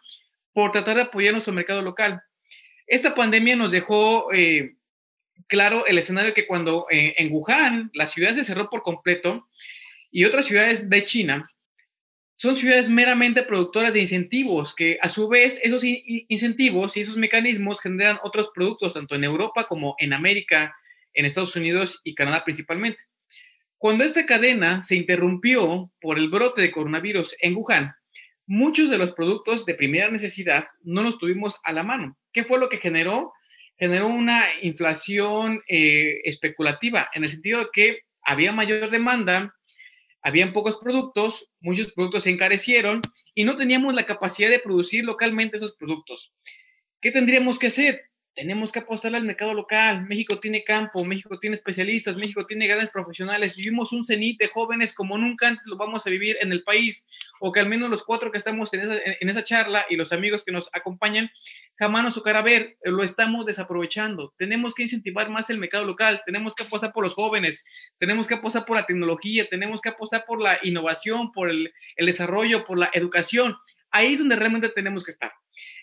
por 0.53 0.71
tratar 0.71 0.95
de 0.95 1.01
apoyar 1.01 1.33
nuestro 1.33 1.51
mercado 1.51 1.81
local. 1.81 2.21
Esta 2.87 3.13
pandemia 3.13 3.55
nos 3.55 3.71
dejó 3.71 4.31
eh, 4.31 4.75
claro 5.47 5.85
el 5.85 5.97
escenario 5.97 6.33
que 6.33 6.47
cuando 6.47 6.87
eh, 6.89 7.15
en 7.17 7.31
Wuhan 7.31 7.91
la 7.93 8.07
ciudad 8.07 8.33
se 8.33 8.43
cerró 8.43 8.69
por 8.69 8.83
completo 8.83 9.47
y 10.11 10.25
otras 10.25 10.45
ciudades 10.45 10.89
de 10.89 11.03
China 11.03 11.43
son 12.37 12.57
ciudades 12.57 12.89
meramente 12.89 13.43
productoras 13.43 13.93
de 13.93 14.01
incentivos, 14.01 14.75
que 14.75 14.97
a 15.01 15.09
su 15.09 15.29
vez 15.29 15.59
esos 15.63 15.83
incentivos 15.85 16.97
y 16.97 17.01
esos 17.01 17.15
mecanismos 17.15 17.79
generan 17.79 18.19
otros 18.23 18.51
productos, 18.53 18.93
tanto 18.93 19.15
en 19.15 19.23
Europa 19.23 19.67
como 19.67 19.95
en 19.99 20.11
América, 20.11 20.75
en 21.13 21.25
Estados 21.25 21.55
Unidos 21.55 22.01
y 22.03 22.13
Canadá 22.13 22.43
principalmente. 22.43 23.01
Cuando 23.77 24.03
esta 24.03 24.25
cadena 24.25 24.83
se 24.83 24.95
interrumpió 24.95 25.91
por 26.01 26.17
el 26.17 26.29
brote 26.29 26.61
de 26.61 26.71
coronavirus 26.71 27.35
en 27.39 27.55
Wuhan, 27.55 27.93
muchos 28.45 28.89
de 28.89 28.97
los 28.97 29.11
productos 29.13 29.65
de 29.65 29.75
primera 29.75 30.09
necesidad 30.09 30.67
no 30.83 31.03
los 31.03 31.17
tuvimos 31.17 31.59
a 31.63 31.71
la 31.71 31.83
mano. 31.83 32.17
¿Qué 32.33 32.43
fue 32.43 32.59
lo 32.59 32.67
que 32.67 32.77
generó? 32.77 33.31
Generó 33.77 34.07
una 34.07 34.43
inflación 34.61 35.61
eh, 35.67 36.21
especulativa, 36.23 37.09
en 37.13 37.23
el 37.23 37.29
sentido 37.29 37.59
de 37.59 37.67
que 37.73 37.99
había 38.21 38.51
mayor 38.51 38.89
demanda, 38.89 39.55
habían 40.21 40.53
pocos 40.53 40.77
productos, 40.77 41.51
muchos 41.59 41.91
productos 41.91 42.23
se 42.23 42.31
encarecieron 42.31 43.01
y 43.35 43.43
no 43.43 43.55
teníamos 43.55 43.93
la 43.93 44.07
capacidad 44.07 44.49
de 44.49 44.59
producir 44.59 45.03
localmente 45.03 45.57
esos 45.57 45.75
productos. 45.75 46.33
¿Qué 46.99 47.11
tendríamos 47.11 47.59
que 47.59 47.67
hacer? 47.67 48.09
Tenemos 48.35 48.73
que 48.73 48.79
apostar 48.79 49.15
al 49.15 49.23
mercado 49.23 49.53
local. 49.53 50.05
México 50.09 50.41
tiene 50.41 50.65
campo, 50.65 51.05
México 51.05 51.39
tiene 51.39 51.55
especialistas, 51.55 52.17
México 52.17 52.45
tiene 52.45 52.67
grandes 52.67 52.89
profesionales. 52.89 53.55
Vivimos 53.55 53.93
un 53.93 54.03
cenit 54.03 54.37
de 54.37 54.49
jóvenes 54.49 54.93
como 54.93 55.17
nunca 55.17 55.47
antes 55.47 55.65
lo 55.67 55.77
vamos 55.77 56.05
a 56.05 56.09
vivir 56.09 56.35
en 56.41 56.51
el 56.51 56.61
país, 56.63 57.07
o 57.39 57.53
que 57.53 57.61
al 57.61 57.69
menos 57.69 57.89
los 57.89 58.03
cuatro 58.03 58.31
que 58.31 58.37
estamos 58.37 58.73
en 58.73 58.81
esa, 58.81 58.99
en 59.21 59.29
esa 59.29 59.43
charla 59.45 59.85
y 59.89 59.95
los 59.95 60.11
amigos 60.11 60.43
que 60.43 60.51
nos 60.51 60.69
acompañan 60.73 61.31
jamás 61.77 62.03
nos 62.03 62.13
tocará 62.13 62.41
ver, 62.41 62.77
lo 62.83 63.03
estamos 63.03 63.45
desaprovechando. 63.45 64.33
Tenemos 64.37 64.73
que 64.73 64.83
incentivar 64.83 65.29
más 65.29 65.49
el 65.49 65.57
mercado 65.57 65.85
local, 65.85 66.21
tenemos 66.25 66.55
que 66.55 66.63
apostar 66.63 66.91
por 66.91 67.05
los 67.05 67.13
jóvenes, 67.13 67.63
tenemos 67.97 68.27
que 68.27 68.33
apostar 68.33 68.65
por 68.65 68.75
la 68.75 68.85
tecnología, 68.85 69.47
tenemos 69.49 69.81
que 69.81 69.89
apostar 69.89 70.25
por 70.25 70.41
la 70.41 70.59
innovación, 70.61 71.31
por 71.31 71.49
el, 71.49 71.73
el 71.95 72.05
desarrollo, 72.05 72.65
por 72.65 72.77
la 72.77 72.89
educación. 72.93 73.55
Ahí 73.91 74.13
es 74.13 74.19
donde 74.19 74.35
realmente 74.35 74.67
tenemos 74.69 75.05
que 75.05 75.11
estar. 75.11 75.31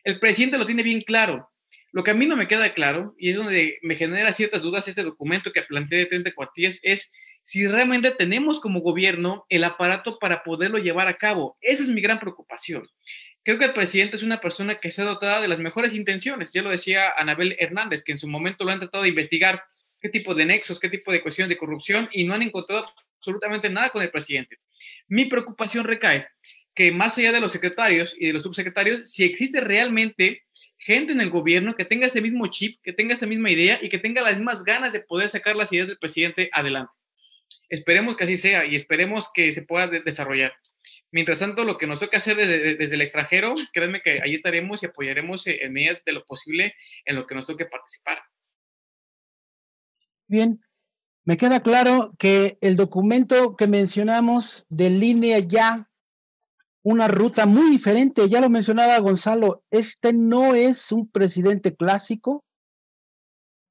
El 0.04 0.18
presidente 0.18 0.58
lo 0.58 0.66
tiene 0.66 0.82
bien 0.82 1.00
claro. 1.00 1.51
Lo 1.92 2.02
que 2.04 2.10
a 2.10 2.14
mí 2.14 2.26
no 2.26 2.36
me 2.36 2.48
queda 2.48 2.72
claro, 2.72 3.14
y 3.18 3.30
es 3.30 3.36
donde 3.36 3.78
me 3.82 3.96
genera 3.96 4.32
ciertas 4.32 4.62
dudas 4.62 4.88
este 4.88 5.02
documento 5.02 5.52
que 5.52 5.62
planteé 5.62 5.98
de 5.98 6.06
30 6.06 6.32
cuartillas, 6.34 6.78
es 6.82 7.12
si 7.42 7.66
realmente 7.66 8.10
tenemos 8.12 8.60
como 8.60 8.80
gobierno 8.80 9.44
el 9.48 9.64
aparato 9.64 10.18
para 10.18 10.42
poderlo 10.42 10.78
llevar 10.78 11.08
a 11.08 11.18
cabo. 11.18 11.56
Esa 11.60 11.82
es 11.82 11.90
mi 11.90 12.00
gran 12.00 12.18
preocupación. 12.18 12.88
Creo 13.44 13.58
que 13.58 13.64
el 13.64 13.72
presidente 13.72 14.16
es 14.16 14.22
una 14.22 14.40
persona 14.40 14.78
que 14.78 14.92
ha 14.96 15.02
dotada 15.02 15.40
de 15.40 15.48
las 15.48 15.58
mejores 15.58 15.94
intenciones. 15.94 16.52
Ya 16.52 16.62
lo 16.62 16.70
decía 16.70 17.12
Anabel 17.16 17.56
Hernández, 17.58 18.04
que 18.04 18.12
en 18.12 18.18
su 18.18 18.28
momento 18.28 18.64
lo 18.64 18.70
han 18.70 18.78
tratado 18.78 19.02
de 19.02 19.10
investigar 19.10 19.64
qué 20.00 20.08
tipo 20.08 20.34
de 20.34 20.44
nexos, 20.44 20.78
qué 20.78 20.88
tipo 20.88 21.12
de 21.12 21.20
cuestiones 21.20 21.48
de 21.48 21.58
corrupción 21.58 22.08
y 22.12 22.24
no 22.24 22.34
han 22.34 22.42
encontrado 22.42 22.86
absolutamente 23.16 23.68
nada 23.68 23.90
con 23.90 24.02
el 24.02 24.10
presidente. 24.10 24.58
Mi 25.08 25.24
preocupación 25.24 25.84
recae 25.84 26.28
que 26.74 26.92
más 26.92 27.18
allá 27.18 27.32
de 27.32 27.40
los 27.40 27.52
secretarios 27.52 28.14
y 28.18 28.28
de 28.28 28.32
los 28.32 28.44
subsecretarios, 28.44 29.10
si 29.10 29.24
existe 29.24 29.60
realmente 29.60 30.44
gente 30.84 31.12
en 31.12 31.20
el 31.20 31.30
gobierno 31.30 31.74
que 31.74 31.84
tenga 31.84 32.06
ese 32.06 32.20
mismo 32.20 32.46
chip, 32.48 32.80
que 32.82 32.92
tenga 32.92 33.14
esa 33.14 33.26
misma 33.26 33.50
idea 33.50 33.78
y 33.80 33.88
que 33.88 33.98
tenga 33.98 34.20
las 34.22 34.36
mismas 34.36 34.64
ganas 34.64 34.92
de 34.92 35.00
poder 35.00 35.30
sacar 35.30 35.54
las 35.54 35.72
ideas 35.72 35.88
del 35.88 35.98
presidente 35.98 36.50
adelante. 36.52 36.92
Esperemos 37.68 38.16
que 38.16 38.24
así 38.24 38.36
sea 38.36 38.64
y 38.64 38.74
esperemos 38.74 39.30
que 39.32 39.52
se 39.52 39.62
pueda 39.62 39.86
desarrollar. 39.86 40.52
Mientras 41.12 41.38
tanto, 41.38 41.64
lo 41.64 41.78
que 41.78 41.86
nos 41.86 42.00
toca 42.00 42.16
hacer 42.16 42.36
desde, 42.36 42.94
el 42.94 43.00
extranjero, 43.00 43.54
créanme 43.72 44.02
que 44.02 44.20
ahí 44.22 44.34
estaremos 44.34 44.82
y 44.82 44.86
apoyaremos 44.86 45.46
en 45.46 45.72
medida 45.72 46.00
de 46.04 46.12
lo 46.12 46.24
posible 46.24 46.74
en 47.04 47.16
lo 47.16 47.26
que 47.26 47.34
nos 47.34 47.46
toque 47.46 47.66
participar. 47.66 48.22
Bien, 50.26 50.60
me 51.24 51.36
queda 51.36 51.62
claro 51.62 52.12
que 52.18 52.58
el 52.60 52.74
documento 52.74 53.56
que 53.56 53.68
mencionamos 53.68 54.64
de 54.68 54.90
línea 54.90 55.38
ya 55.38 55.88
una 56.82 57.08
ruta 57.08 57.46
muy 57.46 57.70
diferente, 57.70 58.28
ya 58.28 58.40
lo 58.40 58.50
mencionaba 58.50 58.98
Gonzalo, 58.98 59.62
este 59.70 60.12
no 60.12 60.54
es 60.54 60.90
un 60.90 61.08
presidente 61.08 61.76
clásico, 61.76 62.44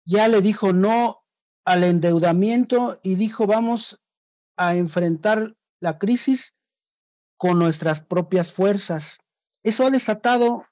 ya 0.05 0.27
le 0.27 0.41
dijo 0.41 0.73
no 0.73 1.23
al 1.65 1.83
endeudamiento 1.83 2.99
y 3.03 3.15
dijo 3.15 3.47
vamos 3.47 3.99
a 4.57 4.75
enfrentar 4.75 5.55
la 5.79 5.97
crisis 5.97 6.53
con 7.37 7.59
nuestras 7.59 8.01
propias 8.01 8.51
fuerzas. 8.51 9.17
Eso 9.63 9.85
ha 9.85 9.89
desatado 9.89 10.65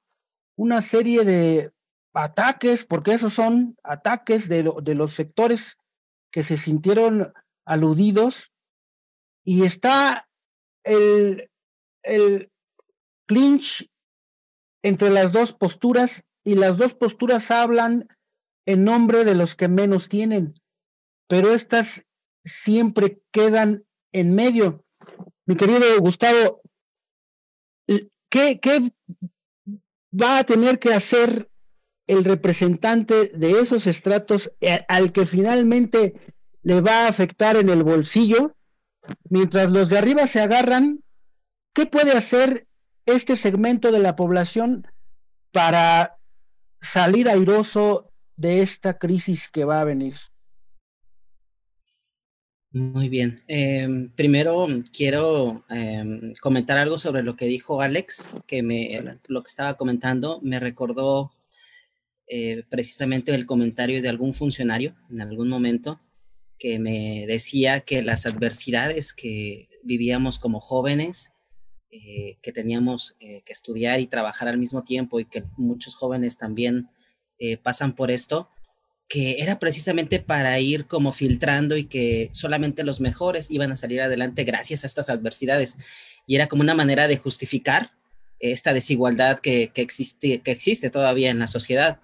una 0.55 0.81
serie 0.81 1.25
de 1.25 1.71
ataques, 2.13 2.85
porque 2.85 3.13
esos 3.13 3.33
son 3.33 3.77
ataques 3.83 4.49
de, 4.49 4.71
de 4.83 4.95
los 4.95 5.13
sectores 5.13 5.77
que 6.31 6.43
se 6.43 6.57
sintieron 6.57 7.33
aludidos, 7.65 8.51
y 9.43 9.63
está 9.63 10.27
el, 10.83 11.49
el 12.03 12.51
clinch 13.27 13.89
entre 14.83 15.09
las 15.09 15.33
dos 15.33 15.53
posturas, 15.53 16.23
y 16.43 16.55
las 16.55 16.77
dos 16.77 16.93
posturas 16.93 17.51
hablan 17.51 18.07
en 18.65 18.83
nombre 18.83 19.25
de 19.25 19.35
los 19.35 19.55
que 19.55 19.67
menos 19.67 20.09
tienen, 20.09 20.55
pero 21.27 21.53
estas 21.53 22.05
siempre 22.45 23.21
quedan 23.31 23.83
en 24.13 24.35
medio 24.35 24.85
mi 25.49 25.55
querido 25.55 25.99
Gustavo, 25.99 26.61
¿qué, 28.29 28.93
va 30.13 30.37
a 30.37 30.43
tener 30.43 30.77
que 30.77 30.93
hacer 30.93 31.49
el 32.05 32.23
representante 32.23 33.29
de 33.29 33.59
esos 33.59 33.87
estratos 33.87 34.51
eh, 34.61 34.85
al 34.87 35.11
que 35.11 35.25
finalmente 35.25 36.13
le 36.61 36.81
va 36.81 37.05
a 37.05 37.07
afectar 37.07 37.57
en 37.57 37.69
el 37.69 37.83
bolsillo? 37.83 38.55
Mientras 39.27 39.71
los 39.71 39.89
de 39.89 39.97
arriba 39.97 40.27
se 40.27 40.39
agarran, 40.39 41.03
¿qué 41.73 41.85
puede 41.85 42.11
hacer 42.11 42.67
este 43.05 43.35
segmento 43.35 43.91
de 43.91 43.99
la 43.99 44.15
población 44.15 44.87
para 45.51 46.17
salir 46.81 47.27
airoso 47.29 48.11
de 48.35 48.61
esta 48.61 48.97
crisis 48.97 49.49
que 49.49 49.65
va 49.65 49.81
a 49.81 49.85
venir? 49.85 50.15
Muy 52.71 53.09
bien. 53.09 53.41
Em, 53.47 54.09
primero 54.11 54.67
quiero 54.95 55.65
em, 55.69 56.35
comentar 56.35 56.77
algo 56.77 56.99
sobre 56.99 57.23
lo 57.23 57.35
que 57.35 57.47
dijo 57.47 57.81
Alex, 57.81 58.29
que 58.45 58.61
me, 58.61 59.19
lo 59.27 59.41
que 59.41 59.47
estaba 59.47 59.75
comentando 59.75 60.39
me 60.43 60.59
recordó 60.59 61.31
eh, 62.27 62.63
precisamente 62.69 63.33
el 63.33 63.47
comentario 63.47 64.03
de 64.03 64.09
algún 64.09 64.35
funcionario 64.35 64.95
en 65.09 65.21
algún 65.21 65.49
momento 65.49 65.99
que 66.59 66.77
me 66.77 67.25
decía 67.25 67.79
que 67.79 68.03
las 68.03 68.27
adversidades 68.27 69.13
que 69.13 69.67
vivíamos 69.81 70.37
como 70.37 70.59
jóvenes, 70.59 71.31
eh, 71.91 72.37
que 72.41 72.51
teníamos 72.51 73.15
eh, 73.19 73.41
que 73.45 73.53
estudiar 73.53 73.99
y 73.99 74.07
trabajar 74.07 74.47
al 74.47 74.57
mismo 74.57 74.83
tiempo 74.83 75.19
y 75.19 75.25
que 75.25 75.43
muchos 75.57 75.95
jóvenes 75.95 76.37
también 76.37 76.89
pasan 77.63 77.95
por 77.95 78.11
esto, 78.11 78.49
que 79.07 79.41
era 79.41 79.59
precisamente 79.59 80.19
para 80.19 80.59
ir 80.59 80.87
como 80.87 81.13
filtrando 81.13 81.77
y 81.77 81.85
que 81.85 82.27
solamente 82.33 82.83
los 82.83 82.99
mejores 82.99 83.49
iban 83.49 83.71
a 83.71 83.77
salir 83.77 84.01
adelante 84.01 84.43
gracias 84.43 84.83
a 84.83 84.87
estas 84.87 85.09
adversidades. 85.09 85.77
Y 86.27 86.35
era 86.35 86.47
como 86.47 86.63
una 86.63 86.75
manera 86.75 87.07
de 87.07 87.15
justificar 87.15 87.93
esta 88.39 88.73
desigualdad 88.73 89.39
que, 89.39 89.71
existe, 89.75 90.41
que 90.41 90.51
existe 90.51 90.89
todavía 90.89 91.29
en 91.29 91.39
la 91.39 91.47
sociedad. 91.47 92.01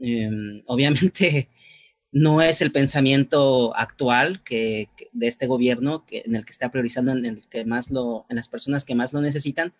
Em, 0.00 0.62
obviamente 0.66 1.48
no 2.18 2.42
es 2.42 2.60
el 2.62 2.72
pensamiento 2.72 3.76
actual 3.76 4.42
que, 4.42 4.88
de 5.12 5.28
este 5.28 5.46
gobierno 5.46 6.04
que, 6.04 6.22
en 6.26 6.34
el 6.34 6.44
que 6.44 6.50
está 6.50 6.70
priorizando 6.70 7.12
en, 7.12 7.24
el 7.24 7.48
que 7.48 7.64
más 7.64 7.90
lo, 7.90 8.26
en 8.28 8.36
las 8.36 8.48
personas 8.48 8.84
que 8.84 8.96
más 8.96 9.12
lo 9.12 9.20
necesitan, 9.20 9.72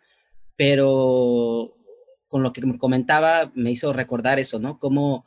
pero 0.57 1.75
con 2.29 2.43
lo 2.43 2.53
que 2.53 2.65
me 2.65 2.79
comentaba 2.79 3.51
me 3.55 3.73
hizo 3.73 3.93
recordar 3.93 4.39
eso, 4.39 4.61
¿no? 4.61 4.79
Cómo 4.79 5.25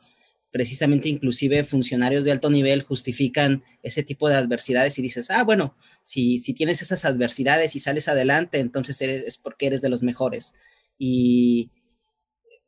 precisamente 0.50 1.08
inclusive 1.08 1.64
funcionarios 1.64 2.24
de 2.24 2.32
alto 2.32 2.50
nivel 2.50 2.82
justifican 2.82 3.62
ese 3.82 4.02
tipo 4.02 4.28
de 4.28 4.36
adversidades 4.36 4.98
y 4.98 5.02
dices, 5.02 5.30
ah, 5.30 5.44
bueno, 5.44 5.76
si, 6.02 6.38
si 6.38 6.54
tienes 6.54 6.80
esas 6.80 7.04
adversidades 7.04 7.76
y 7.76 7.80
sales 7.80 8.08
adelante, 8.08 8.58
entonces 8.58 9.00
eres, 9.02 9.24
es 9.26 9.38
porque 9.38 9.66
eres 9.66 9.82
de 9.82 9.88
los 9.88 10.02
mejores. 10.02 10.54
Y 10.98 11.70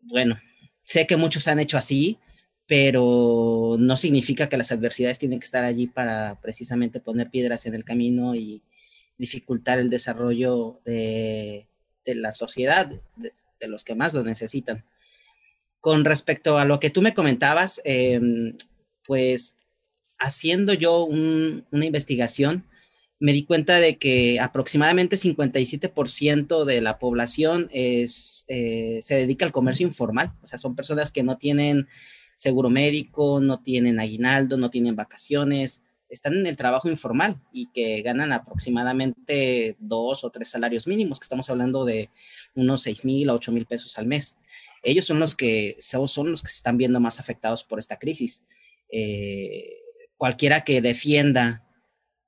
bueno, 0.01 0.37
sé 0.83 1.07
que 1.07 1.17
muchos 1.17 1.49
han 1.49 1.61
hecho 1.61 1.79
así, 1.79 2.19
pero 2.67 3.77
no 3.79 3.97
significa 3.97 4.49
que 4.49 4.57
las 4.57 4.73
adversidades 4.73 5.19
tienen 5.19 5.39
que 5.39 5.45
estar 5.45 5.65
allí 5.65 5.87
para 5.87 6.41
precisamente 6.41 7.01
poner 7.01 7.31
piedras 7.31 7.67
en 7.67 7.75
el 7.75 7.85
camino 7.85 8.35
y 8.35 8.63
dificultar 9.19 9.79
el 9.79 9.91
desarrollo 9.91 10.81
de, 10.85 11.69
de 12.05 12.15
la 12.15 12.33
sociedad, 12.33 12.91
de 13.17 13.69
los 13.69 13.85
que 13.85 13.95
más 13.95 14.15
lo 14.15 14.25
necesitan. 14.25 14.85
Con 15.81 16.05
respecto 16.05 16.59
a 16.59 16.65
lo 16.65 16.81
que 16.81 16.91
tú 16.91 17.03
me 17.03 17.15
comentabas, 17.15 17.81
em, 17.85 18.57
pues 19.07 19.57
haciendo 20.19 20.73
yo 20.73 21.05
una 21.05 21.85
investigación, 21.85 22.65
me 23.21 23.33
di 23.33 23.45
cuenta 23.45 23.79
de 23.79 23.97
que 23.97 24.41
aproximadamente 24.41 25.17
57% 25.17 26.65
de 26.65 26.81
la 26.81 26.99
población 26.99 27.69
es, 27.73 28.45
eh, 28.49 29.01
se 29.03 29.17
dedica 29.17 29.45
al 29.45 29.53
comercio 29.53 29.87
informal, 29.87 30.33
o 30.43 30.47
sea, 30.47 30.59
son 30.59 30.75
personas 30.75 31.13
que 31.13 31.23
no 31.23 31.39
tienen 31.39 31.89
seguro 32.35 32.71
médico, 32.71 33.41
no 33.41 33.61
tienen 33.61 34.01
aguinaldo, 34.01 34.57
no 34.57 34.71
tienen 34.71 34.97
vacaciones, 34.97 35.83
están 36.09 36.35
en 36.35 36.47
el 36.47 36.57
trabajo 36.57 36.89
informal 36.89 37.41
y 37.53 37.67
que 37.73 38.03
ganan 38.03 38.33
aproximadamente 38.33 39.77
dos 39.79 40.23
o 40.23 40.31
tres 40.31 40.49
salarios 40.49 40.87
mínimos, 40.87 41.19
que 41.19 41.25
estamos 41.25 41.51
hablando 41.51 41.85
de 41.85 42.11
unos 42.55 42.83
seis 42.83 43.05
mil 43.05 43.29
a 43.31 43.35
ocho 43.35 43.53
mil 43.53 43.67
pesos 43.67 43.99
al 43.99 44.07
mes 44.07 44.39
ellos 44.85 45.07
son 45.07 45.19
los 45.19 45.35
que 45.35 45.77
son 45.79 46.31
los 46.31 46.43
que 46.43 46.51
se 46.51 46.57
están 46.57 46.77
viendo 46.77 47.01
más 47.01 47.19
afectados 47.19 47.65
por 47.65 47.79
esta 47.79 47.99
crisis. 47.99 48.45
Eh, 48.91 49.79
cualquiera 50.17 50.63
que 50.63 50.83
defienda 50.83 51.65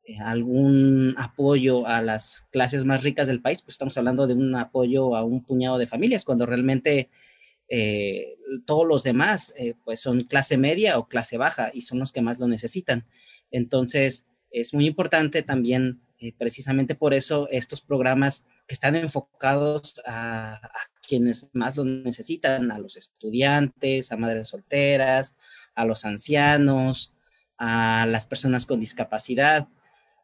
eh, 0.05 0.19
algún 0.19 1.15
apoyo 1.19 1.87
a 1.87 2.01
las 2.01 2.47
clases 2.51 2.85
más 2.85 3.03
ricas 3.03 3.29
del 3.29 3.43
país, 3.43 3.63
pues 3.63 3.75
estamos 3.75 3.97
hablando 3.99 4.27
de 4.27 4.35
un 4.35 4.55
apoyo 4.55 5.15
a 5.15 5.23
un 5.23 5.45
puñado 5.45 5.79
de 5.79 5.87
familias, 5.87 6.25
cuando 6.25 6.47
realmente 6.47 7.11
eh, 7.69 8.37
todos 8.65 8.87
los 8.87 9.03
demás 9.03 9.53
pues 9.85 10.01
son 10.01 10.23
clase 10.23 10.57
media 10.57 10.99
o 10.99 11.09
clase 11.09 11.37
baja 11.37 11.71
y 11.75 11.83
son 11.83 11.99
los 11.99 12.13
que 12.13 12.23
más 12.23 12.39
lo 12.39 12.47
necesitan. 12.49 13.07
Entonces, 13.51 14.27
es 14.51 14.73
muy 14.73 14.87
importante 14.87 15.43
también, 15.43 16.01
precisamente 16.39 16.95
por 16.95 17.13
eso, 17.13 17.49
estos 17.51 17.81
programas 17.81 18.45
que 18.67 18.75
están 18.75 18.97
enfocados 18.97 20.01
a, 20.07 20.61
quienes 21.07 21.49
más 21.53 21.77
lo 21.77 21.85
necesitan, 21.85 22.71
a 22.73 22.79
los 22.79 22.97
estudiantes, 22.97 24.11
a 24.11 24.17
madres 24.17 24.49
solteras, 24.49 25.39
a 25.75 25.85
los 25.85 26.05
ancianos, 26.05 27.15
a 27.59 28.07
las 28.09 28.27
personas 28.27 28.67
con 28.67 28.81
discapacidad, 28.81 29.69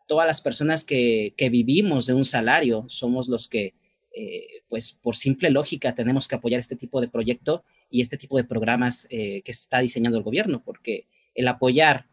todas 0.09 0.27
las 0.27 0.41
personas 0.41 0.85
que, 0.85 1.35
vivimos 1.51 2.07
de 2.07 2.15
un 2.15 2.25
salario, 2.25 2.85
somos 2.89 3.29
los 3.29 3.49
que, 3.49 3.75
eh, 4.15 4.63
pues 4.69 4.93
por 4.93 5.17
simple 5.17 5.51
lógica, 5.51 5.95
tenemos 5.95 6.29
que 6.29 6.35
apoyar 6.35 6.61
este 6.61 6.77
tipo 6.77 7.01
de 7.01 7.09
proyecto 7.09 7.65
y 7.91 8.03
este 8.03 8.17
tipo 8.17 8.37
de 8.37 8.45
programas 8.45 9.07
eh, 9.11 9.43
que 9.43 9.53
está 9.53 9.81
diseñando 9.81 10.19
el 10.19 10.25
gobierno, 10.25 10.63
porque 10.63 11.07
el 11.35 11.49
apoyar 11.49 12.07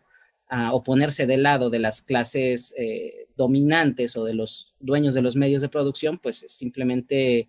a 0.48 0.74
oponerse 0.74 1.28
del 1.28 1.44
lado 1.44 1.70
de 1.70 1.80
las 1.80 2.02
clases 2.02 2.74
eh, 2.78 3.28
dominantes 3.36 4.18
o 4.18 4.26
de 4.26 4.34
los 4.34 4.74
dueños 4.80 5.14
de 5.14 5.22
los 5.22 5.36
medios 5.36 5.62
de 5.62 5.70
producción, 5.70 6.18
pues 6.18 6.46
simplemente 6.48 7.48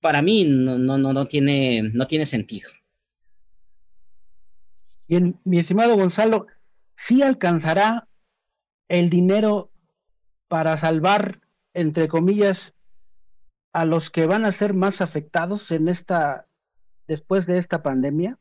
para 0.00 0.22
mí 0.22 0.44
no, 0.44 0.78
no, 0.78 0.98
no, 0.98 1.24
tiene, 1.26 1.82
no 1.82 2.06
tiene 2.06 2.26
sentido. 2.26 2.70
Bien, 5.08 5.38
mi 5.44 5.58
estimado 5.58 5.96
Gonzalo, 5.96 6.46
¿sí 6.96 7.22
alcanzará 7.22 8.08
el 8.88 9.10
dinero 9.10 9.70
para 10.48 10.76
salvar, 10.76 11.40
entre 11.74 12.08
comillas, 12.08 12.72
a 13.72 13.84
los 13.84 14.10
que 14.10 14.26
van 14.26 14.44
a 14.44 14.52
ser 14.52 14.74
más 14.74 15.00
afectados 15.00 15.70
en 15.70 15.88
esta, 15.88 16.46
después 17.06 17.46
de 17.46 17.58
esta 17.58 17.82
pandemia? 17.82 18.38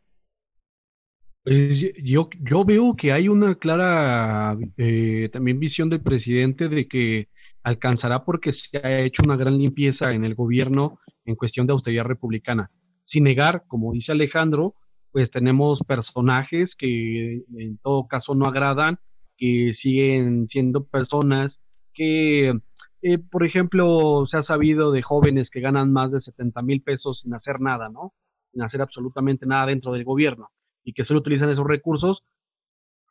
Pues, 1.44 1.94
yo, 2.04 2.30
yo 2.40 2.64
veo 2.66 2.96
que 2.96 3.12
hay 3.12 3.28
una 3.28 3.56
clara 3.56 4.58
eh, 4.78 5.30
también 5.34 5.60
visión 5.60 5.90
del 5.90 6.02
presidente 6.02 6.70
de 6.70 6.88
que 6.88 7.30
alcanzará 7.64 8.26
porque 8.26 8.54
se 8.54 8.78
ha 8.78 9.02
hecho 9.02 9.24
una 9.24 9.38
gran 9.38 9.58
limpieza 9.58 10.12
en 10.12 10.26
el 10.26 10.36
gobierno 10.36 11.00
en 11.26 11.36
cuestión 11.36 11.68
de 11.68 11.74
austeridad 11.74 12.06
republicana. 12.06 12.70
Sin 13.06 13.24
negar, 13.24 13.64
como 13.68 13.92
dice 13.94 14.12
Alejandro, 14.12 14.76
pues 15.12 15.30
tenemos 15.32 15.80
personajes 15.88 16.70
que 16.78 17.44
en 17.58 17.78
todo 17.80 18.08
caso 18.08 18.34
no 18.36 18.46
agradan, 18.46 19.00
que 19.38 19.76
siguen 19.82 20.48
siendo 20.50 20.86
personas 20.86 21.54
que, 21.94 22.54
eh, 23.02 23.18
por 23.18 23.46
ejemplo, 23.46 24.26
se 24.30 24.38
ha 24.38 24.44
sabido 24.44 24.92
de 24.92 25.02
jóvenes 25.02 25.50
que 25.50 25.60
ganan 25.60 25.92
más 25.92 26.12
de 26.12 26.22
70 26.22 26.62
mil 26.62 26.82
pesos 26.82 27.20
sin 27.22 27.34
hacer 27.34 27.60
nada, 27.60 27.90
¿no? 27.90 28.14
Sin 28.52 28.62
hacer 28.62 28.82
absolutamente 28.82 29.46
nada 29.46 29.68
dentro 29.68 29.94
del 29.94 30.04
gobierno 30.04 30.50
y 30.84 30.94
que 30.94 31.06
solo 31.06 31.20
utilizan 31.20 31.50
esos 31.50 31.68
recursos 31.68 32.24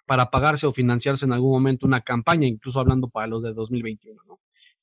para 0.06 0.26
pagarse 0.26 0.66
o 0.66 0.72
financiarse 0.72 1.24
en 1.24 1.32
algún 1.32 1.52
momento 1.52 1.86
una 1.86 2.00
campaña, 2.00 2.46
incluso 2.46 2.80
hablando 2.80 3.08
para 3.08 3.26
los 3.26 3.42
de 3.42 3.52
2021, 3.52 4.20
¿no? 4.26 4.38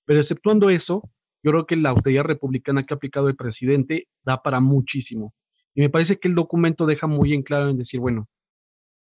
Pero 0.06 0.22
exceptuando 0.22 0.70
eso, 0.70 1.04
yo 1.44 1.52
creo 1.52 1.66
que 1.66 1.76
la 1.76 1.90
austeridad 1.90 2.24
republicana 2.24 2.86
que 2.86 2.94
ha 2.94 2.98
aplicado 2.98 3.28
el 3.28 3.36
presidente 3.36 4.08
da 4.24 4.42
para 4.42 4.60
muchísimo. 4.60 5.34
Y 5.76 5.82
me 5.82 5.90
parece 5.90 6.18
que 6.18 6.28
el 6.28 6.36
documento 6.36 6.86
deja 6.86 7.08
muy 7.08 7.34
en 7.34 7.44
claro 7.44 7.70
en 7.70 7.78
decir, 7.78 8.00
bueno, 8.00 8.28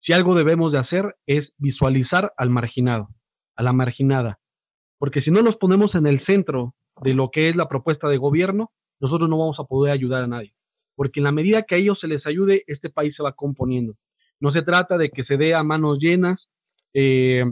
si 0.02 0.14
algo 0.14 0.36
debemos 0.36 0.72
de 0.72 0.80
hacer 0.80 1.16
es 1.26 1.52
visualizar 1.58 2.34
al 2.38 2.50
marginado, 2.50 3.10
a 3.56 3.64
la 3.64 3.74
marginada, 3.74 4.40
porque 5.02 5.22
si 5.22 5.32
no 5.32 5.42
los 5.42 5.58
ponemos 5.58 5.96
en 5.96 6.06
el 6.06 6.24
centro 6.26 6.76
de 7.02 7.16
lo 7.16 7.32
que 7.32 7.50
es 7.50 7.56
la 7.56 7.68
propuesta 7.68 8.08
de 8.08 8.18
gobierno, 8.18 8.70
nosotros 9.00 9.28
no 9.28 9.40
vamos 9.40 9.60
a 9.60 9.64
poder 9.64 9.92
ayudar 9.92 10.24
a 10.24 10.28
nadie 10.28 10.54
porque 11.02 11.20
en 11.20 11.24
la 11.24 11.32
medida 11.32 11.64
que 11.64 11.74
a 11.74 11.80
ellos 11.80 12.00
se 12.00 12.08
les 12.08 12.24
ayude, 12.28 12.64
este 12.68 12.92
país 12.92 13.16
se 13.16 13.24
va 13.24 13.34
componiendo. 13.34 13.96
No 14.40 14.52
se 14.52 14.62
trata 14.62 15.00
de 15.00 15.10
que 15.10 15.24
se 15.24 15.36
dé 15.36 15.56
a 15.56 15.64
manos 15.64 15.98
llenas 16.00 16.48
eh, 16.94 17.44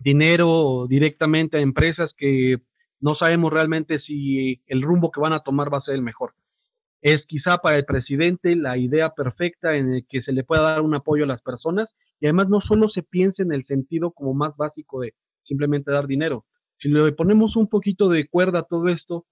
dinero 0.00 0.86
directamente 0.88 1.58
a 1.58 1.60
empresas 1.60 2.10
que 2.16 2.56
no 2.98 3.14
sabemos 3.14 3.52
realmente 3.52 4.00
si 4.00 4.60
el 4.66 4.82
rumbo 4.82 5.12
que 5.12 5.20
van 5.20 5.32
a 5.32 5.44
tomar 5.44 5.72
va 5.72 5.78
a 5.78 5.82
ser 5.82 5.94
el 5.94 6.02
mejor. 6.02 6.32
Es 7.02 7.24
quizá 7.28 7.58
para 7.58 7.78
el 7.78 7.84
presidente 7.84 8.56
la 8.56 8.76
idea 8.76 9.10
perfecta 9.10 9.76
en 9.76 9.94
el 9.94 10.06
que 10.08 10.22
se 10.22 10.32
le 10.32 10.42
pueda 10.42 10.62
dar 10.62 10.80
un 10.80 10.96
apoyo 10.96 11.22
a 11.22 11.28
las 11.28 11.40
personas 11.40 11.88
y 12.18 12.26
además 12.26 12.48
no 12.48 12.60
solo 12.60 12.88
se 12.88 13.04
piense 13.04 13.42
en 13.42 13.52
el 13.52 13.64
sentido 13.66 14.10
como 14.10 14.34
más 14.34 14.56
básico 14.56 15.00
de 15.00 15.14
simplemente 15.44 15.92
dar 15.92 16.08
dinero. 16.08 16.46
Si 16.82 16.88
le 16.88 17.12
ponemos 17.12 17.54
un 17.54 17.68
poquito 17.68 18.08
de 18.08 18.26
cuerda 18.26 18.60
a 18.60 18.64
todo 18.64 18.88
esto, 18.88 19.24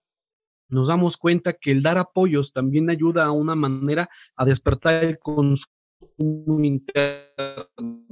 nos 0.68 0.86
damos 0.86 1.16
cuenta 1.16 1.54
que 1.54 1.72
el 1.72 1.82
dar 1.82 1.98
apoyos 1.98 2.52
también 2.52 2.88
ayuda 2.88 3.24
a 3.24 3.32
una 3.32 3.56
manera 3.56 4.08
a 4.36 4.44
despertar 4.44 5.02
el 5.02 5.18
consumo 5.18 6.62
interno. 6.62 8.06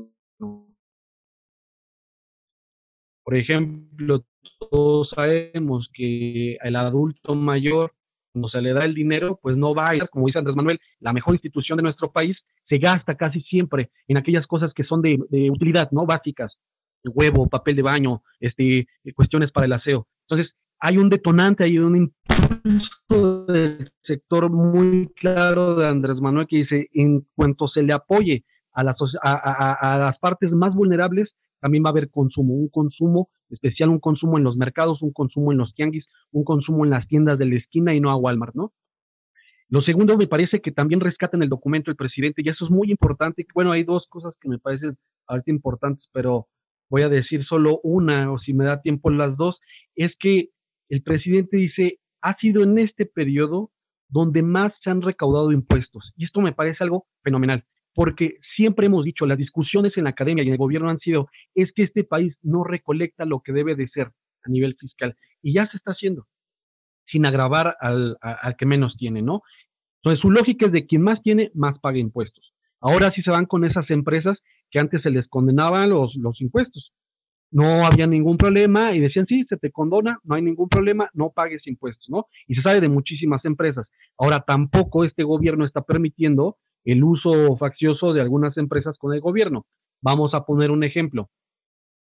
Por 3.23 3.37
ejemplo, 3.37 4.25
todos 4.59 5.11
sabemos 5.15 5.89
que 5.93 6.57
el 6.61 6.75
adulto 6.75 7.37
mayor, 7.37 7.93
cuando 8.33 8.49
se 8.49 8.61
le 8.61 8.73
da 8.73 8.85
el 8.85 8.95
dinero, 8.95 9.39
pues 9.41 9.57
no 9.57 9.73
va 9.73 9.91
a 9.91 9.95
ir, 9.95 10.09
como 10.09 10.27
dice 10.27 10.41
Andrés 10.41 10.57
Manuel, 10.57 10.81
la 10.99 11.13
mejor 11.13 11.35
institución 11.35 11.77
de 11.77 11.85
nuestro 11.85 12.11
país 12.11 12.37
se 12.69 12.79
gasta 12.79 13.17
casi 13.17 13.41
siempre 13.43 13.91
en 14.09 14.17
aquellas 14.17 14.47
cosas 14.47 14.73
que 14.75 14.83
son 14.83 15.01
de, 15.01 15.19
utilidad, 15.51 15.91
¿no? 15.93 16.07
Básicas, 16.07 16.59
huevo, 17.05 17.49
papel 17.49 17.77
de 17.77 17.83
baño, 17.83 18.23
este, 18.41 18.87
cuestiones 19.15 19.51
para 19.53 19.67
el 19.67 19.73
aseo. 19.73 20.07
Entonces, 20.29 20.55
hay 20.81 20.99
un 20.99 21.09
detonante, 21.09 21.65
hay 21.65 21.79
un 21.79 21.97
impulso 21.97 23.45
del 23.47 23.91
sector 24.05 24.51
muy 24.51 25.09
claro 25.17 25.75
de 25.75 25.89
Andrés 25.89 26.21
Manuel 26.21 26.47
que 26.47 26.59
dice, 26.59 26.89
en 26.93 27.27
cuanto 27.35 27.69
se 27.69 27.83
le 27.83 27.93
apoye 27.93 28.45
a 28.73 28.85
las, 28.85 28.97
a, 29.23 29.99
las 29.99 30.19
partes 30.19 30.53
más 30.53 30.75
vulnerables, 30.75 31.31
también 31.61 31.83
va 31.83 31.89
a 31.89 31.91
haber 31.91 32.11
consumo, 32.11 32.55
un 32.55 32.69
consumo 32.69 33.29
especial, 33.51 33.89
un 33.89 33.99
consumo 33.99 34.39
en 34.39 34.45
los 34.45 34.57
mercados, 34.57 35.03
un 35.03 35.13
consumo 35.13 35.51
en 35.51 35.59
los 35.59 35.75
tianguis, 35.75 36.07
un 36.31 36.45
consumo 36.45 36.85
en 36.85 36.91
las 36.91 37.09
tiendas 37.09 37.39
de 37.39 37.47
la 37.47 37.57
esquina 37.57 37.95
y 37.95 38.01
no 38.01 38.11
a 38.11 38.17
Walmart, 38.17 38.55
¿no? 38.55 38.73
Lo 39.71 39.83
segundo, 39.83 40.17
me 40.17 40.29
parece 40.29 40.61
que 40.61 40.71
también 40.71 41.01
rescata 41.01 41.37
en 41.37 41.43
el 41.43 41.49
documento 41.49 41.91
el 41.91 41.97
presidente, 41.97 42.41
y 42.43 42.49
eso 42.49 42.65
es 42.65 42.71
muy 42.71 42.91
importante. 42.91 43.47
Bueno, 43.53 43.73
hay 43.73 43.85
dos 43.85 44.07
cosas 44.09 44.35
que 44.41 44.49
me 44.49 44.59
parecen 44.59 44.97
ahorita 45.27 45.51
importantes, 45.51 46.09
pero 46.13 46.47
voy 46.91 47.03
a 47.03 47.09
decir 47.09 47.45
solo 47.45 47.81
una, 47.83 48.33
o 48.33 48.39
si 48.39 48.55
me 48.55 48.65
da 48.65 48.81
tiempo 48.81 49.11
las 49.11 49.37
dos, 49.37 49.59
es 49.95 50.13
que 50.19 50.51
el 50.89 51.03
presidente 51.03 51.57
dice, 51.57 51.99
ha 52.23 52.37
sido 52.37 52.63
en 52.63 52.79
este 52.79 53.07
periodo 53.07 53.71
donde 54.09 54.43
más 54.43 54.73
se 54.83 54.91
han 54.91 55.03
recaudado 55.03 55.53
impuestos. 55.53 56.13
Y 56.17 56.25
esto 56.25 56.41
me 56.41 56.53
parece 56.53 56.83
algo 56.83 57.07
fenomenal, 57.23 57.65
porque 57.95 58.39
siempre 58.57 58.87
hemos 58.87 59.05
dicho, 59.05 59.27
las 59.27 59.39
discusiones 59.39 59.97
en 59.97 60.05
la 60.05 60.11
academia 60.11 60.43
y 60.43 60.47
en 60.47 60.55
el 60.55 60.59
gobierno 60.59 60.89
han 60.89 60.99
sido, 60.99 61.29
es 61.55 61.71
que 61.75 61.83
este 61.83 62.05
país 62.05 62.35
no 62.43 62.65
recolecta 62.65 63.25
lo 63.25 63.41
que 63.41 63.53
debe 63.53 63.75
de 63.75 63.89
ser 63.89 64.13
a 64.45 64.51
nivel 64.51 64.77
fiscal. 64.77 65.15
Y 65.43 65.55
ya 65.55 65.69
se 65.71 65.77
está 65.77 65.93
haciendo, 65.93 66.27
sin 67.07 67.27
agravar 67.27 67.77
al, 67.81 68.17
al 68.21 68.57
que 68.57 68.67
menos 68.67 68.97
tiene, 68.97 69.21
¿no? 69.21 69.43
Entonces, 70.03 70.21
su 70.21 70.31
lógica 70.31 70.67
es 70.67 70.73
de 70.73 70.87
quien 70.87 71.03
más 71.03 71.21
tiene, 71.23 71.51
más 71.55 71.79
paga 71.81 71.99
impuestos. 71.99 72.55
Ahora 72.81 73.11
sí 73.15 73.23
se 73.23 73.31
van 73.31 73.47
con 73.47 73.65
esas 73.65 73.91
empresas 73.91 74.39
que 74.71 74.81
antes 74.81 75.03
se 75.03 75.11
les 75.11 75.27
condenaban 75.29 75.91
los, 75.91 76.15
los 76.17 76.41
impuestos. 76.41 76.93
No 77.51 77.87
había 77.87 78.07
ningún 78.07 78.37
problema 78.37 78.95
y 78.95 79.01
decían, 79.01 79.27
sí, 79.27 79.45
se 79.49 79.57
te 79.57 79.71
condona, 79.71 80.19
no 80.25 80.37
hay 80.37 80.43
ningún 80.43 80.69
problema, 80.69 81.09
no 81.15 81.31
pagues 81.31 81.67
impuestos, 81.67 82.07
¿no? 82.09 82.27
Y 82.47 82.55
se 82.55 82.63
sabe 82.63 82.81
de 82.81 82.89
muchísimas 82.89 83.45
empresas. 83.45 83.87
Ahora 84.19 84.41
tampoco 84.41 85.05
este 85.05 85.23
gobierno 85.23 85.65
está 85.65 85.83
permitiendo 85.83 86.59
el 86.85 87.03
uso 87.05 87.57
faccioso 87.57 88.13
de 88.13 88.21
algunas 88.21 88.57
empresas 88.57 88.99
con 88.99 89.15
el 89.15 89.21
gobierno. 89.21 89.67
Vamos 90.03 90.35
a 90.35 90.45
poner 90.45 90.71
un 90.71 90.85
ejemplo. 90.85 91.31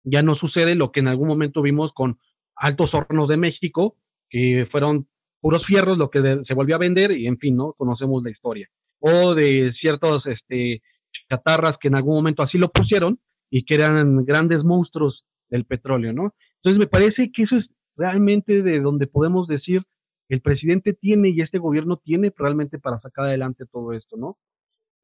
Ya 0.04 0.22
no 0.22 0.34
sucede 0.34 0.74
lo 0.74 0.92
que 0.92 1.00
en 1.00 1.08
algún 1.08 1.28
momento 1.28 1.62
vimos 1.62 1.92
con 1.94 2.18
Altos 2.56 2.92
Hornos 2.92 3.28
de 3.28 3.36
México, 3.36 3.96
que 4.28 4.66
fueron 4.70 5.08
puros 5.40 5.64
fierros 5.66 5.98
lo 5.98 6.10
que 6.10 6.20
se 6.46 6.54
volvió 6.54 6.76
a 6.76 6.78
vender 6.78 7.12
y 7.12 7.26
en 7.26 7.38
fin, 7.38 7.56
¿no? 7.56 7.72
Conocemos 7.72 8.22
la 8.22 8.30
historia. 8.30 8.68
O 9.00 9.34
de 9.34 9.72
ciertos 9.80 10.26
este, 10.26 10.82
chatarras 11.30 11.76
que 11.80 11.88
en 11.88 11.96
algún 11.96 12.14
momento 12.14 12.42
así 12.42 12.58
lo 12.58 12.68
pusieron 12.68 13.18
y 13.50 13.64
que 13.64 13.76
eran 13.76 14.24
grandes 14.24 14.64
monstruos 14.64 15.24
del 15.48 15.64
petróleo, 15.64 16.12
¿no? 16.12 16.34
Entonces 16.56 16.78
me 16.78 16.86
parece 16.86 17.30
que 17.32 17.44
eso 17.44 17.56
es 17.56 17.66
realmente 17.96 18.62
de 18.62 18.80
donde 18.80 19.06
podemos 19.06 19.46
decir 19.46 19.82
el 20.28 20.40
presidente 20.40 20.92
tiene 20.92 21.30
y 21.30 21.40
este 21.40 21.58
gobierno 21.58 21.96
tiene 21.96 22.32
realmente 22.36 22.78
para 22.78 23.00
sacar 23.00 23.26
adelante 23.26 23.64
todo 23.70 23.92
esto, 23.92 24.16
¿no? 24.16 24.38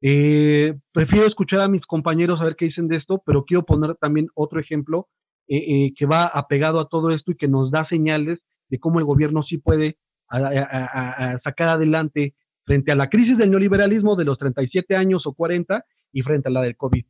Eh, 0.01 0.77
prefiero 0.93 1.25
escuchar 1.27 1.59
a 1.59 1.67
mis 1.67 1.85
compañeros 1.85 2.39
a 2.39 2.45
ver 2.45 2.55
qué 2.55 2.65
dicen 2.65 2.87
de 2.87 2.97
esto, 2.97 3.21
pero 3.25 3.43
quiero 3.43 3.65
poner 3.65 3.95
también 3.95 4.27
otro 4.35 4.59
ejemplo 4.59 5.07
eh, 5.47 5.57
eh, 5.57 5.93
que 5.97 6.05
va 6.05 6.25
apegado 6.25 6.79
a 6.79 6.87
todo 6.87 7.11
esto 7.11 7.31
y 7.31 7.35
que 7.35 7.47
nos 7.47 7.71
da 7.71 7.85
señales 7.89 8.39
de 8.69 8.79
cómo 8.79 8.99
el 8.99 9.05
gobierno 9.05 9.43
sí 9.43 9.57
puede 9.57 9.97
sacar 10.29 11.69
adelante 11.69 12.35
frente 12.65 12.91
a 12.91 12.95
la 12.95 13.07
crisis 13.07 13.37
del 13.37 13.49
neoliberalismo 13.49 14.17
de 14.17 14.25
los 14.25 14.37
37 14.37 14.93
años 14.95 15.25
o 15.25 15.33
40 15.33 15.85
y 16.11 16.21
frente 16.21 16.49
a 16.49 16.51
la 16.51 16.61
del 16.61 16.77
COVID. 16.77 17.05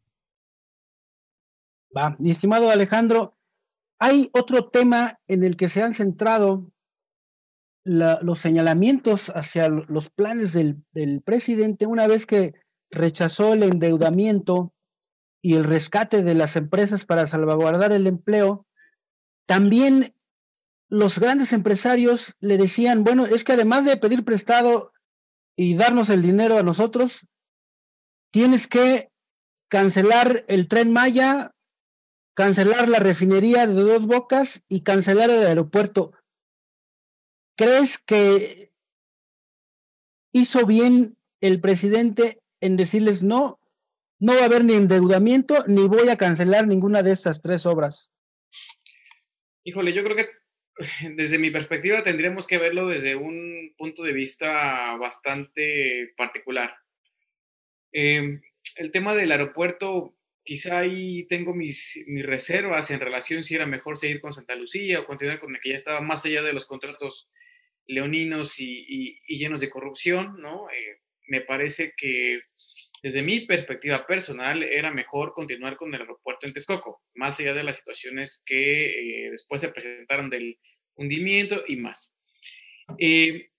Va, 1.96 2.16
mi 2.20 2.32
estimado 2.32 2.70
Alejandro, 2.70 3.38
hay 4.00 4.30
otro 4.34 4.70
tema 4.70 5.20
en 5.28 5.44
el 5.44 5.58
que 5.58 5.70
se 5.70 5.82
han 5.82 5.94
centrado 5.94 6.72
los 7.84 8.40
señalamientos 8.40 9.30
hacia 9.30 9.70
los 9.70 10.10
planes 10.10 10.52
del, 10.52 10.84
del 10.92 11.22
presidente 11.22 11.86
una 11.86 12.06
vez 12.06 12.26
que 12.26 12.54
rechazó 12.92 13.54
el 13.54 13.64
endeudamiento 13.64 14.74
y 15.42 15.56
el 15.56 15.64
rescate 15.64 16.22
de 16.22 16.36
las 16.36 16.58
empresas 16.58 17.06
para 17.06 17.28
salvaguardar 17.28 17.94
el 17.94 18.06
empleo, 18.06 18.66
también 19.46 20.14
los 20.90 21.20
grandes 21.20 21.54
empresarios 21.54 22.36
le 22.40 22.58
decían, 22.58 23.04
bueno, 23.04 23.26
es 23.26 23.44
que 23.44 23.54
además 23.54 23.86
de 23.86 23.98
pedir 23.98 24.26
prestado 24.26 24.92
y 25.56 25.76
darnos 25.76 26.10
el 26.10 26.22
dinero 26.22 26.58
a 26.58 26.64
nosotros, 26.64 27.26
tienes 28.32 28.68
que 28.68 29.10
cancelar 29.70 30.46
el 30.48 30.68
tren 30.68 30.92
Maya, 30.92 31.52
cancelar 32.34 32.88
la 32.88 33.00
refinería 33.00 33.68
de 33.68 33.74
dos 33.74 34.06
bocas 34.06 34.64
y 34.70 34.82
cancelar 34.82 35.30
el 35.30 35.46
aeropuerto. 35.46 36.14
¿Crees 37.58 37.98
que 37.98 38.72
hizo 40.32 40.66
bien 40.66 41.18
el 41.42 41.60
presidente 41.60 42.40
en 42.62 42.78
decirles 42.78 43.24
no? 43.24 43.60
No 44.20 44.34
va 44.36 44.42
a 44.42 44.46
haber 44.46 44.64
ni 44.64 44.74
endeudamiento 44.74 45.64
ni 45.68 45.88
voy 45.88 46.10
a 46.10 46.18
cancelar 46.18 46.68
ninguna 46.68 47.04
de 47.04 47.12
estas 47.12 47.42
tres 47.42 47.66
obras. 47.66 48.12
Híjole, 49.64 49.94
yo 49.94 50.04
creo 50.04 50.16
que 50.16 50.30
desde 51.16 51.40
mi 51.40 51.52
perspectiva 51.52 52.04
tendríamos 52.04 52.48
que 52.48 52.58
verlo 52.58 52.88
desde 52.88 53.16
un 53.16 53.74
punto 53.78 54.04
de 54.04 54.14
vista 54.14 54.96
bastante 54.98 56.14
particular. 56.16 56.76
Em, 58.00 58.42
el 58.76 58.92
tema 58.92 59.16
del 59.16 59.32
aeropuerto, 59.32 60.16
quizá 60.44 60.78
ahí 60.78 61.26
tengo 61.30 61.56
mis, 61.56 62.00
reservas 62.22 62.92
en 62.92 63.00
relación 63.00 63.44
si 63.44 63.56
era 63.56 63.66
mejor 63.66 63.98
seguir 63.98 64.22
con 64.22 64.34
Santa 64.34 64.56
Lucía 64.56 65.00
o 65.00 65.08
continuar 65.08 65.40
con 65.40 65.56
el 65.56 65.60
que 65.60 65.70
ya 65.70 65.78
estaba 65.78 66.00
más 66.02 66.24
allá 66.24 66.44
de 66.44 66.54
los 66.54 66.68
contratos 66.68 67.28
leoninos 67.88 68.60
y, 68.60 69.20
llenos 69.28 69.62
de 69.62 69.72
corrupción, 69.72 70.40
¿no? 70.40 70.70
Eh, 70.70 71.00
me 71.28 71.42
parece 71.42 71.96
que 71.98 72.42
desde 73.02 73.24
mi 73.24 73.48
perspectiva 73.48 74.06
personal 74.06 74.62
era 74.62 74.92
mejor 74.92 75.34
continuar 75.34 75.76
con 75.76 75.92
el 75.96 76.02
aeropuerto 76.02 76.46
en 76.46 76.54
Texcoco, 76.54 77.02
más 77.16 77.40
allá 77.40 77.56
de 77.56 77.64
las 77.64 77.78
situaciones 77.78 78.44
que 78.46 79.26
eh, 79.26 79.32
después 79.32 79.60
se 79.60 79.70
presentaron 79.70 80.30
del 80.30 80.60
hundimiento 80.94 81.64
y 81.68 81.78
más. 81.78 82.14
Eh, 83.00 83.50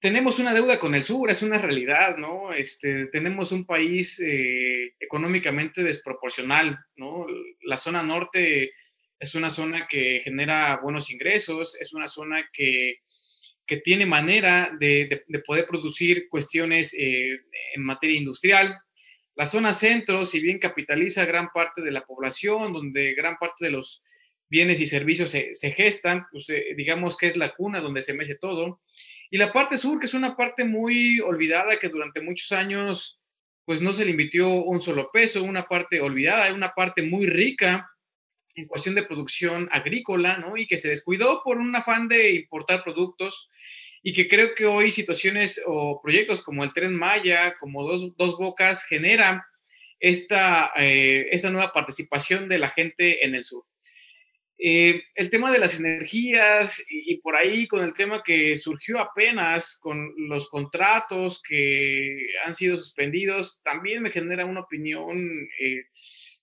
tenemos 0.00 0.38
una 0.38 0.54
deuda 0.54 0.78
con 0.78 0.94
el 0.94 1.02
sur, 1.04 1.30
es 1.30 1.42
una 1.42 1.58
realidad, 1.58 2.16
¿no? 2.16 2.52
Este, 2.52 3.06
tenemos 3.06 3.50
un 3.50 3.66
país 3.66 4.20
eh, 4.20 4.94
económicamente 5.00 5.82
desproporcional, 5.82 6.78
¿no? 6.96 7.26
La 7.62 7.76
zona 7.76 8.02
norte 8.02 8.72
es 9.18 9.34
una 9.34 9.50
zona 9.50 9.88
que 9.88 10.20
genera 10.22 10.78
buenos 10.80 11.10
ingresos, 11.10 11.74
es 11.80 11.92
una 11.92 12.06
zona 12.06 12.48
que, 12.52 12.98
que 13.66 13.78
tiene 13.78 14.06
manera 14.06 14.70
de, 14.78 15.22
de, 15.26 15.38
poder 15.40 15.66
producir 15.66 16.28
cuestiones 16.28 16.94
eh, 16.94 17.40
en 17.74 17.82
materia 17.82 18.18
industrial. 18.18 18.78
La 19.34 19.46
zona 19.46 19.74
centro, 19.74 20.26
si 20.26 20.40
bien 20.40 20.60
capitaliza 20.60 21.24
gran 21.24 21.48
parte 21.52 21.82
de 21.82 21.90
la 21.90 22.06
población, 22.06 22.72
donde 22.72 23.14
gran 23.14 23.36
parte 23.36 23.64
de 23.64 23.72
los 23.72 24.02
bienes 24.48 24.80
y 24.80 24.86
servicios 24.86 25.30
se, 25.30 25.54
se 25.54 25.72
gestan, 25.72 26.26
pues 26.30 26.48
eh, 26.50 26.74
digamos 26.76 27.16
que 27.16 27.28
es 27.28 27.36
la 27.36 27.54
cuna 27.54 27.80
donde 27.80 28.02
se 28.02 28.14
mece 28.14 28.36
todo. 28.36 28.80
Y 29.30 29.38
la 29.38 29.52
parte 29.52 29.76
sur, 29.76 30.00
que 30.00 30.06
es 30.06 30.14
una 30.14 30.36
parte 30.36 30.64
muy 30.64 31.20
olvidada, 31.20 31.78
que 31.78 31.88
durante 31.88 32.20
muchos 32.20 32.52
años 32.52 33.18
pues 33.64 33.82
no 33.82 33.92
se 33.92 34.06
le 34.06 34.12
invirtió 34.12 34.48
un 34.48 34.80
solo 34.80 35.10
peso, 35.12 35.42
una 35.42 35.66
parte 35.66 36.00
olvidada, 36.00 36.54
una 36.54 36.72
parte 36.72 37.02
muy 37.02 37.26
rica 37.26 37.90
en 38.54 38.66
cuestión 38.66 38.94
de 38.94 39.02
producción 39.02 39.68
agrícola, 39.70 40.38
¿no? 40.38 40.56
Y 40.56 40.66
que 40.66 40.78
se 40.78 40.88
descuidó 40.88 41.42
por 41.44 41.58
un 41.58 41.76
afán 41.76 42.08
de 42.08 42.32
importar 42.32 42.82
productos 42.82 43.46
y 44.02 44.14
que 44.14 44.26
creo 44.26 44.54
que 44.54 44.64
hoy 44.64 44.90
situaciones 44.90 45.62
o 45.66 46.00
proyectos 46.00 46.40
como 46.40 46.64
el 46.64 46.72
Tren 46.72 46.94
Maya, 46.94 47.56
como 47.58 47.86
Dos, 47.86 48.16
dos 48.16 48.38
Bocas, 48.38 48.86
generan 48.86 49.42
esta, 50.00 50.72
eh, 50.76 51.28
esta 51.30 51.50
nueva 51.50 51.72
participación 51.72 52.48
de 52.48 52.58
la 52.58 52.70
gente 52.70 53.26
en 53.26 53.34
el 53.34 53.44
sur. 53.44 53.64
Eh, 54.60 55.04
el 55.14 55.30
tema 55.30 55.52
de 55.52 55.60
las 55.60 55.78
energías 55.78 56.84
y, 56.90 57.18
por 57.18 57.36
ahí 57.36 57.68
con 57.68 57.84
el 57.84 57.94
tema 57.94 58.24
que 58.24 58.56
surgió 58.56 58.98
apenas 58.98 59.78
con 59.80 60.12
los 60.16 60.48
contratos 60.48 61.40
que 61.48 62.26
han 62.44 62.56
sido 62.56 62.76
suspendidos, 62.76 63.60
también 63.62 64.02
me 64.02 64.10
genera 64.10 64.44
una 64.46 64.62
opinión 64.62 65.48
eh, 65.60 65.84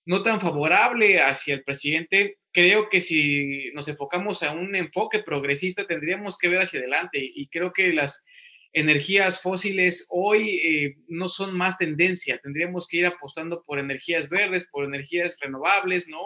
no 0.06 0.22
tan 0.22 0.40
favorable 0.40 1.20
hacia 1.20 1.54
el 1.54 1.62
presidente. 1.62 2.38
Creo 2.52 2.88
que 2.88 3.02
si 3.02 3.70
nos 3.74 3.86
enfocamos 3.88 4.42
a 4.42 4.52
un 4.52 4.74
enfoque 4.74 5.22
progresista 5.22 5.86
tendríamos 5.86 6.38
que 6.38 6.48
ver 6.48 6.62
hacia 6.62 6.80
adelante 6.80 7.18
y 7.22 7.48
creo 7.48 7.74
que 7.74 7.92
las 7.92 8.24
energías 8.72 9.40
fósiles 9.40 10.06
hoy 10.10 10.58
eh, 10.58 10.96
no 11.08 11.28
son 11.28 11.56
más 11.56 11.78
tendencia, 11.78 12.38
tendríamos 12.38 12.86
que 12.86 12.98
ir 12.98 13.06
apostando 13.06 13.62
por 13.64 13.78
energías 13.78 14.28
verdes, 14.28 14.68
por 14.70 14.84
energías 14.84 15.38
renovables, 15.40 16.08
¿no? 16.08 16.20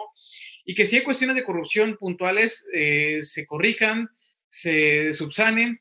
y 0.65 0.75
que 0.75 0.85
si 0.85 0.97
hay 0.97 1.03
cuestiones 1.03 1.35
de 1.35 1.43
corrupción 1.43 1.97
puntuales, 1.97 2.67
eh, 2.73 3.19
se 3.23 3.45
corrijan, 3.45 4.09
se 4.49 5.13
subsanen, 5.13 5.79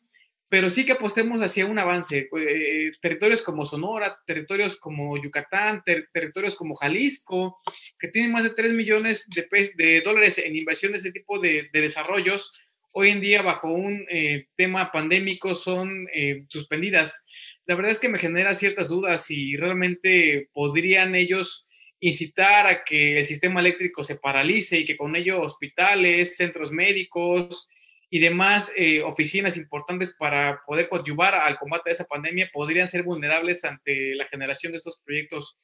pero 0.48 0.68
sí 0.68 0.84
que 0.84 0.92
apostemos 0.92 1.40
hacia 1.40 1.66
un 1.66 1.78
avance. 1.78 2.28
Eh, 2.36 2.90
territorios 3.00 3.42
como 3.42 3.64
Sonora, 3.64 4.18
territorios 4.26 4.76
como 4.76 5.16
Yucatán, 5.22 5.82
territorios 6.12 6.56
como 6.56 6.74
Jalisco, 6.74 7.60
que 7.98 8.08
tienen 8.08 8.32
más 8.32 8.42
de 8.42 8.50
3 8.50 8.72
millones 8.72 9.28
de, 9.28 9.72
de 9.76 10.00
dólares 10.00 10.38
en 10.38 10.56
inversión 10.56 10.92
de 10.92 10.98
ese 10.98 11.12
tipo 11.12 11.38
de, 11.38 11.68
desarrollos, 11.72 12.50
hoy 12.92 13.10
en 13.10 13.20
día 13.20 13.42
bajo 13.42 13.72
un 13.72 14.06
eh, 14.10 14.46
tema 14.56 14.90
pandémico 14.92 15.54
son 15.54 16.06
suspendidas. 16.48 17.22
La 17.66 17.74
verdad 17.74 17.92
es 17.92 17.98
que 17.98 18.08
me 18.08 18.18
genera 18.18 18.54
ciertas 18.54 18.88
dudas 18.88 19.24
si 19.24 19.56
realmente 19.56 20.48
podrían 20.52 21.14
ellos 21.14 21.66
incitar 22.00 22.66
a 22.66 22.82
que 22.82 23.18
el 23.18 23.26
sistema 23.26 23.60
eléctrico 23.60 24.02
se 24.02 24.16
paralice 24.16 24.78
y 24.78 24.84
que 24.84 24.96
con 24.96 25.14
ello 25.14 25.40
hospitales, 25.40 26.36
centros 26.36 26.72
médicos 26.72 27.68
y 28.08 28.18
demás 28.18 28.72
eh, 28.76 29.02
oficinas 29.02 29.56
importantes 29.56 30.14
para 30.18 30.62
poder 30.66 30.88
coadyuvar 30.88 31.34
al 31.34 31.58
combate 31.58 31.90
de 31.90 31.94
esa 31.94 32.06
pandemia 32.06 32.50
podrían 32.52 32.88
ser 32.88 33.02
vulnerables 33.02 33.64
ante 33.64 34.14
la 34.14 34.26
generación 34.26 34.72
de 34.72 34.78
estos 34.78 34.98
proyectos 35.04 35.56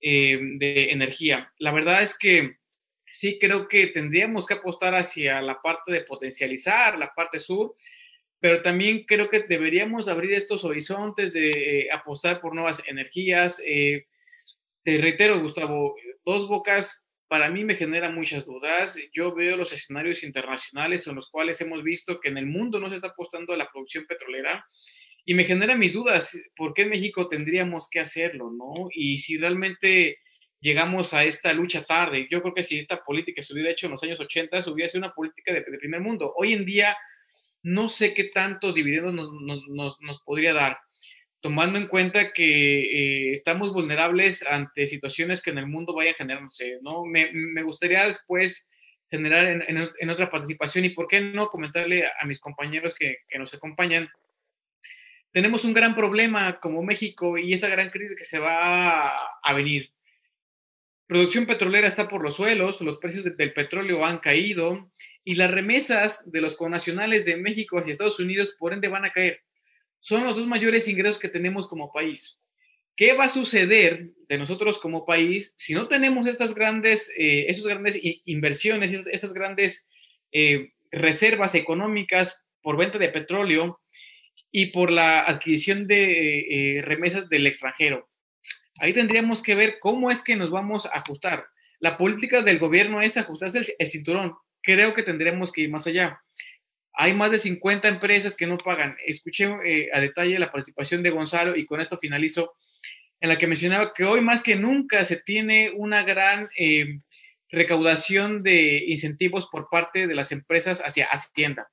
eh, 0.00 0.38
de 0.40 0.92
energía. 0.92 1.52
La 1.58 1.72
verdad 1.72 2.02
es 2.02 2.16
que 2.16 2.56
sí 3.12 3.38
creo 3.38 3.68
que 3.68 3.88
tendríamos 3.88 4.46
que 4.46 4.54
apostar 4.54 4.94
hacia 4.94 5.40
la 5.42 5.60
parte 5.60 5.92
de 5.92 6.00
potencializar 6.00 6.98
la 6.98 7.12
parte 7.14 7.38
sur, 7.38 7.76
pero 8.40 8.62
también 8.62 9.04
creo 9.04 9.28
que 9.28 9.40
deberíamos 9.40 10.08
abrir 10.08 10.32
estos 10.32 10.64
horizontes 10.64 11.32
de 11.32 11.80
eh, 11.80 11.88
apostar 11.92 12.40
por 12.40 12.54
nuevas 12.54 12.82
energías. 12.88 13.62
Eh, 13.64 14.06
te 14.82 14.98
reitero, 14.98 15.40
Gustavo, 15.40 15.94
Dos 16.24 16.48
Bocas 16.48 17.04
para 17.28 17.48
mí 17.50 17.64
me 17.64 17.76
genera 17.76 18.10
muchas 18.10 18.44
dudas. 18.44 18.98
Yo 19.12 19.34
veo 19.34 19.56
los 19.56 19.72
escenarios 19.72 20.22
internacionales 20.22 21.06
en 21.06 21.14
los 21.14 21.30
cuales 21.30 21.60
hemos 21.60 21.82
visto 21.82 22.20
que 22.20 22.30
en 22.30 22.38
el 22.38 22.46
mundo 22.46 22.80
no 22.80 22.88
se 22.88 22.96
está 22.96 23.08
apostando 23.08 23.52
a 23.52 23.56
la 23.56 23.70
producción 23.70 24.06
petrolera 24.06 24.66
y 25.24 25.34
me 25.34 25.44
genera 25.44 25.76
mis 25.76 25.92
dudas, 25.92 26.38
¿por 26.56 26.74
qué 26.74 26.82
en 26.82 26.90
México 26.90 27.28
tendríamos 27.28 27.88
que 27.88 28.00
hacerlo, 28.00 28.50
no? 28.50 28.88
Y 28.90 29.18
si 29.18 29.38
realmente 29.38 30.18
llegamos 30.62 31.12
a 31.12 31.24
esta 31.24 31.52
lucha 31.52 31.84
tarde, 31.84 32.26
yo 32.30 32.40
creo 32.40 32.54
que 32.54 32.62
si 32.62 32.78
esta 32.78 33.04
política 33.04 33.42
se 33.42 33.52
hubiera 33.52 33.70
hecho 33.70 33.86
en 33.86 33.92
los 33.92 34.02
años 34.02 34.18
80, 34.18 34.58
hubiera 34.70 34.88
sido 34.88 35.04
una 35.04 35.12
política 35.12 35.52
de, 35.52 35.60
de 35.60 35.78
primer 35.78 36.00
mundo. 36.00 36.32
Hoy 36.34 36.54
en 36.54 36.64
día 36.64 36.96
no 37.62 37.88
sé 37.88 38.12
qué 38.14 38.24
tantos 38.24 38.74
dividendos 38.74 39.14
nos, 39.68 40.22
podría 40.24 40.52
dar, 40.52 40.78
tomando 41.40 41.78
en 41.78 41.86
cuenta 41.86 42.32
que 42.32 42.80
eh, 42.80 43.32
estamos 43.32 43.72
vulnerables 43.72 44.44
ante 44.44 44.86
situaciones 44.86 45.42
que 45.42 45.50
en 45.50 45.58
el 45.58 45.66
mundo 45.66 45.94
vayan 45.94 46.14
generándose, 46.14 46.78
¿no? 46.82 47.04
Me, 47.04 47.62
gustaría 47.62 48.06
después 48.06 48.68
generar 49.10 49.46
en, 49.46 50.10
otra 50.10 50.30
participación 50.30 50.84
y 50.84 50.90
por 50.90 51.06
qué 51.06 51.20
no 51.20 51.48
comentarle 51.48 52.06
a, 52.06 52.26
mis 52.26 52.40
compañeros 52.40 52.94
que, 52.94 53.18
nos 53.38 53.54
acompañan. 53.54 54.10
Tenemos 55.30 55.64
un 55.64 55.72
gran 55.72 55.94
problema 55.94 56.58
como 56.60 56.82
México 56.82 57.38
y 57.38 57.52
esa 57.52 57.68
gran 57.68 57.90
crisis 57.90 58.16
que 58.18 58.24
se 58.24 58.38
va 58.38 59.08
a, 59.42 59.54
venir. 59.54 59.90
Producción 61.12 61.44
petrolera 61.44 61.88
está 61.88 62.08
por 62.08 62.22
los 62.22 62.36
suelos, 62.36 62.80
los 62.80 62.96
precios 62.96 63.22
del 63.36 63.52
petróleo 63.52 64.02
han 64.06 64.20
caído 64.20 64.90
y 65.22 65.34
las 65.34 65.50
remesas 65.50 66.22
de 66.32 66.40
los 66.40 66.56
connacionales 66.56 67.26
de 67.26 67.36
México 67.36 67.76
hacia 67.76 67.92
Estados 67.92 68.18
Unidos, 68.18 68.56
por 68.58 68.72
ende, 68.72 68.88
van 68.88 69.04
a 69.04 69.12
caer. 69.12 69.42
Son 70.00 70.24
los 70.24 70.36
dos 70.36 70.46
mayores 70.46 70.88
ingresos 70.88 71.18
que 71.18 71.28
tenemos 71.28 71.68
como 71.68 71.92
país. 71.92 72.40
¿Qué 72.96 73.12
va 73.12 73.24
a 73.24 73.28
suceder 73.28 74.08
de 74.26 74.38
nosotros 74.38 74.78
como 74.78 75.04
país 75.04 75.52
si 75.58 75.74
no 75.74 75.86
tenemos 75.86 76.26
estas 76.26 76.54
grandes, 76.54 77.12
eh, 77.18 77.44
esas 77.48 77.66
grandes 77.66 78.00
inversiones, 78.24 78.94
estas 79.12 79.34
grandes 79.34 79.86
eh, 80.32 80.72
reservas 80.90 81.54
económicas 81.54 82.42
por 82.62 82.78
venta 82.78 82.96
de 82.96 83.10
petróleo 83.10 83.82
y 84.50 84.68
por 84.68 84.90
la 84.90 85.20
adquisición 85.20 85.86
de 85.86 86.78
eh, 86.78 86.80
remesas 86.80 87.28
del 87.28 87.46
extranjero? 87.46 88.08
Ahí 88.82 88.92
tendríamos 88.92 89.42
que 89.42 89.54
ver 89.54 89.78
cómo 89.78 90.10
es 90.10 90.24
que 90.24 90.34
nos 90.34 90.50
vamos 90.50 90.86
a 90.86 90.98
ajustar. 90.98 91.46
La 91.78 91.96
política 91.96 92.42
del 92.42 92.58
gobierno 92.58 93.00
es 93.00 93.16
ajustarse 93.16 93.76
el 93.78 93.90
cinturón 93.90 94.34
creo 94.62 94.94
que 94.94 95.02
tendremos 95.02 95.52
que 95.52 95.62
ir 95.62 95.70
más 95.70 95.86
allá. 95.86 96.20
Hay 96.94 97.14
más 97.14 97.30
de 97.30 97.38
50 97.38 97.88
empresas 97.88 98.36
que 98.36 98.46
no 98.46 98.58
pagan. 98.58 98.96
Escuché 99.06 99.50
eh, 99.64 99.88
a 99.92 100.00
detalle 100.00 100.38
la 100.38 100.52
participación 100.52 101.02
de 101.02 101.10
Gonzalo 101.10 101.56
y 101.56 101.66
con 101.66 101.80
esto 101.80 101.98
finalizo, 101.98 102.54
en 103.20 103.28
la 103.28 103.38
que 103.38 103.46
mencionaba 103.46 103.92
que 103.94 104.04
hoy 104.04 104.20
más 104.20 104.42
que 104.42 104.56
nunca 104.56 105.04
se 105.04 105.16
tiene 105.16 105.70
una 105.74 106.02
gran 106.02 106.48
eh, 106.56 107.00
recaudación 107.50 108.42
de 108.42 108.84
incentivos 108.88 109.48
por 109.50 109.68
parte 109.70 110.06
de 110.06 110.14
las 110.14 110.32
empresas 110.32 110.80
hacia 110.80 111.06
Hacienda. 111.06 111.70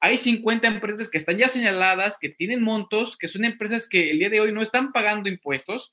Hay 0.00 0.16
50 0.16 0.66
empresas 0.66 1.08
que 1.08 1.18
están 1.18 1.38
ya 1.38 1.48
señaladas, 1.48 2.18
que 2.20 2.28
tienen 2.28 2.62
montos, 2.62 3.16
que 3.16 3.28
son 3.28 3.44
empresas 3.44 3.88
que 3.88 4.10
el 4.10 4.18
día 4.18 4.30
de 4.30 4.40
hoy 4.40 4.52
no 4.52 4.60
están 4.60 4.92
pagando 4.92 5.28
impuestos 5.28 5.92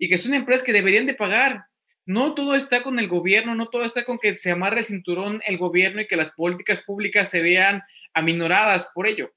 y 0.00 0.08
que 0.08 0.18
son 0.18 0.34
empresas 0.34 0.64
que 0.64 0.72
deberían 0.72 1.06
de 1.06 1.14
pagar 1.14 1.66
no 2.06 2.34
todo 2.34 2.56
está 2.56 2.82
con 2.82 2.98
el 2.98 3.06
gobierno, 3.06 3.54
no 3.54 3.68
todo 3.68 3.84
está 3.84 4.04
con 4.04 4.18
que 4.18 4.36
se 4.36 4.50
amarre 4.50 4.80
el 4.80 4.84
cinturón 4.84 5.42
el 5.46 5.58
gobierno 5.58 6.00
y 6.00 6.08
que 6.08 6.16
las 6.16 6.32
políticas 6.32 6.82
públicas 6.82 7.28
se 7.28 7.40
vean 7.40 7.82
aminoradas 8.14 8.90
por 8.92 9.06
ello. 9.06 9.32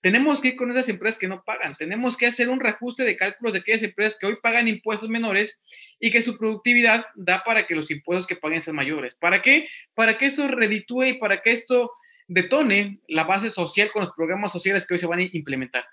Tenemos 0.00 0.40
que 0.40 0.48
ir 0.48 0.56
con 0.56 0.70
esas 0.70 0.88
empresas 0.88 1.18
que 1.18 1.28
no 1.28 1.42
pagan, 1.44 1.74
tenemos 1.74 2.16
que 2.16 2.26
hacer 2.26 2.48
un 2.48 2.60
reajuste 2.60 3.02
de 3.02 3.16
cálculos 3.16 3.52
de 3.52 3.58
aquellas 3.58 3.82
empresas 3.82 4.18
que 4.18 4.26
hoy 4.26 4.36
pagan 4.42 4.68
impuestos 4.68 5.08
menores 5.10 5.60
y 5.98 6.10
que 6.10 6.22
su 6.22 6.38
productividad 6.38 7.04
da 7.14 7.42
para 7.42 7.66
que 7.66 7.74
los 7.74 7.90
impuestos 7.90 8.26
que 8.26 8.36
paguen 8.36 8.60
sean 8.60 8.76
mayores. 8.76 9.14
¿Para 9.16 9.42
qué? 9.42 9.68
Para 9.94 10.16
que 10.16 10.26
esto 10.26 10.46
reditúe 10.46 11.04
y 11.04 11.14
para 11.14 11.42
que 11.42 11.50
esto 11.52 11.92
detone 12.28 13.00
la 13.08 13.24
base 13.24 13.50
social 13.50 13.90
con 13.92 14.02
los 14.02 14.12
programas 14.12 14.52
sociales 14.52 14.86
que 14.86 14.94
hoy 14.94 15.00
se 15.00 15.06
van 15.06 15.18
a 15.18 15.28
implementar. 15.32 15.84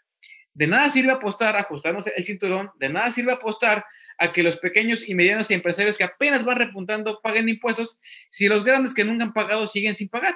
De 0.54 0.68
nada 0.68 0.90
sirve 0.90 1.12
apostar, 1.12 1.56
ajustarnos 1.58 2.06
el 2.08 2.24
cinturón, 2.24 2.72
de 2.76 2.90
nada 2.90 3.10
sirve 3.12 3.32
apostar 3.32 3.84
a 4.22 4.32
que 4.32 4.44
los 4.44 4.58
pequeños 4.58 5.10
y 5.10 5.16
medianos 5.16 5.50
empresarios 5.50 5.98
que 5.98 6.04
apenas 6.04 6.46
van 6.46 6.60
repuntando 6.60 7.20
paguen 7.22 7.50
impuestos 7.50 8.00
si 8.30 8.48
los 8.48 8.64
grandes 8.64 8.94
que 8.94 9.04
nunca 9.04 9.26
han 9.26 9.34
pagado 9.34 9.68
siguen 9.68 9.96
sin 9.96 10.10
pagar. 10.10 10.36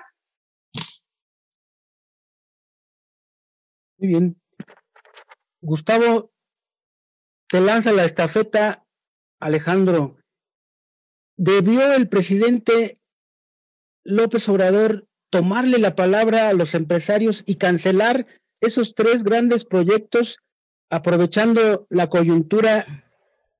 Muy 3.97 4.07
bien. 4.07 4.41
Gustavo, 5.61 6.33
te 7.47 7.61
lanza 7.61 7.91
la 7.91 8.05
estafeta, 8.05 8.83
Alejandro. 9.39 10.17
¿Debió 11.37 11.93
el 11.93 12.09
presidente 12.09 12.99
López 14.03 14.49
Obrador 14.49 15.07
tomarle 15.29 15.77
la 15.77 15.95
palabra 15.95 16.49
a 16.49 16.53
los 16.53 16.73
empresarios 16.73 17.43
y 17.45 17.57
cancelar 17.57 18.25
esos 18.61 18.95
tres 18.95 19.23
grandes 19.23 19.63
proyectos 19.63 20.39
aprovechando 20.89 21.85
la 21.91 22.09
coyuntura 22.09 23.04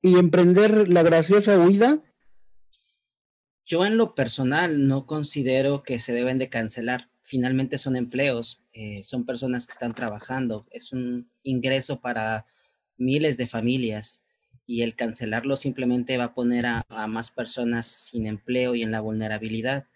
y 0.05 0.19
emprender 0.19 0.87
la 0.87 1.01
graciosa 1.01 1.57
huida? 1.57 1.99
Yo 3.65 3.87
en 3.87 3.97
lo 3.97 4.13
personal 4.13 4.87
no 4.87 5.07
considero 5.07 5.81
que 5.81 5.97
se 5.97 6.13
deben 6.13 6.37
de 6.37 6.47
cancelar. 6.47 7.09
Finalmente 7.23 7.79
son 7.79 7.95
empleos, 7.95 8.61
eh, 8.71 9.01
son 9.01 9.25
personas 9.25 9.65
que 9.65 9.71
están 9.71 9.95
trabajando, 9.95 10.67
es 10.69 10.91
un 10.91 11.27
ingreso 11.41 12.01
para 12.01 12.45
miles 12.97 13.37
de 13.37 13.47
familias 13.47 14.23
y 14.67 14.83
el 14.83 14.95
cancelarlo 14.95 15.55
simplemente 15.55 16.19
va 16.19 16.25
a 16.25 16.33
poner 16.35 16.67
a, 16.67 16.85
más 17.07 17.31
personas 17.31 17.87
sin 17.87 18.27
empleo 18.27 18.75
y 18.75 18.83
en 18.83 18.91
la 18.91 19.01
vulnerabilidad. 19.01 19.87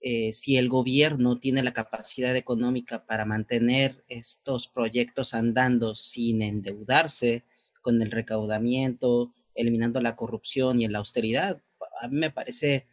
Eh, 0.00 0.32
si 0.32 0.56
el 0.56 0.68
gobierno 0.68 1.38
tiene 1.38 1.62
la 1.62 1.72
capacidad 1.72 2.34
económica 2.34 3.06
para 3.06 3.24
mantener 3.26 4.02
estos 4.08 4.66
proyectos 4.66 5.34
andando 5.34 5.94
sin 5.94 6.42
endeudarse 6.42 7.44
con 7.80 8.02
el 8.02 8.10
recaudamiento, 8.10 9.32
eliminando 9.54 10.00
la 10.00 10.16
corrupción 10.16 10.80
y 10.80 10.88
la 10.88 10.98
austeridad, 10.98 11.62
a 12.00 12.08
mí 12.08 12.18
me 12.18 12.30
parece 12.30 12.86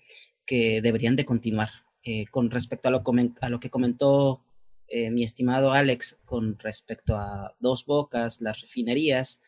que 0.45 0.81
deberían 0.81 1.15
de 1.15 1.25
continuar. 1.25 1.69
Eh, 2.03 2.25
con 2.31 2.49
respecto 2.49 2.87
a 2.87 2.91
lo, 2.91 3.59
que 3.59 3.69
comentó 3.69 4.41
eh, 4.87 5.11
mi 5.11 5.23
estimado 5.23 5.73
Alex 5.73 6.17
con 6.23 6.57
respecto 6.57 7.17
a 7.17 7.55
Dos 7.59 7.85
Bocas, 7.85 8.39
las 8.39 8.61
refinerías, 8.61 9.41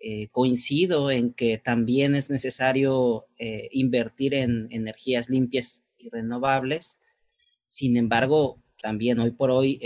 eh, 0.00 0.28
coincido 0.28 1.10
en 1.10 1.32
que 1.32 1.58
también 1.58 2.14
es 2.14 2.30
necesario 2.30 3.26
invertir 3.72 4.32
en 4.34 4.68
energías 4.70 5.28
limpias 5.28 5.84
y 5.98 6.08
renovables. 6.08 7.00
Sin 7.66 7.96
embargo, 7.96 8.62
también 8.80 9.18
hoy 9.18 9.32
por 9.32 9.50
hoy 9.50 9.80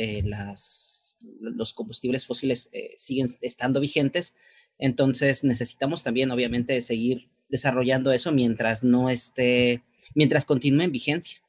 los 1.41 1.73
combustibles 1.73 2.27
fósiles 2.27 2.71
siguen 2.97 3.27
estando 3.41 3.81
vigentes, 3.81 4.35
entonces 4.83 5.45
necesitamos 5.45 6.03
también, 6.03 6.33
obviamente, 6.33 6.81
seguir 6.81 7.29
desarrollando 7.49 8.11
eso 8.11 8.33
mientras 8.33 8.83
no 8.83 9.11
esté, 9.11 9.85
mientras 10.13 10.45
continúe 10.45 10.83
en 10.83 10.91
vigencia 10.91 11.41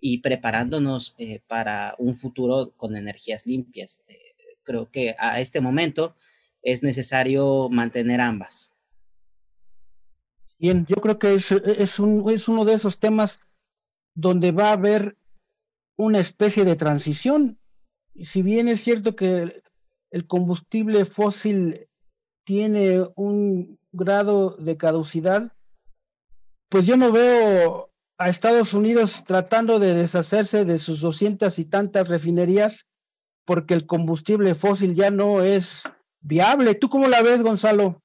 y 0.00 0.18
preparándonos 0.18 1.14
eh, 1.18 1.40
para 1.46 1.94
un 1.98 2.16
futuro 2.16 2.72
con 2.78 2.96
energías 2.96 3.46
limpias. 3.46 4.02
Eh, 4.08 4.16
creo 4.62 4.90
que 4.90 5.14
a 5.18 5.38
este 5.38 5.60
momento 5.60 6.16
es 6.62 6.82
necesario 6.82 7.68
mantener 7.68 8.22
ambas. 8.22 8.74
Bien, 10.58 10.86
yo 10.88 10.96
creo 10.96 11.18
que 11.18 11.34
es, 11.34 11.52
es, 11.52 11.98
un, 11.98 12.30
es 12.30 12.48
uno 12.48 12.64
de 12.64 12.72
esos 12.72 12.98
temas 12.98 13.38
donde 14.14 14.50
va 14.50 14.70
a 14.70 14.72
haber 14.72 15.18
una 15.98 16.20
especie 16.20 16.64
de 16.64 16.74
transición. 16.74 17.58
Si 18.18 18.40
bien 18.40 18.66
es 18.66 18.80
cierto 18.80 19.14
que 19.14 19.62
el 20.10 20.26
combustible 20.26 21.04
fósil 21.04 21.87
tiene 22.48 23.02
un 23.14 23.78
grado 23.92 24.56
de 24.56 24.78
caducidad, 24.78 25.52
pues 26.70 26.86
yo 26.86 26.96
no 26.96 27.12
veo 27.12 27.90
a 28.16 28.30
Estados 28.30 28.72
Unidos 28.72 29.22
tratando 29.26 29.78
de 29.78 29.92
deshacerse 29.92 30.64
de 30.64 30.78
sus 30.78 31.02
doscientas 31.02 31.58
y 31.58 31.66
tantas 31.66 32.08
refinerías 32.08 32.86
porque 33.44 33.74
el 33.74 33.84
combustible 33.84 34.54
fósil 34.54 34.94
ya 34.94 35.10
no 35.10 35.42
es 35.42 35.82
viable. 36.22 36.74
¿Tú 36.74 36.88
cómo 36.88 37.06
la 37.06 37.20
ves, 37.22 37.42
Gonzalo? 37.42 38.00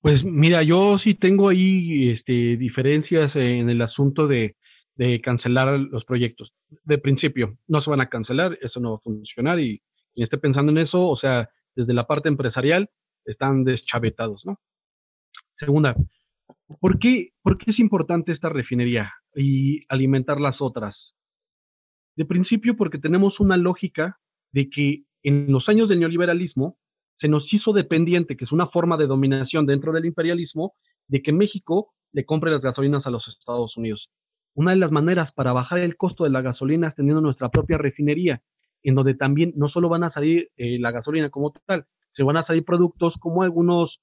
Pues 0.00 0.24
mira, 0.24 0.62
yo 0.62 0.96
sí 0.96 1.12
tengo 1.12 1.50
ahí 1.50 2.12
este, 2.12 2.56
diferencias 2.56 3.30
en 3.36 3.68
el 3.68 3.82
asunto 3.82 4.26
de, 4.26 4.56
de 4.94 5.20
cancelar 5.20 5.78
los 5.78 6.06
proyectos. 6.06 6.54
De 6.84 6.96
principio, 6.96 7.58
no 7.66 7.82
se 7.82 7.90
van 7.90 8.00
a 8.00 8.08
cancelar, 8.08 8.58
eso 8.62 8.80
no 8.80 8.92
va 8.92 8.96
a 8.96 9.00
funcionar 9.00 9.60
y 9.60 9.82
quien 10.14 10.24
esté 10.24 10.38
pensando 10.38 10.72
en 10.72 10.78
eso, 10.78 11.06
o 11.06 11.18
sea, 11.18 11.50
desde 11.76 11.92
la 11.92 12.06
parte 12.06 12.30
empresarial, 12.30 12.88
están 13.32 13.64
deschavetados, 13.64 14.42
¿no? 14.44 14.58
Segunda, 15.58 15.94
¿por 16.80 16.98
qué, 16.98 17.30
¿por 17.42 17.58
qué 17.58 17.70
es 17.70 17.78
importante 17.78 18.32
esta 18.32 18.48
refinería 18.48 19.12
y 19.34 19.84
alimentar 19.88 20.40
las 20.40 20.60
otras? 20.60 20.96
De 22.16 22.24
principio, 22.24 22.76
porque 22.76 22.98
tenemos 22.98 23.40
una 23.40 23.56
lógica 23.56 24.18
de 24.52 24.68
que 24.70 25.02
en 25.22 25.50
los 25.52 25.68
años 25.68 25.88
del 25.88 26.00
neoliberalismo 26.00 26.76
se 27.20 27.28
nos 27.28 27.52
hizo 27.52 27.72
dependiente, 27.72 28.36
que 28.36 28.44
es 28.44 28.52
una 28.52 28.68
forma 28.68 28.96
de 28.96 29.06
dominación 29.06 29.66
dentro 29.66 29.92
del 29.92 30.04
imperialismo, 30.04 30.74
de 31.08 31.22
que 31.22 31.32
México 31.32 31.92
le 32.12 32.24
compre 32.24 32.50
las 32.50 32.62
gasolinas 32.62 33.06
a 33.06 33.10
los 33.10 33.26
Estados 33.28 33.76
Unidos. 33.76 34.08
Una 34.54 34.72
de 34.72 34.78
las 34.78 34.90
maneras 34.90 35.32
para 35.34 35.52
bajar 35.52 35.80
el 35.80 35.96
costo 35.96 36.24
de 36.24 36.30
la 36.30 36.42
gasolina 36.42 36.88
es 36.88 36.94
teniendo 36.94 37.20
nuestra 37.20 37.48
propia 37.48 37.78
refinería, 37.78 38.40
en 38.82 38.94
donde 38.94 39.14
también 39.14 39.52
no 39.56 39.68
solo 39.68 39.88
van 39.88 40.04
a 40.04 40.12
salir 40.12 40.50
eh, 40.56 40.78
la 40.78 40.92
gasolina 40.92 41.30
como 41.30 41.52
tal, 41.66 41.86
se 42.18 42.24
van 42.24 42.36
a 42.36 42.44
salir 42.44 42.64
productos 42.64 43.14
como 43.20 43.44
algunos, 43.44 44.00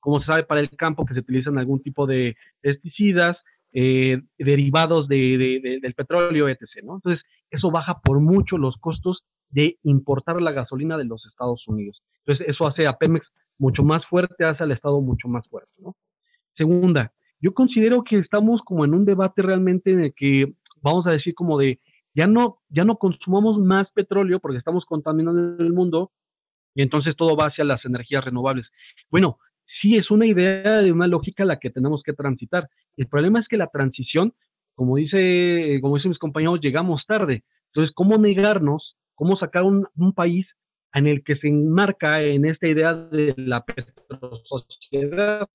como 0.00 0.20
se 0.20 0.26
sabe 0.26 0.44
para 0.44 0.62
el 0.62 0.70
campo, 0.70 1.04
que 1.04 1.12
se 1.12 1.20
utilizan 1.20 1.58
algún 1.58 1.82
tipo 1.82 2.06
de 2.06 2.34
pesticidas, 2.62 3.36
eh, 3.74 4.22
derivados 4.38 5.06
del 5.06 5.94
petróleo, 5.94 6.48
etc. 6.48 6.62
Entonces, 6.76 7.22
eso 7.50 7.70
baja 7.70 8.00
por 8.02 8.20
mucho 8.20 8.56
los 8.56 8.78
costos 8.78 9.22
de 9.50 9.76
importar 9.82 10.40
la 10.40 10.52
gasolina 10.52 10.96
de 10.96 11.04
los 11.04 11.26
Estados 11.26 11.62
Unidos. 11.68 12.02
Entonces, 12.24 12.48
eso 12.48 12.66
hace 12.66 12.88
a 12.88 12.94
Pemex 12.94 13.26
mucho 13.58 13.82
más 13.82 14.06
fuerte, 14.06 14.46
hace 14.46 14.62
al 14.62 14.72
Estado 14.72 14.98
mucho 15.02 15.28
más 15.28 15.46
fuerte. 15.48 15.70
Segunda, 16.56 17.12
yo 17.38 17.52
considero 17.52 18.02
que 18.02 18.18
estamos 18.18 18.62
como 18.64 18.86
en 18.86 18.94
un 18.94 19.04
debate 19.04 19.42
realmente 19.42 19.92
en 19.92 20.04
el 20.04 20.14
que 20.14 20.54
vamos 20.80 21.06
a 21.06 21.10
decir 21.10 21.34
como 21.34 21.58
de 21.58 21.80
ya 22.14 22.26
no, 22.26 22.60
ya 22.70 22.84
no 22.84 22.96
consumamos 22.96 23.58
más 23.58 23.90
petróleo 23.90 24.40
porque 24.40 24.56
estamos 24.56 24.86
contaminando 24.86 25.62
el 25.62 25.74
mundo 25.74 26.12
y 26.76 26.82
entonces 26.82 27.16
todo 27.16 27.36
va 27.36 27.46
hacia 27.46 27.64
las 27.64 27.82
energías 27.86 28.22
renovables. 28.22 28.66
Bueno, 29.10 29.38
sí 29.80 29.94
es 29.94 30.10
una 30.10 30.26
idea 30.26 30.82
de 30.82 30.92
una 30.92 31.06
lógica 31.06 31.46
la 31.46 31.58
que 31.58 31.70
tenemos 31.70 32.02
que 32.04 32.12
transitar. 32.12 32.68
El 32.98 33.08
problema 33.08 33.40
es 33.40 33.48
que 33.48 33.56
la 33.56 33.68
transición, 33.68 34.34
como 34.74 34.96
dice, 34.96 35.78
como 35.80 35.96
dicen 35.96 36.10
mis 36.10 36.18
compañeros, 36.18 36.60
llegamos 36.60 37.06
tarde. 37.06 37.44
Entonces, 37.72 37.94
¿cómo 37.94 38.18
negarnos, 38.18 38.94
cómo 39.14 39.38
sacar 39.38 39.62
un, 39.62 39.88
un 39.96 40.12
país 40.12 40.46
en 40.92 41.06
el 41.06 41.24
que 41.24 41.36
se 41.36 41.48
enmarca 41.48 42.22
en 42.22 42.44
esta 42.44 42.68
idea 42.68 42.92
de 42.92 43.32
la 43.38 43.64
petrosociedad? 43.64 45.48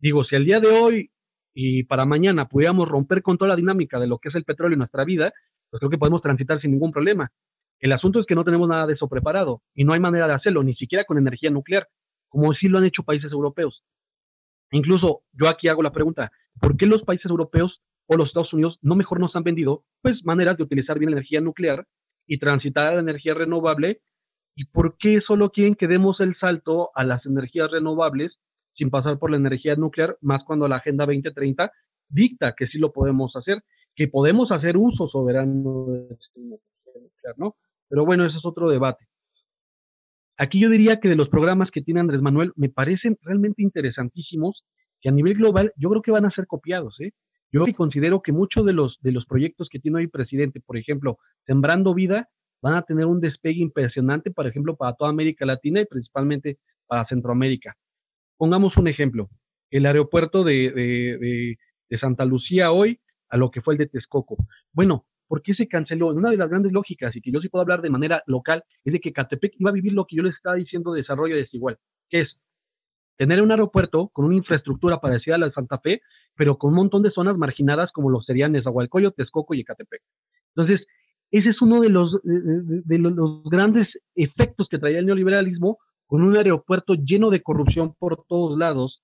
Digo, 0.00 0.24
si 0.24 0.34
al 0.34 0.46
día 0.46 0.58
de 0.58 0.68
hoy 0.68 1.10
y 1.54 1.84
para 1.84 2.06
mañana 2.06 2.48
pudiéramos 2.48 2.88
romper 2.88 3.22
con 3.22 3.38
toda 3.38 3.50
la 3.50 3.56
dinámica 3.56 4.00
de 4.00 4.08
lo 4.08 4.18
que 4.18 4.30
es 4.30 4.34
el 4.34 4.44
petróleo 4.44 4.74
en 4.74 4.80
nuestra 4.80 5.04
vida, 5.04 5.32
pues 5.70 5.78
creo 5.78 5.90
que 5.90 5.98
podemos 5.98 6.22
transitar 6.22 6.60
sin 6.60 6.72
ningún 6.72 6.90
problema. 6.90 7.30
El 7.80 7.92
asunto 7.92 8.20
es 8.20 8.26
que 8.26 8.34
no 8.34 8.44
tenemos 8.44 8.68
nada 8.68 8.86
de 8.86 8.94
eso 8.94 9.08
preparado 9.08 9.62
y 9.74 9.84
no 9.84 9.92
hay 9.92 10.00
manera 10.00 10.26
de 10.26 10.34
hacerlo, 10.34 10.62
ni 10.62 10.74
siquiera 10.74 11.04
con 11.04 11.18
energía 11.18 11.50
nuclear, 11.50 11.88
como 12.28 12.52
sí 12.52 12.68
lo 12.68 12.78
han 12.78 12.84
hecho 12.84 13.04
países 13.04 13.30
europeos. 13.32 13.82
Incluso 14.70 15.22
yo 15.32 15.48
aquí 15.48 15.68
hago 15.68 15.82
la 15.82 15.92
pregunta, 15.92 16.30
¿por 16.60 16.76
qué 16.76 16.86
los 16.86 17.02
países 17.02 17.30
europeos 17.30 17.80
o 18.06 18.16
los 18.16 18.28
Estados 18.28 18.52
Unidos 18.52 18.78
no 18.82 18.96
mejor 18.96 19.20
nos 19.20 19.34
han 19.36 19.44
vendido 19.44 19.84
pues 20.02 20.24
maneras 20.24 20.56
de 20.56 20.64
utilizar 20.64 20.98
bien 20.98 21.10
la 21.10 21.18
energía 21.18 21.40
nuclear 21.40 21.86
y 22.26 22.38
transitar 22.38 22.88
a 22.88 22.94
la 22.94 23.00
energía 23.00 23.34
renovable? 23.34 24.00
¿Y 24.54 24.64
por 24.66 24.96
qué 24.98 25.20
solo 25.20 25.50
quieren 25.50 25.76
que 25.76 25.86
demos 25.86 26.20
el 26.20 26.36
salto 26.36 26.90
a 26.94 27.04
las 27.04 27.24
energías 27.26 27.70
renovables 27.70 28.38
sin 28.74 28.90
pasar 28.90 29.18
por 29.18 29.30
la 29.30 29.36
energía 29.36 29.74
nuclear, 29.76 30.16
más 30.20 30.44
cuando 30.44 30.68
la 30.68 30.76
Agenda 30.76 31.04
2030 31.04 31.72
dicta 32.08 32.54
que 32.56 32.66
sí 32.66 32.78
lo 32.78 32.92
podemos 32.92 33.34
hacer, 33.36 33.62
que 33.94 34.08
podemos 34.08 34.50
hacer 34.52 34.76
uso 34.76 35.08
soberano 35.08 35.86
de 35.88 35.98
energía 35.98 36.92
nuclear, 36.94 37.34
¿no? 37.36 37.56
Pero 37.88 38.04
bueno, 38.04 38.26
ese 38.26 38.36
es 38.36 38.44
otro 38.44 38.68
debate. 38.68 39.06
Aquí 40.36 40.60
yo 40.60 40.68
diría 40.70 41.00
que 41.00 41.08
de 41.08 41.16
los 41.16 41.28
programas 41.28 41.70
que 41.70 41.82
tiene 41.82 42.00
Andrés 42.00 42.22
Manuel 42.22 42.52
me 42.54 42.68
parecen 42.68 43.18
realmente 43.22 43.62
interesantísimos, 43.62 44.64
que 45.00 45.08
a 45.08 45.12
nivel 45.12 45.34
global 45.34 45.72
yo 45.76 45.90
creo 45.90 46.02
que 46.02 46.12
van 46.12 46.26
a 46.26 46.30
ser 46.30 46.46
copiados, 46.46 46.94
¿eh? 47.00 47.12
Yo 47.50 47.62
considero 47.76 48.20
que 48.20 48.32
muchos 48.32 48.64
de 48.66 48.72
los, 48.74 48.98
de 49.00 49.10
los 49.10 49.24
proyectos 49.24 49.68
que 49.70 49.78
tiene 49.78 49.98
hoy 49.98 50.06
presidente, 50.06 50.60
por 50.60 50.76
ejemplo, 50.76 51.18
Sembrando 51.46 51.94
Vida, 51.94 52.28
van 52.60 52.74
a 52.74 52.82
tener 52.82 53.06
un 53.06 53.20
despegue 53.20 53.60
impresionante, 53.60 54.30
por 54.30 54.46
ejemplo, 54.46 54.76
para 54.76 54.94
toda 54.94 55.10
América 55.10 55.46
Latina 55.46 55.80
y 55.80 55.86
principalmente 55.86 56.58
para 56.86 57.06
Centroamérica. 57.06 57.74
Pongamos 58.36 58.76
un 58.76 58.88
ejemplo, 58.88 59.28
el 59.70 59.86
aeropuerto 59.86 60.44
de, 60.44 61.56
Santa 62.00 62.24
Lucía 62.24 62.70
hoy 62.70 63.00
a 63.30 63.36
lo 63.36 63.50
que 63.50 63.62
fue 63.62 63.74
el 63.74 63.78
de 63.78 63.86
Texcoco. 63.86 64.36
Bueno, 64.72 65.06
¿por 65.28 65.42
qué 65.42 65.54
se 65.54 65.68
canceló? 65.68 66.08
Una 66.08 66.30
de 66.30 66.36
las 66.36 66.48
grandes 66.48 66.72
lógicas, 66.72 67.14
y 67.14 67.20
que 67.20 67.30
yo 67.30 67.40
sí 67.40 67.48
puedo 67.48 67.62
hablar 67.62 67.82
de 67.82 67.90
manera 67.90 68.22
local, 68.26 68.64
es 68.84 68.92
de 68.92 69.00
que 69.00 69.12
Catepec 69.12 69.54
iba 69.58 69.70
a 69.70 69.74
vivir 69.74 69.92
lo 69.92 70.06
que 70.06 70.16
yo 70.16 70.22
les 70.22 70.34
estaba 70.34 70.56
diciendo 70.56 70.92
de 70.92 71.02
desarrollo 71.02 71.36
desigual, 71.36 71.78
que 72.08 72.22
es 72.22 72.28
tener 73.16 73.42
un 73.42 73.50
aeropuerto 73.50 74.08
con 74.08 74.24
una 74.24 74.36
infraestructura 74.36 75.00
parecida 75.00 75.34
a 75.34 75.38
la 75.38 75.46
de 75.46 75.52
Santa 75.52 75.78
Fe, 75.78 76.00
pero 76.34 76.56
con 76.56 76.70
un 76.70 76.76
montón 76.76 77.02
de 77.02 77.10
zonas 77.10 77.36
marginadas 77.36 77.92
como 77.92 78.10
lo 78.10 78.22
serían 78.22 78.52
Nezahualcóyotl, 78.52 79.16
Texcoco 79.16 79.54
y 79.54 79.60
Ecatepec. 79.60 80.02
Entonces, 80.56 80.86
ese 81.30 81.50
es 81.50 81.60
uno 81.60 81.80
de 81.80 81.90
los, 81.90 82.18
de 82.22 82.98
los 82.98 83.42
grandes 83.44 83.88
efectos 84.14 84.68
que 84.70 84.78
traía 84.78 85.00
el 85.00 85.06
neoliberalismo, 85.06 85.78
con 86.06 86.22
un 86.22 86.34
aeropuerto 86.36 86.94
lleno 86.94 87.28
de 87.28 87.42
corrupción 87.42 87.94
por 87.98 88.24
todos 88.26 88.58
lados 88.58 89.02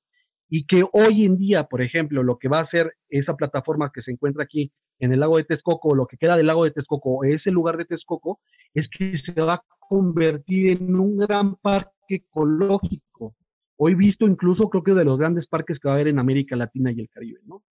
y 0.56 0.66
que 0.66 0.84
hoy 0.92 1.24
en 1.24 1.36
día, 1.36 1.64
por 1.64 1.82
ejemplo, 1.82 2.22
lo 2.22 2.38
que 2.38 2.46
va 2.46 2.58
a 2.58 2.62
hacer 2.62 2.94
esa 3.08 3.34
plataforma 3.34 3.90
que 3.92 4.02
se 4.02 4.12
encuentra 4.12 4.44
aquí 4.44 4.70
en 5.00 5.12
el 5.12 5.18
lago 5.18 5.36
de 5.36 5.42
Texcoco, 5.42 5.88
o 5.88 5.94
lo 5.96 6.06
que 6.06 6.16
queda 6.16 6.36
del 6.36 6.46
lago 6.46 6.62
de 6.62 6.70
Texcoco, 6.70 7.24
ese 7.24 7.50
lugar 7.50 7.76
de 7.76 7.86
Texcoco, 7.86 8.38
es 8.72 8.88
que 8.96 9.18
se 9.18 9.32
va 9.44 9.54
a 9.54 9.64
convertir 9.80 10.80
en 10.80 10.94
un 10.94 11.16
gran 11.16 11.56
parque 11.56 11.90
ecológico. 12.08 13.34
Hoy 13.76 13.96
visto 13.96 14.28
incluso 14.28 14.70
creo 14.70 14.84
que 14.84 14.94
de 14.94 15.04
los 15.04 15.18
grandes 15.18 15.48
parques 15.48 15.80
que 15.80 15.88
va 15.88 15.94
a 15.94 15.96
haber 15.96 16.06
en 16.06 16.20
América 16.20 16.54
Latina 16.54 16.92
y 16.92 17.00
el 17.00 17.08
Caribe, 17.08 17.40
¿no? 17.46 17.64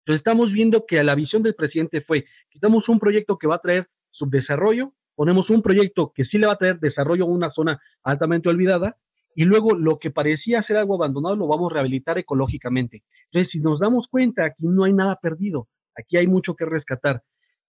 Entonces 0.00 0.18
estamos 0.26 0.52
viendo 0.52 0.86
que 0.88 1.04
la 1.04 1.14
visión 1.14 1.44
del 1.44 1.54
presidente 1.54 2.00
fue, 2.00 2.24
quitamos 2.48 2.88
un 2.88 2.98
proyecto 2.98 3.38
que 3.38 3.46
va 3.46 3.54
a 3.54 3.60
traer 3.60 3.86
subdesarrollo, 4.10 4.94
ponemos 5.14 5.48
un 5.48 5.62
proyecto 5.62 6.12
que 6.12 6.24
sí 6.24 6.38
le 6.38 6.48
va 6.48 6.54
a 6.54 6.58
traer 6.58 6.80
desarrollo 6.80 7.22
a 7.22 7.28
una 7.28 7.52
zona 7.52 7.80
altamente 8.02 8.48
olvidada 8.48 8.96
y 9.40 9.44
luego 9.46 9.74
lo 9.74 9.98
que 9.98 10.10
parecía 10.10 10.62
ser 10.64 10.76
algo 10.76 10.96
abandonado 10.96 11.34
lo 11.34 11.48
vamos 11.48 11.72
a 11.72 11.74
rehabilitar 11.76 12.18
ecológicamente. 12.18 13.04
Entonces, 13.30 13.50
si 13.50 13.58
nos 13.58 13.80
damos 13.80 14.06
cuenta, 14.10 14.44
aquí 14.44 14.66
no 14.66 14.84
hay 14.84 14.92
nada 14.92 15.16
perdido, 15.16 15.66
aquí 15.96 16.18
hay 16.18 16.26
mucho 16.26 16.54
que 16.54 16.66
rescatar. 16.66 17.22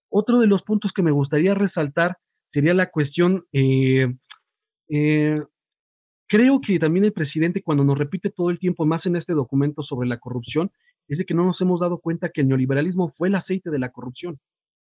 Otro 0.10 0.40
de 0.40 0.48
los 0.48 0.64
puntos 0.64 0.92
que 0.94 1.02
me 1.02 1.12
gustaría 1.12 1.54
resaltar 1.54 2.18
sería 2.52 2.74
la 2.74 2.90
cuestión, 2.90 3.46
eh, 3.54 4.14
eh, 4.90 5.42
creo 6.28 6.60
que 6.60 6.78
también 6.78 7.06
el 7.06 7.14
presidente 7.14 7.64
cuando 7.64 7.86
nos 7.86 7.98
repite 7.98 8.32
todo 8.32 8.50
el 8.50 8.60
tiempo, 8.60 8.86
más 8.86 9.06
en 9.06 9.16
este 9.16 9.32
documento 9.32 9.82
sobre 9.82 10.10
la 10.10 10.18
corrupción, 10.18 10.72
es 11.08 11.20
de 11.20 11.26
que 11.26 11.34
no 11.34 11.46
nos 11.46 11.62
hemos 11.62 11.80
dado 11.80 12.00
cuenta 12.00 12.32
que 12.34 12.42
el 12.42 12.50
neoliberalismo 12.50 13.14
fue 13.18 13.30
el 13.30 13.36
aceite 13.36 13.70
de 13.70 13.80
la 13.80 13.94
corrupción. 13.94 14.40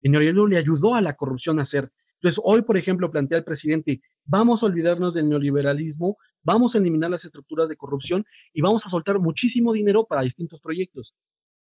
El 0.02 0.12
neoliberalismo 0.12 0.48
le 0.48 0.60
ayudó 0.60 0.96
a 0.96 1.02
la 1.02 1.18
corrupción 1.18 1.60
a 1.60 1.68
ser 1.68 1.92
entonces, 2.22 2.42
hoy, 2.44 2.62
por 2.64 2.78
ejemplo, 2.78 3.10
plantea 3.12 3.38
el 3.38 3.44
presidente, 3.46 4.02
vamos 4.26 4.62
a 4.62 4.66
olvidarnos 4.66 5.14
del 5.14 5.30
neoliberalismo, 5.30 6.18
vamos 6.44 6.76
a 6.76 6.78
eliminar 6.78 7.10
las 7.10 7.24
estructuras 7.24 7.70
de 7.70 7.78
corrupción 7.78 8.26
y 8.54 8.62
vamos 8.62 8.82
a 8.86 8.90
soltar 8.90 9.20
muchísimo 9.20 9.72
dinero 9.72 10.06
para 10.06 10.24
distintos 10.24 10.60
proyectos. 10.60 11.14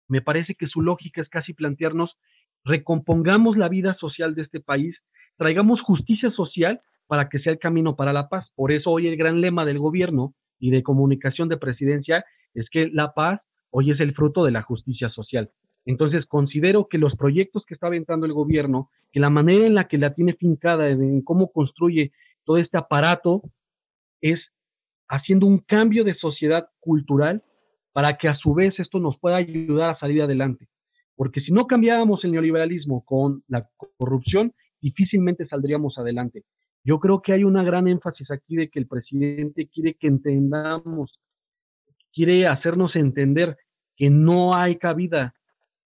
Me 0.08 0.20
parece 0.20 0.56
que 0.56 0.66
su 0.66 0.82
lógica 0.82 1.22
es 1.22 1.28
casi 1.28 1.52
plantearnos, 1.52 2.16
recompongamos 2.64 3.56
la 3.56 3.68
vida 3.68 3.96
social 4.00 4.34
de 4.34 4.42
este 4.42 4.60
país, 4.60 4.96
traigamos 5.36 5.80
justicia 5.80 6.32
social 6.32 6.80
para 7.06 7.28
que 7.28 7.38
sea 7.38 7.52
el 7.52 7.58
camino 7.60 7.94
para 7.94 8.12
la 8.12 8.28
paz. 8.28 8.50
Por 8.56 8.72
eso 8.72 8.90
hoy 8.90 9.06
el 9.06 9.16
gran 9.16 9.40
lema 9.40 9.64
del 9.64 9.78
gobierno 9.78 10.34
y 10.58 10.70
de 10.70 10.82
comunicación 10.82 11.48
de 11.48 11.56
presidencia 11.56 12.24
es 12.54 12.68
que 12.68 12.88
la 12.92 13.14
paz 13.14 13.40
hoy 13.70 13.92
es 13.92 14.00
el 14.00 14.12
fruto 14.12 14.44
de 14.44 14.50
la 14.50 14.62
justicia 14.62 15.08
social. 15.10 15.50
Entonces, 15.84 16.26
considero 16.26 16.88
que 16.88 16.98
los 16.98 17.16
proyectos 17.16 17.64
que 17.66 17.74
está 17.74 17.88
aventando 17.88 18.26
el 18.26 18.32
gobierno, 18.32 18.90
que 19.12 19.20
la 19.20 19.30
manera 19.30 19.66
en 19.66 19.74
la 19.74 19.84
que 19.84 19.98
la 19.98 20.14
tiene 20.14 20.34
fincada, 20.34 20.88
en 20.88 21.22
cómo 21.22 21.50
construye 21.50 22.12
todo 22.44 22.58
este 22.58 22.78
aparato, 22.78 23.42
es 24.20 24.40
haciendo 25.08 25.46
un 25.46 25.58
cambio 25.58 26.04
de 26.04 26.14
sociedad 26.14 26.68
cultural 26.80 27.42
para 27.92 28.16
que 28.16 28.28
a 28.28 28.36
su 28.36 28.54
vez 28.54 28.78
esto 28.78 28.98
nos 28.98 29.18
pueda 29.18 29.36
ayudar 29.36 29.90
a 29.90 29.98
salir 29.98 30.22
adelante. 30.22 30.68
Porque 31.16 31.40
si 31.40 31.52
no 31.52 31.66
cambiáramos 31.66 32.24
el 32.24 32.32
neoliberalismo 32.32 33.04
con 33.04 33.42
la 33.48 33.68
corrupción, 33.98 34.54
difícilmente 34.80 35.46
saldríamos 35.46 35.98
adelante. 35.98 36.44
Yo 36.84 36.98
creo 36.98 37.22
que 37.22 37.32
hay 37.32 37.44
una 37.44 37.62
gran 37.62 37.86
énfasis 37.86 38.30
aquí 38.30 38.56
de 38.56 38.68
que 38.68 38.78
el 38.78 38.88
presidente 38.88 39.68
quiere 39.68 39.94
que 39.94 40.08
entendamos, 40.08 41.20
quiere 42.12 42.46
hacernos 42.46 42.96
entender 42.96 43.56
que 43.96 44.10
no 44.10 44.54
hay 44.56 44.78
cabida 44.78 45.34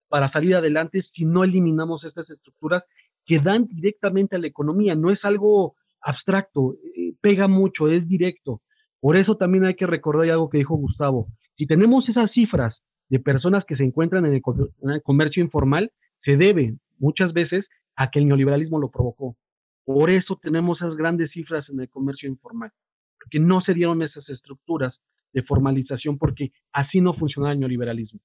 para 0.08 0.30
salir 0.30 0.54
adelante 0.54 1.02
si 1.14 1.24
no 1.24 1.44
eliminamos 1.44 2.04
estas 2.04 2.28
estructuras 2.30 2.84
que 3.24 3.40
dan 3.40 3.66
directamente 3.66 4.36
a 4.36 4.38
la 4.38 4.46
economía. 4.46 4.94
No 4.94 5.10
es 5.10 5.24
algo 5.24 5.74
abstracto, 6.00 6.74
eh, 6.96 7.14
pega 7.20 7.48
mucho, 7.48 7.88
es 7.88 8.08
directo. 8.08 8.60
Por 9.00 9.16
eso 9.16 9.36
también 9.36 9.64
hay 9.64 9.74
que 9.74 9.86
recordar 9.86 10.30
algo 10.30 10.48
que 10.48 10.58
dijo 10.58 10.76
Gustavo. 10.76 11.26
Si 11.56 11.66
tenemos 11.66 12.08
esas 12.08 12.30
cifras 12.32 12.76
de 13.08 13.18
personas 13.18 13.64
que 13.64 13.76
se 13.76 13.84
encuentran 13.84 14.26
en 14.26 14.34
el, 14.34 15.02
comercio 15.02 15.42
informal, 15.42 15.90
se 16.22 16.36
debe 16.36 16.76
muchas 16.98 17.32
veces 17.32 17.66
a 17.96 18.10
que 18.10 18.18
el 18.18 18.26
neoliberalismo 18.26 18.78
lo 18.78 18.90
provocó. 18.90 19.36
Por 19.84 20.10
eso 20.10 20.38
tenemos 20.42 20.80
esas 20.80 20.96
grandes 20.96 21.30
cifras 21.30 21.68
en 21.68 21.80
el 21.80 21.88
comercio 21.88 22.28
informal, 22.28 22.70
porque 23.18 23.38
no 23.38 23.60
se 23.60 23.74
dieron 23.74 24.02
esas 24.02 24.28
estructuras 24.28 24.94
de 25.32 25.42
formalización, 25.42 26.18
porque 26.18 26.52
así 26.72 27.00
no 27.00 27.14
funciona 27.14 27.52
el 27.52 27.60
neoliberalismo 27.60 28.20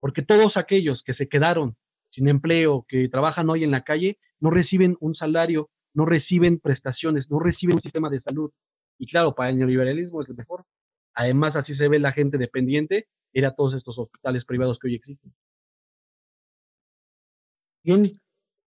porque 0.00 0.22
todos 0.22 0.56
aquellos 0.56 1.02
que 1.04 1.14
se 1.14 1.28
quedaron 1.28 1.76
sin 2.10 2.28
empleo, 2.28 2.84
que 2.88 3.08
trabajan 3.08 3.50
hoy 3.50 3.64
en 3.64 3.70
la 3.70 3.82
calle, 3.82 4.18
no 4.40 4.50
reciben 4.50 4.96
un 5.00 5.14
salario 5.14 5.70
no 5.94 6.04
reciben 6.04 6.58
prestaciones, 6.58 7.30
no 7.30 7.38
reciben 7.38 7.76
un 7.76 7.82
sistema 7.82 8.10
de 8.10 8.20
salud. 8.20 8.50
Y 8.98 9.06
claro, 9.06 9.34
para 9.34 9.50
el 9.50 9.58
neoliberalismo 9.58 10.22
es 10.22 10.28
el 10.28 10.36
mejor. 10.36 10.66
Además, 11.14 11.56
así 11.56 11.74
se 11.76 11.88
ve 11.88 11.98
la 11.98 12.12
gente 12.12 12.36
dependiente, 12.36 13.08
era 13.32 13.54
todos 13.54 13.74
estos 13.74 13.98
hospitales 13.98 14.44
privados 14.44 14.78
que 14.78 14.88
hoy 14.88 14.96
existen. 14.96 15.32
Bien, 17.84 18.20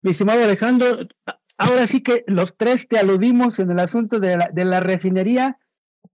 mi 0.01 0.11
estimado 0.11 0.43
Alejandro, 0.43 1.07
ahora 1.57 1.87
sí 1.87 2.03
que 2.03 2.23
los 2.27 2.55
tres 2.55 2.87
te 2.87 2.99
aludimos 2.99 3.59
en 3.59 3.71
el 3.71 3.79
asunto 3.79 4.19
de 4.19 4.37
la, 4.37 4.49
de 4.49 4.65
la 4.65 4.79
refinería. 4.79 5.57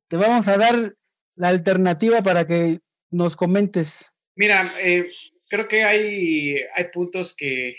Te 0.08 0.18
vamos 0.18 0.48
a 0.48 0.58
dar 0.58 0.96
la 1.36 1.50
alternativa 1.50 2.22
para 2.22 2.46
que 2.48 2.80
nos 3.12 3.36
comentes. 3.36 4.13
Mira, 4.36 4.74
eh, 4.80 5.12
creo 5.48 5.68
que 5.68 5.84
hay, 5.84 6.56
hay 6.76 6.86
puntos 6.92 7.36
que 7.36 7.76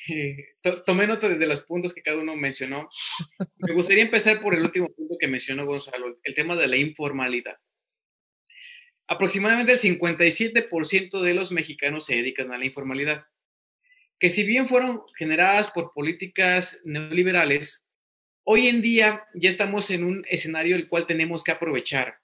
tomé 0.86 1.06
nota 1.06 1.28
de 1.28 1.46
los 1.46 1.62
puntos 1.62 1.92
que 1.92 2.02
cada 2.02 2.20
uno 2.20 2.36
mencionó. 2.36 2.88
Me 3.56 3.72
gustaría 3.72 4.04
empezar 4.04 4.40
por 4.40 4.54
el 4.54 4.62
último 4.62 4.92
punto 4.94 5.16
que 5.18 5.26
mencionó 5.26 5.66
Gonzalo, 5.66 6.18
el 6.22 6.34
tema 6.34 6.54
de 6.54 6.68
la 6.68 6.76
informalidad. 6.76 7.56
Aproximadamente 9.06 9.72
el 9.72 9.80
57% 9.80 11.20
de 11.20 11.34
los 11.34 11.50
mexicanos 11.50 12.06
se 12.06 12.14
dedican 12.14 12.52
a 12.52 12.58
la 12.58 12.64
informalidad, 12.64 13.26
que 14.18 14.30
si 14.30 14.44
bien 14.46 14.68
fueron 14.68 15.02
generadas 15.18 15.70
por 15.72 15.92
políticas 15.92 16.80
neoliberales, 16.84 17.86
hoy 18.44 18.68
en 18.68 18.80
día 18.80 19.26
ya 19.34 19.50
estamos 19.50 19.90
en 19.90 20.04
un 20.04 20.24
escenario 20.30 20.76
el 20.76 20.88
cual 20.88 21.06
tenemos 21.06 21.42
que 21.42 21.52
aprovechar 21.52 22.20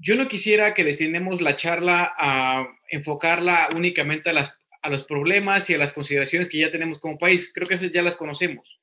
yo 0.00 0.16
no 0.16 0.28
quisiera 0.28 0.72
que 0.72 0.82
destinemos 0.82 1.42
la 1.42 1.56
charla 1.56 2.14
a 2.16 2.66
enfocarla 2.90 3.70
únicamente 3.74 4.30
a, 4.30 4.32
las, 4.32 4.58
a 4.82 4.90
los 4.90 5.04
problemas 5.04 5.70
y 5.70 5.74
a 5.74 5.78
las 5.78 5.92
consideraciones 5.92 6.48
que 6.48 6.58
ya 6.58 6.70
tenemos 6.70 6.98
como 6.98 7.18
país. 7.18 7.50
Creo 7.54 7.68
que 7.68 7.74
esas 7.74 7.92
ya 7.92 8.02
las 8.02 8.16
conocemos. 8.16 8.80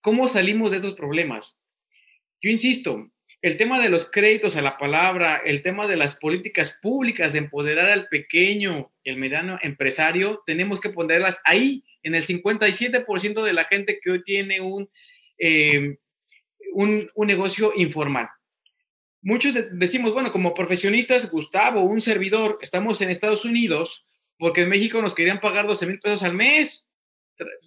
¿Cómo 0.00 0.28
salimos 0.28 0.70
de 0.70 0.78
estos 0.78 0.94
problemas? 0.94 1.60
Yo 2.40 2.50
insisto, 2.50 3.10
el 3.42 3.56
tema 3.56 3.80
de 3.80 3.90
los 3.90 4.10
créditos 4.10 4.56
a 4.56 4.62
la 4.62 4.78
palabra, 4.78 5.42
el 5.44 5.62
tema 5.62 5.86
de 5.86 5.96
las 5.96 6.16
políticas 6.16 6.78
públicas 6.80 7.32
de 7.32 7.40
empoderar 7.40 7.90
al 7.90 8.08
pequeño 8.08 8.92
y 9.02 9.10
al 9.10 9.16
mediano 9.16 9.58
empresario, 9.62 10.42
tenemos 10.46 10.80
que 10.80 10.90
ponerlas 10.90 11.40
ahí, 11.44 11.84
en 12.02 12.14
el 12.14 12.26
57% 12.26 13.42
de 13.42 13.52
la 13.54 13.64
gente 13.64 13.98
que 14.02 14.10
hoy 14.10 14.22
tiene 14.24 14.60
un, 14.60 14.90
eh, 15.38 15.96
un, 16.74 17.10
un 17.14 17.26
negocio 17.26 17.72
informal 17.76 18.28
muchos 19.24 19.54
decimos, 19.72 20.12
bueno, 20.12 20.30
como 20.30 20.54
profesionistas, 20.54 21.30
Gustavo, 21.30 21.80
un 21.80 22.00
servidor, 22.00 22.58
estamos 22.62 23.00
en 23.00 23.10
Estados 23.10 23.44
Unidos 23.44 24.06
porque 24.38 24.62
en 24.62 24.68
México 24.68 25.00
nos 25.00 25.14
querían 25.14 25.40
pagar 25.40 25.66
12 25.66 25.86
mil 25.86 25.98
pesos 25.98 26.22
al 26.22 26.34
mes, 26.34 26.86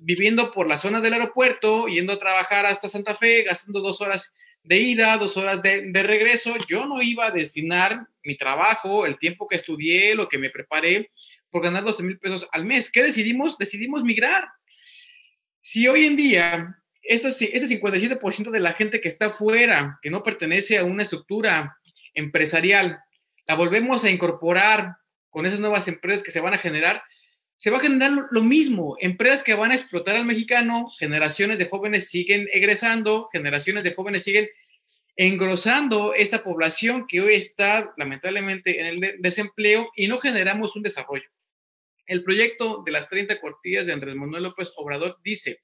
viviendo 0.02 0.52
por 0.52 0.70
la 0.70 0.78
zona 0.78 1.02
del 1.02 1.14
aeropuerto, 1.14 1.88
yendo 1.88 2.14
a 2.14 2.20
trabajar 2.20 2.66
hasta 2.66 2.90
Santa 2.90 3.16
Fe, 3.16 3.44
gastando 3.44 3.82
dos 3.82 4.02
horas 4.02 4.36
de 4.64 4.78
ida, 4.78 5.18
dos 5.18 5.38
horas 5.38 5.62
de, 5.62 6.04
regreso. 6.04 6.56
Yo 6.68 6.86
no 6.86 7.02
iba 7.02 7.28
a 7.28 7.32
destinar 7.32 8.08
mi 8.24 8.36
trabajo, 8.36 9.06
el 9.06 9.18
tiempo 9.18 9.48
que 9.48 9.56
estudié, 9.56 10.14
lo 10.14 10.28
que 10.28 10.38
me 10.38 10.50
preparé, 10.50 11.10
por 11.50 11.64
ganar 11.64 11.84
12 11.84 12.04
mil 12.04 12.20
pesos 12.20 12.48
al 12.52 12.66
mes. 12.66 12.92
¿Qué 12.92 13.02
decidimos? 13.02 13.58
Decidimos 13.58 14.04
migrar. 14.04 14.48
Si 15.62 15.88
hoy 15.88 16.06
en 16.06 16.16
día 16.16 16.84
este, 17.08 17.58
este 17.58 17.82
57% 17.82 18.52
de 18.52 18.60
la 18.60 18.74
gente 18.74 19.02
que 19.02 19.08
está 19.08 19.30
fuera, 19.30 20.00
que 20.02 20.10
no 20.10 20.24
pertenece 20.24 20.78
a 20.78 20.84
una 20.84 21.04
estructura 21.04 21.78
empresarial, 22.14 23.00
la 23.46 23.56
volvemos 23.56 24.04
a 24.04 24.10
incorporar 24.10 24.98
con 25.30 25.46
esas 25.46 25.60
nuevas 25.60 25.88
empresas 25.88 26.24
que 26.24 26.32
se 26.32 26.42
van 26.42 26.54
a 26.54 26.58
generar, 26.58 27.04
se 27.56 27.72
va 27.72 27.78
a 27.78 27.82
generar 27.82 28.12
lo 28.32 28.44
mismo, 28.44 28.98
empresas 29.00 29.44
que 29.44 29.54
van 29.54 29.72
a 29.72 29.76
explotar 29.76 30.16
al 30.16 30.26
mexicano, 30.26 30.92
generaciones 31.00 31.58
de 31.58 31.68
jóvenes 31.68 32.10
siguen 32.10 32.48
egresando, 32.52 33.30
generaciones 33.32 33.84
de 33.84 33.94
jóvenes 33.94 34.24
siguen 34.24 34.50
engrosando 35.16 36.14
esta 36.14 36.44
población 36.44 37.08
que 37.08 37.22
hoy 37.22 37.34
está 37.34 37.94
lamentablemente 37.98 38.80
en 38.80 39.04
el 39.04 39.16
desempleo 39.20 39.90
y 39.96 40.08
no 40.08 40.20
generamos 40.20 40.76
un 40.76 40.84
desarrollo. 40.84 41.28
El 42.06 42.24
proyecto 42.24 42.84
de 42.84 42.92
las 42.92 43.10
30 43.10 43.40
cuartillas 43.40 43.88
de 43.88 43.94
Andrés 43.94 44.16
Manuel 44.16 44.44
López 44.44 44.72
Obrador 44.76 45.18
dice, 45.24 45.62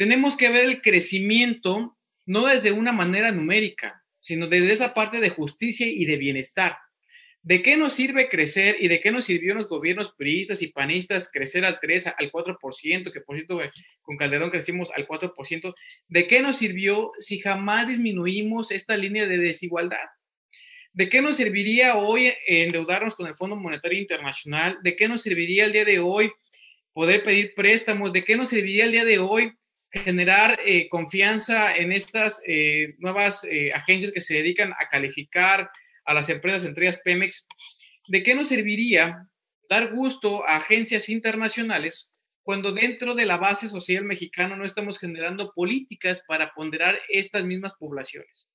tenemos 0.00 0.38
que 0.38 0.48
ver 0.48 0.64
el 0.64 0.80
crecimiento 0.80 1.98
no 2.24 2.46
desde 2.46 2.72
una 2.72 2.90
manera 2.90 3.32
numérica, 3.32 4.02
sino 4.18 4.46
desde 4.46 4.72
esa 4.72 4.94
parte 4.94 5.20
de 5.20 5.28
justicia 5.28 5.86
y 5.86 6.06
de 6.06 6.16
bienestar. 6.16 6.78
¿De 7.42 7.60
qué 7.60 7.76
nos 7.76 7.92
sirve 7.92 8.30
crecer 8.30 8.78
y 8.80 8.88
de 8.88 8.98
qué 9.00 9.10
nos 9.12 9.26
sirvió 9.26 9.54
los 9.54 9.68
gobiernos 9.68 10.14
priistas 10.16 10.62
y 10.62 10.68
panistas 10.68 11.28
crecer 11.30 11.66
al 11.66 11.78
3, 11.80 12.14
al 12.16 12.32
4%, 12.32 13.12
que 13.12 13.20
por 13.20 13.36
cierto 13.36 13.60
con 14.00 14.16
Calderón 14.16 14.48
crecimos 14.48 14.90
al 14.92 15.06
4%? 15.06 15.74
¿De 16.08 16.26
qué 16.26 16.40
nos 16.40 16.56
sirvió 16.56 17.12
si 17.18 17.38
jamás 17.38 17.86
disminuimos 17.86 18.70
esta 18.70 18.96
línea 18.96 19.26
de 19.26 19.36
desigualdad? 19.36 20.08
¿De 20.94 21.10
qué 21.10 21.20
nos 21.20 21.36
serviría 21.36 21.96
hoy 21.98 22.32
endeudarnos 22.46 23.14
con 23.14 23.26
el 23.26 23.34
Fondo 23.34 23.54
Monetario 23.54 23.98
Internacional? 23.98 24.78
¿De 24.82 24.96
qué 24.96 25.08
nos 25.08 25.20
serviría 25.20 25.66
el 25.66 25.72
día 25.72 25.84
de 25.84 25.98
hoy 25.98 26.32
poder 26.94 27.22
pedir 27.22 27.52
préstamos? 27.54 28.14
¿De 28.14 28.24
qué 28.24 28.38
nos 28.38 28.48
serviría 28.48 28.86
el 28.86 28.92
día 28.92 29.04
de 29.04 29.18
hoy 29.18 29.52
generar 29.90 30.60
eh, 30.64 30.88
confianza 30.88 31.74
en 31.74 31.92
estas 31.92 32.42
eh, 32.46 32.94
nuevas 32.98 33.44
eh, 33.44 33.72
agencias 33.72 34.12
que 34.12 34.20
se 34.20 34.34
dedican 34.34 34.72
a 34.72 34.88
calificar 34.88 35.70
a 36.04 36.14
las 36.14 36.28
empresas, 36.28 36.64
entre 36.64 36.86
ellas 36.86 37.00
Pemex, 37.04 37.46
¿de 38.08 38.22
qué 38.22 38.34
nos 38.34 38.48
serviría 38.48 39.28
dar 39.68 39.92
gusto 39.92 40.46
a 40.48 40.56
agencias 40.56 41.08
internacionales 41.08 42.10
cuando 42.42 42.72
dentro 42.72 43.14
de 43.14 43.26
la 43.26 43.36
base 43.36 43.68
social 43.68 44.04
mexicana 44.04 44.56
no 44.56 44.64
estamos 44.64 44.98
generando 44.98 45.52
políticas 45.54 46.22
para 46.26 46.52
ponderar 46.54 46.98
estas 47.08 47.44
mismas 47.44 47.72
poblaciones? 47.78 48.46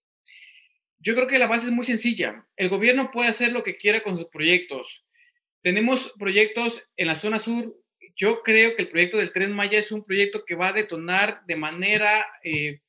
Yo 0.99 1.15
creo 1.15 1.27
que 1.27 1.37
la 1.37 1.47
base 1.47 1.67
es 1.67 1.71
muy 1.71 1.85
sencilla. 1.85 2.47
El 2.55 2.69
gobierno 2.69 3.11
puede 3.11 3.29
hacer 3.29 3.51
lo 3.51 3.61
que 3.61 3.77
quiera 3.77 4.01
con 4.01 4.17
sus 4.17 4.27
proyectos. 4.27 5.05
Tenemos 5.61 6.13
proyectos 6.17 6.83
en 6.97 7.07
la 7.07 7.15
zona 7.15 7.39
sur 7.39 7.75
yo 8.15 8.41
creo 8.43 8.75
que 8.75 8.83
el 8.83 8.89
proyecto 8.89 9.17
del 9.17 9.33
Tren 9.33 9.51
Maya 9.51 9.77
es 9.77 9.91
un 9.91 10.03
proyecto 10.03 10.45
que 10.45 10.55
va 10.55 10.69
a 10.69 10.73
detonar 10.73 11.43
de 11.45 11.55
manera 11.57 12.25
eh, 12.43 12.79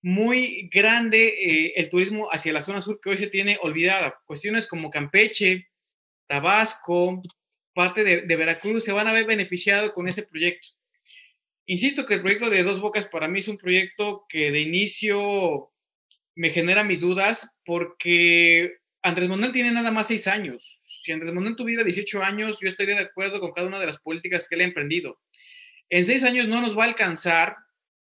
muy 0.00 0.68
grande 0.72 1.28
eh, 1.28 1.72
el 1.76 1.90
turismo 1.90 2.28
hacia 2.32 2.52
la 2.52 2.62
zona 2.62 2.80
sur 2.80 3.00
que 3.00 3.10
hoy 3.10 3.18
se 3.18 3.28
tiene 3.28 3.58
olvidada. 3.60 4.20
Cuestiones 4.24 4.66
como 4.66 4.90
Campeche, 4.90 5.68
Tabasco, 6.26 7.22
parte 7.74 8.02
de, 8.02 8.36
Veracruz 8.36 8.84
se 8.84 8.92
van 8.92 9.08
a 9.08 9.12
ver 9.12 9.26
beneficiados 9.26 9.92
con 9.92 10.08
ese 10.08 10.22
proyecto. 10.22 10.68
Insisto 11.66 12.06
que 12.06 12.14
el 12.14 12.22
proyecto 12.22 12.50
de 12.50 12.62
Dos 12.62 12.80
Bocas 12.80 13.06
para 13.08 13.28
mí 13.28 13.40
es 13.40 13.48
un 13.48 13.58
proyecto 13.58 14.24
que 14.28 14.50
de 14.50 14.60
inicio 14.60 15.70
me 16.34 16.50
genera 16.50 16.82
mis 16.82 17.00
dudas 17.00 17.54
porque 17.64 18.78
Andrés 19.02 19.28
Manuel 19.28 19.52
tiene 19.52 19.70
nada 19.70 19.90
más 19.90 20.08
seis 20.08 20.26
años 20.26 20.81
si 21.02 21.12
Andrés 21.12 21.32
Manuel 21.32 21.56
tuviera 21.56 21.84
18 21.84 22.22
años, 22.22 22.58
yo 22.60 22.68
estaría 22.68 22.94
de 22.94 23.02
acuerdo 23.02 23.40
con 23.40 23.52
cada 23.52 23.66
una 23.66 23.80
de 23.80 23.86
las 23.86 23.98
políticas 23.98 24.48
que 24.48 24.54
él 24.54 24.60
ha 24.62 24.64
emprendido. 24.64 25.20
En 25.90 26.04
seis 26.04 26.24
años 26.24 26.48
no 26.48 26.60
nos 26.60 26.76
va 26.76 26.84
a 26.84 26.88
alcanzar 26.88 27.56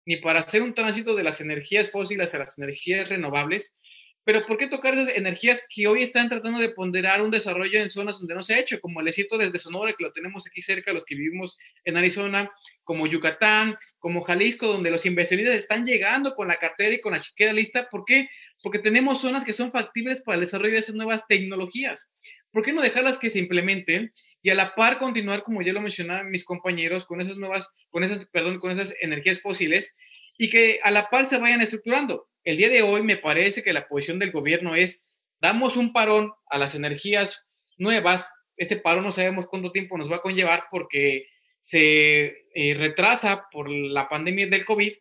ni 0.05 0.17
para 0.17 0.41
hacer 0.41 0.63
un 0.63 0.75
tránsito 0.75 1.15
de 1.15 1.23
las 1.23 1.41
energías 1.41 1.91
fósiles 1.91 2.35
a 2.35 2.39
las 2.39 2.59
energías 2.59 3.09
renovables, 3.09 3.77
pero 4.25 4.45
¿por 4.45 4.59
qué 4.59 4.67
tocar 4.67 4.95
esas 4.95 5.17
energías 5.17 5.67
que 5.69 5.87
hoy 5.87 6.03
están 6.03 6.29
tratando 6.29 6.59
de 6.59 6.69
ponderar 6.69 7.23
un 7.23 7.31
desarrollo 7.31 7.81
en 7.81 7.91
zonas 7.91 8.19
donde 8.19 8.35
no 8.35 8.43
se 8.43 8.55
ha 8.55 8.59
hecho, 8.59 8.81
como 8.81 9.01
el 9.01 9.07
desierto 9.07 9.39
desde 9.39 9.59
Sonora, 9.59 9.95
que 9.97 10.05
lo 10.05 10.13
tenemos 10.13 10.47
aquí 10.47 10.61
cerca, 10.61 10.93
los 10.93 11.05
que 11.05 11.15
vivimos 11.15 11.59
en 11.85 11.97
Arizona, 11.97 12.51
como 12.85 13.07
Yucatán, 13.07 13.79
como 13.99 14.23
Jalisco, 14.23 14.67
donde 14.67 14.91
los 14.91 15.07
inversionistas 15.07 15.57
están 15.57 15.87
llegando 15.87 16.35
con 16.35 16.49
la 16.49 16.57
cartera 16.57 16.95
y 16.95 17.01
con 17.01 17.13
la 17.13 17.21
chiquera 17.21 17.53
lista? 17.53 17.89
¿Por 17.89 18.05
qué? 18.05 18.29
Porque 18.63 18.79
tenemos 18.79 19.21
zonas 19.21 19.45
que 19.45 19.53
son 19.53 19.73
factibles 19.73 20.23
para 20.23 20.37
el 20.37 20.43
desarrollo 20.43 20.75
de 20.75 20.81
esas 20.81 20.95
nuevas 20.95 21.27
tecnologías. 21.27 22.11
¿por 22.53 22.65
qué 22.65 22.73
no 22.73 22.83
dejarlas 22.83 23.19
que 23.19 23.31
se 23.31 23.39
implementen 23.39 24.13
y 24.43 24.51
a 24.51 24.55
la 24.55 24.75
par 24.75 24.99
continuar, 24.99 25.43
como 25.43 25.63
ya 25.63 25.73
lo 25.73 25.81
mencionaban 25.81 26.31
mis 26.31 26.45
compañeros, 26.45 27.05
con 27.05 27.21
esas 27.21 27.37
nuevas, 27.37 27.73
con 27.91 28.05
esas, 28.05 28.27
perdón, 28.27 28.59
con 28.59 28.71
esas 28.71 28.95
energías 29.01 29.41
fósiles 29.41 29.95
y 30.39 30.51
que 30.51 30.81
a 30.83 30.91
la 30.91 31.11
par 31.11 31.27
se 31.27 31.39
vayan 31.39 31.61
estructurando? 31.61 32.29
El 32.45 32.57
día 32.57 32.69
de 32.69 32.83
hoy 32.83 33.03
me 33.03 33.17
parece 33.17 33.63
que 33.63 33.73
la 33.73 33.87
posición 33.87 34.19
del 34.19 34.33
gobierno 34.33 34.75
es, 34.75 35.07
damos 35.41 35.77
un 35.77 35.93
parón 35.93 36.33
a 36.49 36.59
las 36.59 36.75
energías 36.75 37.45
nuevas, 37.77 38.31
este 38.57 38.77
parón 38.77 39.05
no 39.05 39.13
sabemos 39.13 39.47
cuánto 39.47 39.73
tiempo 39.73 39.97
nos 39.97 40.11
va 40.11 40.17
a 40.17 40.23
conllevar 40.23 40.65
porque 40.71 41.27
se 41.61 42.47
eh, 42.55 42.75
retrasa 42.75 43.47
por 43.53 43.71
la 43.71 44.09
pandemia 44.09 44.47
del 44.47 44.65
COVID, 44.65 44.93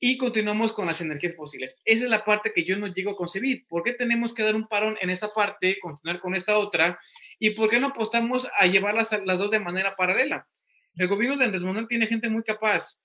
y 0.00 0.16
continuamos 0.16 0.72
con 0.72 0.86
las 0.86 1.02
energías 1.02 1.36
fósiles. 1.36 1.78
Esa 1.84 2.04
es 2.04 2.10
la 2.10 2.24
parte 2.24 2.52
que 2.54 2.64
yo 2.64 2.76
no 2.78 2.86
llego 2.86 3.10
a 3.10 3.16
concebir. 3.16 3.66
¿Por 3.68 3.82
qué 3.82 3.92
tenemos 3.92 4.32
que 4.32 4.42
dar 4.42 4.56
un 4.56 4.66
parón 4.66 4.96
en 5.02 5.10
esa 5.10 5.32
parte, 5.34 5.78
continuar 5.78 6.20
con 6.20 6.34
esta 6.34 6.58
otra? 6.58 6.98
¿Y 7.38 7.50
por 7.50 7.68
qué 7.68 7.78
no 7.78 7.88
apostamos 7.88 8.48
a 8.58 8.66
llevarlas 8.66 9.10
las 9.26 9.38
dos 9.38 9.50
de 9.50 9.60
manera 9.60 9.94
paralela? 9.96 10.48
El 10.96 11.06
gobierno 11.06 11.36
de 11.36 11.44
Andrés 11.44 11.64
Manuel 11.64 11.86
tiene 11.86 12.06
gente 12.06 12.30
muy 12.30 12.42
capaz. 12.42 12.98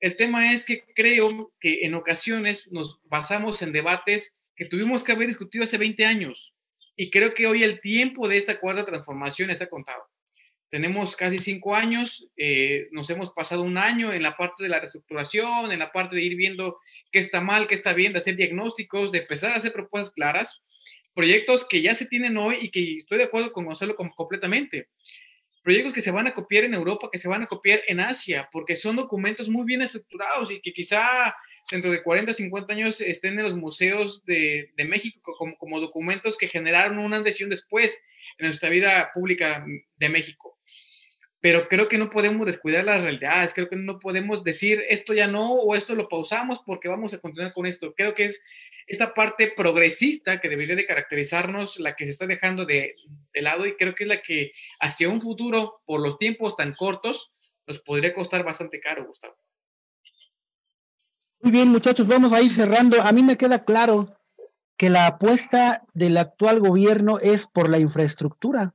El 0.00 0.16
tema 0.16 0.52
es 0.52 0.64
que 0.64 0.84
creo 0.94 1.52
que 1.60 1.84
en 1.84 1.94
ocasiones 1.94 2.72
nos 2.72 3.00
basamos 3.04 3.62
en 3.62 3.72
debates 3.72 4.36
que 4.56 4.66
tuvimos 4.66 5.04
que 5.04 5.12
haber 5.12 5.28
discutido 5.28 5.62
hace 5.62 5.78
20 5.78 6.04
años. 6.04 6.52
Y 6.96 7.10
creo 7.10 7.32
que 7.32 7.46
hoy 7.46 7.62
el 7.62 7.80
tiempo 7.80 8.26
de 8.28 8.38
esta 8.38 8.58
cuarta 8.58 8.84
transformación 8.84 9.50
está 9.50 9.68
contado. 9.68 10.02
Tenemos 10.70 11.16
casi 11.16 11.40
cinco 11.40 11.74
años, 11.74 12.28
eh, 12.36 12.86
nos 12.92 13.10
hemos 13.10 13.30
pasado 13.30 13.62
un 13.62 13.76
año 13.76 14.12
en 14.12 14.22
la 14.22 14.36
parte 14.36 14.62
de 14.62 14.68
la 14.68 14.78
reestructuración, 14.78 15.72
en 15.72 15.80
la 15.80 15.90
parte 15.90 16.14
de 16.14 16.22
ir 16.22 16.36
viendo 16.36 16.78
qué 17.10 17.18
está 17.18 17.40
mal, 17.40 17.66
qué 17.66 17.74
está 17.74 17.92
bien, 17.92 18.12
de 18.12 18.20
hacer 18.20 18.36
diagnósticos, 18.36 19.10
de 19.10 19.18
empezar 19.18 19.50
a 19.50 19.56
hacer 19.56 19.72
propuestas 19.72 20.14
claras, 20.14 20.62
proyectos 21.12 21.66
que 21.68 21.82
ya 21.82 21.92
se 21.96 22.06
tienen 22.06 22.36
hoy 22.36 22.58
y 22.60 22.70
que 22.70 22.98
estoy 22.98 23.18
de 23.18 23.24
acuerdo 23.24 23.52
con 23.52 23.64
Gonzalo 23.64 23.96
completamente. 23.96 24.88
Proyectos 25.64 25.92
que 25.92 26.00
se 26.00 26.12
van 26.12 26.28
a 26.28 26.34
copiar 26.34 26.62
en 26.62 26.74
Europa, 26.74 27.08
que 27.10 27.18
se 27.18 27.28
van 27.28 27.42
a 27.42 27.46
copiar 27.46 27.80
en 27.88 27.98
Asia, 27.98 28.48
porque 28.52 28.76
son 28.76 28.94
documentos 28.94 29.48
muy 29.48 29.64
bien 29.66 29.82
estructurados 29.82 30.52
y 30.52 30.60
que 30.60 30.72
quizá 30.72 31.34
dentro 31.68 31.90
de 31.90 32.02
40, 32.02 32.32
50 32.32 32.72
años 32.72 33.00
estén 33.00 33.36
en 33.38 33.44
los 33.44 33.56
museos 33.56 34.24
de, 34.24 34.72
México 34.86 35.34
como, 35.36 35.56
como, 35.56 35.80
documentos 35.80 36.38
que 36.38 36.48
generaron 36.48 36.98
una 36.98 37.16
adhesión 37.16 37.50
después 37.50 38.00
en 38.38 38.46
nuestra 38.46 38.68
vida 38.70 39.10
pública 39.12 39.66
de 39.96 40.08
México. 40.08 40.59
Pero 41.40 41.68
creo 41.68 41.88
que 41.88 41.98
no 41.98 42.10
podemos 42.10 42.46
descuidar 42.46 42.84
las 42.84 43.02
realidades, 43.02 43.54
creo 43.54 43.68
que 43.68 43.76
no 43.76 43.98
podemos 43.98 44.44
decir 44.44 44.82
esto 44.88 45.14
ya 45.14 45.26
no 45.26 45.54
o 45.54 45.74
esto 45.74 45.94
lo 45.94 46.08
pausamos 46.08 46.60
porque 46.64 46.88
vamos 46.88 47.14
a 47.14 47.18
continuar 47.18 47.52
con 47.52 47.66
esto. 47.66 47.94
Creo 47.94 48.14
que 48.14 48.26
es 48.26 48.42
esta 48.86 49.14
parte 49.14 49.52
progresista 49.56 50.40
que 50.40 50.48
debería 50.48 50.76
de 50.76 50.84
caracterizarnos, 50.84 51.78
la 51.78 51.94
que 51.94 52.04
se 52.04 52.10
está 52.10 52.26
dejando 52.26 52.66
de, 52.66 52.96
de 53.32 53.42
lado 53.42 53.66
y 53.66 53.76
creo 53.76 53.94
que 53.94 54.04
es 54.04 54.08
la 54.08 54.20
que 54.20 54.52
hacia 54.80 55.08
un 55.08 55.20
futuro, 55.20 55.80
por 55.86 56.00
los 56.00 56.18
tiempos 56.18 56.56
tan 56.56 56.74
cortos, 56.74 57.32
nos 57.66 57.78
podría 57.78 58.12
costar 58.12 58.44
bastante 58.44 58.80
caro, 58.80 59.06
Gustavo. 59.06 59.36
Muy 61.42 61.52
bien, 61.52 61.68
muchachos, 61.68 62.06
vamos 62.06 62.32
a 62.32 62.42
ir 62.42 62.50
cerrando. 62.50 63.00
A 63.00 63.12
mí 63.12 63.22
me 63.22 63.38
queda 63.38 63.64
claro 63.64 64.14
que 64.76 64.90
la 64.90 65.06
apuesta 65.06 65.84
del 65.94 66.16
actual 66.16 66.60
gobierno 66.60 67.18
es 67.18 67.46
por 67.46 67.70
la 67.70 67.78
infraestructura. 67.78 68.74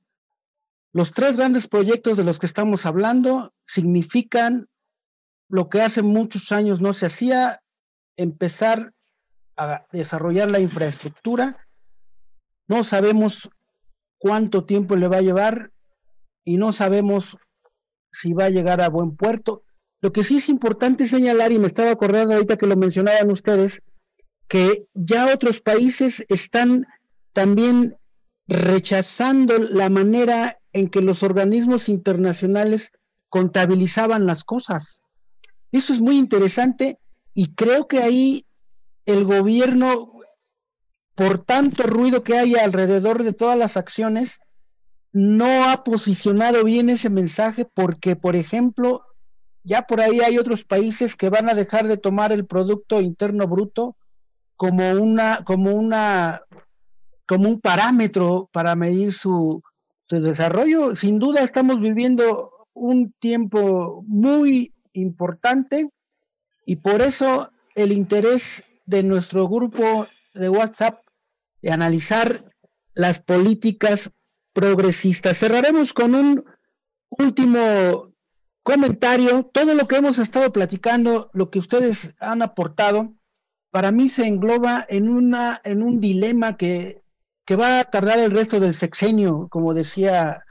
Los 0.95 1.11
tres 1.11 1.35
grandes 1.35 1.67
proyectos 1.67 2.15
de 2.15 2.23
los 2.23 2.39
que 2.39 2.45
estamos 2.45 2.85
hablando 2.85 3.53
significan 3.67 4.69
lo 5.49 5.67
que 5.67 5.81
hace 5.81 6.01
muchos 6.01 6.53
años 6.53 6.79
no 6.79 6.93
se 6.93 7.07
hacía, 7.07 7.61
empezar 8.15 8.93
a 9.57 9.85
desarrollar 9.91 10.49
la 10.49 10.61
infraestructura. 10.61 11.67
No 12.69 12.85
sabemos 12.85 13.49
cuánto 14.17 14.63
tiempo 14.63 14.95
le 14.95 15.09
va 15.09 15.17
a 15.17 15.21
llevar 15.21 15.73
y 16.45 16.55
no 16.55 16.71
sabemos 16.71 17.35
si 18.13 18.31
va 18.31 18.45
a 18.45 18.49
llegar 18.49 18.79
a 18.79 18.87
buen 18.87 19.17
puerto. 19.17 19.65
Lo 19.99 20.13
que 20.13 20.23
sí 20.23 20.37
es 20.37 20.47
importante 20.47 21.07
señalar, 21.07 21.51
y 21.51 21.59
me 21.59 21.67
estaba 21.67 21.91
acordando 21.91 22.35
ahorita 22.35 22.55
que 22.55 22.67
lo 22.67 22.77
mencionaban 22.77 23.33
ustedes, 23.33 23.81
que 24.47 24.87
ya 24.93 25.33
otros 25.33 25.59
países 25.59 26.25
están 26.29 26.87
también 27.33 27.97
rechazando 28.47 29.57
la 29.59 29.89
manera 29.89 30.57
en 30.75 30.89
que 30.89 31.01
los 31.01 31.23
organismos 31.23 31.87
internacionales 31.87 32.91
contabilizaban 33.29 34.25
las 34.25 34.43
cosas. 34.43 35.01
Eso 35.71 35.93
es 35.93 36.01
muy 36.01 36.17
interesante 36.17 36.99
y 37.33 37.55
creo 37.55 37.87
que 37.87 37.99
ahí 37.99 38.45
el 39.05 39.23
gobierno, 39.23 40.19
por 41.15 41.39
tanto 41.39 41.83
ruido 41.83 42.23
que 42.23 42.37
hay 42.37 42.55
alrededor 42.55 43.23
de 43.23 43.31
todas 43.31 43.57
las 43.57 43.77
acciones, 43.77 44.41
no 45.13 45.69
ha 45.69 45.85
posicionado 45.85 46.65
bien 46.65 46.89
ese 46.89 47.09
mensaje 47.09 47.65
porque, 47.73 48.17
por 48.17 48.35
ejemplo, 48.35 49.05
ya 49.63 49.83
por 49.83 50.01
ahí 50.01 50.19
hay 50.19 50.37
otros 50.37 50.65
países 50.65 51.15
que 51.15 51.29
van 51.29 51.47
a 51.47 51.53
dejar 51.53 51.87
de 51.87 51.95
tomar 51.95 52.33
el 52.33 52.45
Producto 52.45 52.99
Interno 52.99 53.47
Bruto 53.47 53.95
como 54.57 54.91
una, 54.91 55.37
como 55.45 55.71
una, 55.71 56.41
como 57.25 57.47
un 57.47 57.61
parámetro 57.61 58.49
para 58.51 58.75
medir 58.75 59.13
su, 59.13 59.63
su 60.09 60.21
desarrollo. 60.21 60.95
Sin 60.95 61.19
duda 61.19 61.41
estamos 61.41 61.79
viviendo 61.79 62.67
un 62.73 63.13
tiempo 63.19 64.03
muy 64.07 64.73
importante 64.93 65.89
y 66.65 66.77
por 66.77 67.01
eso 67.01 67.51
el 67.75 67.91
interés 67.91 68.63
de 68.85 69.03
nuestro 69.03 69.47
grupo 69.47 70.07
de 70.33 70.49
WhatsApp 70.49 71.01
de 71.61 71.71
analizar 71.71 72.45
las 72.93 73.19
políticas 73.19 74.11
progresistas. 74.53 75.37
Cerraremos 75.37 75.93
con 75.93 76.15
un 76.15 76.45
último 77.09 78.13
comentario, 78.63 79.43
todo 79.43 79.73
lo 79.73 79.87
que 79.87 79.97
hemos 79.97 80.17
estado 80.17 80.51
platicando, 80.51 81.29
lo 81.33 81.49
que 81.49 81.59
ustedes 81.59 82.15
han 82.19 82.41
aportado, 82.41 83.13
para 83.69 83.91
mí 83.91 84.09
se 84.09 84.25
engloba 84.25 84.85
en, 84.87 85.09
una, 85.09 85.61
en 85.65 85.83
un 85.83 85.99
dilema 85.99 86.57
que, 86.57 87.04
que 87.45 87.55
va 87.55 87.79
a 87.79 87.83
tardar 87.85 88.19
el 88.19 88.31
resto 88.31 88.59
del 88.59 88.73
sexenio, 88.73 89.47
como 89.49 89.73
decía 89.73 90.43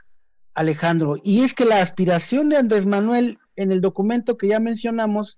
Alejandro. 0.53 1.17
Y 1.23 1.43
es 1.43 1.53
que 1.53 1.65
la 1.65 1.81
aspiración 1.81 2.49
de 2.49 2.57
Andrés 2.57 2.85
Manuel 2.85 3.39
en 3.55 3.71
el 3.71 3.81
documento 3.81 4.37
que 4.37 4.47
ya 4.47 4.59
mencionamos 4.59 5.37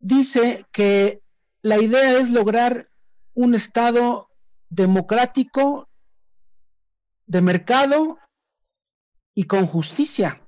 dice 0.00 0.66
que 0.72 1.22
la 1.62 1.78
idea 1.78 2.18
es 2.18 2.30
lograr 2.30 2.88
un 3.34 3.54
Estado 3.54 4.28
democrático, 4.68 5.88
de 7.26 7.42
mercado 7.42 8.18
y 9.34 9.44
con 9.44 9.66
justicia 9.66 10.40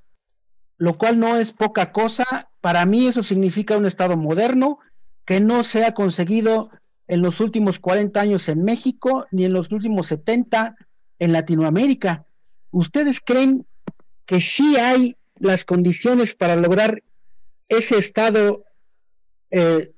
lo 0.82 0.98
cual 0.98 1.20
no 1.20 1.36
es 1.36 1.53
poca 1.53 1.92
cosa. 1.92 2.50
Para 2.61 2.84
mí 2.86 3.07
eso 3.07 3.22
significa 3.22 3.76
un 3.76 3.86
Estado 3.86 4.16
moderno 4.16 4.80
que 5.24 5.38
no 5.38 5.62
se 5.62 5.84
ha 5.84 5.94
conseguido 5.94 6.70
en 7.09 7.22
los 7.22 7.40
últimos 7.40 7.78
40 7.78 8.20
años 8.20 8.48
en 8.48 8.64
México 8.64 9.26
ni 9.30 9.44
en 9.44 9.53
los 9.53 9.70
últimos 9.70 10.07
70 10.09 10.76
en 11.18 11.32
Latinoamérica. 11.32 12.26
¿Ustedes 12.70 13.20
creen 13.20 13.66
que 14.24 14.40
sí 14.40 14.76
hay 14.76 15.16
las 15.38 15.64
condiciones 15.64 16.34
para 16.34 16.57
lograr 16.57 17.03
ese 17.68 17.98
Estado 17.98 18.64
eh, 19.50 19.92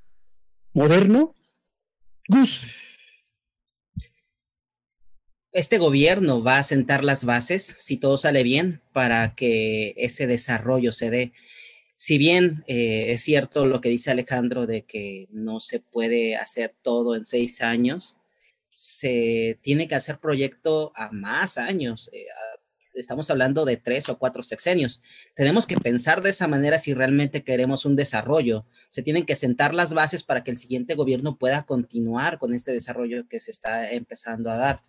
moderno? 0.72 1.34
Gus 2.28 2.62
este 5.54 5.78
gobierno 5.78 6.42
va 6.42 6.58
a 6.58 6.62
sentar 6.64 7.04
las 7.04 7.24
bases, 7.24 7.76
si 7.78 7.96
todo 7.96 8.18
sale 8.18 8.42
bien, 8.42 8.82
para 8.92 9.36
que 9.36 9.94
ese 9.96 10.26
desarrollo 10.26 10.90
se 10.90 11.10
dé. 11.10 11.32
Si 11.96 12.18
bien 12.18 12.64
eh, 12.66 13.12
es 13.12 13.22
cierto 13.22 13.66
lo 13.66 13.80
que 13.80 13.88
dice 13.88 14.10
Alejandro 14.10 14.66
de 14.66 14.82
que 14.82 15.28
no 15.30 15.60
se 15.60 15.80
puede 15.80 16.36
hacer 16.36 16.74
todo 16.82 17.14
en 17.14 17.24
seis 17.24 17.62
años, 17.62 18.16
se 18.74 19.58
tiene 19.62 19.86
que 19.88 19.94
hacer 19.94 20.18
proyecto 20.18 20.92
a 20.96 21.10
más 21.12 21.58
años. 21.58 22.10
Eh, 22.12 22.26
estamos 22.94 23.30
hablando 23.30 23.64
de 23.64 23.76
tres 23.76 24.08
o 24.08 24.18
cuatro 24.18 24.42
sexenios. 24.42 25.02
Tenemos 25.34 25.66
que 25.66 25.76
pensar 25.76 26.22
de 26.22 26.30
esa 26.30 26.48
manera 26.48 26.78
si 26.78 26.94
realmente 26.94 27.44
queremos 27.44 27.84
un 27.84 27.96
desarrollo. 27.96 28.66
Se 28.90 29.02
tienen 29.02 29.26
que 29.26 29.36
sentar 29.36 29.74
las 29.74 29.94
bases 29.94 30.24
para 30.24 30.44
que 30.44 30.50
el 30.50 30.58
siguiente 30.58 30.94
gobierno 30.94 31.38
pueda 31.38 31.64
continuar 31.64 32.38
con 32.38 32.54
este 32.54 32.72
desarrollo 32.72 33.28
que 33.28 33.40
se 33.40 33.50
está 33.50 33.92
empezando 33.92 34.50
a 34.50 34.56
dar. 34.56 34.82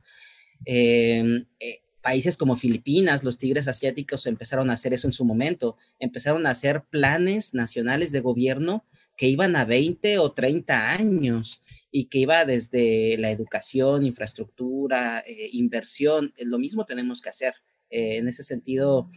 Em, 0.66 1.45
eh, 1.60 1.82
países 2.06 2.38
como 2.38 2.56
Filipinas, 2.56 3.24
los 3.24 3.39
tigres 3.39 3.68
asiáticos 3.68 4.28
empezaron 4.28 4.70
a 4.70 4.74
hacer 4.74 4.93
eso 4.93 5.08
en 5.08 5.12
su 5.12 5.26
momento, 5.26 5.76
empezaron 5.97 6.45
a 6.45 6.51
hacer 6.51 6.84
planes 6.84 7.56
nacionales 7.56 8.12
de 8.12 8.20
gobierno 8.20 8.86
que 9.18 9.28
iban 9.28 9.56
a 9.56 9.66
20 9.66 10.20
o 10.20 10.32
30 10.32 10.91
años 10.91 11.64
y 11.89 12.06
que 12.06 12.20
iba 12.20 12.45
desde 12.45 13.18
la 13.18 13.32
educación, 13.32 14.06
infraestructura, 14.06 15.24
eh, 15.26 15.49
inversión. 15.53 16.32
Lo 16.38 16.60
mismo 16.60 16.86
tenemos 16.86 17.22
que 17.22 17.30
hacer. 17.30 17.56
Eh, 17.89 18.18
en 18.18 18.28
ese 18.28 18.43
sentido, 18.43 19.10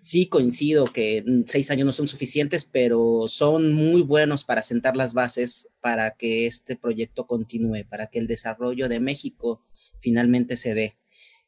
sí 0.00 0.28
coincido 0.28 0.86
que 0.86 1.22
seis 1.44 1.70
años 1.70 1.84
no 1.84 1.92
son 1.92 2.08
suficientes, 2.08 2.64
pero 2.64 3.28
son 3.28 3.74
muy 3.74 4.00
buenos 4.00 4.44
para 4.44 4.62
sentar 4.62 4.96
las 4.96 5.12
bases 5.12 5.68
para 5.82 6.12
que 6.12 6.46
este 6.46 6.74
proyecto 6.74 7.26
continúe, 7.26 7.84
para 7.86 8.06
que 8.06 8.18
el 8.18 8.28
desarrollo 8.28 8.88
de 8.88 8.98
México 8.98 9.62
finalmente 10.00 10.56
se 10.56 10.72
dé. 10.72 10.96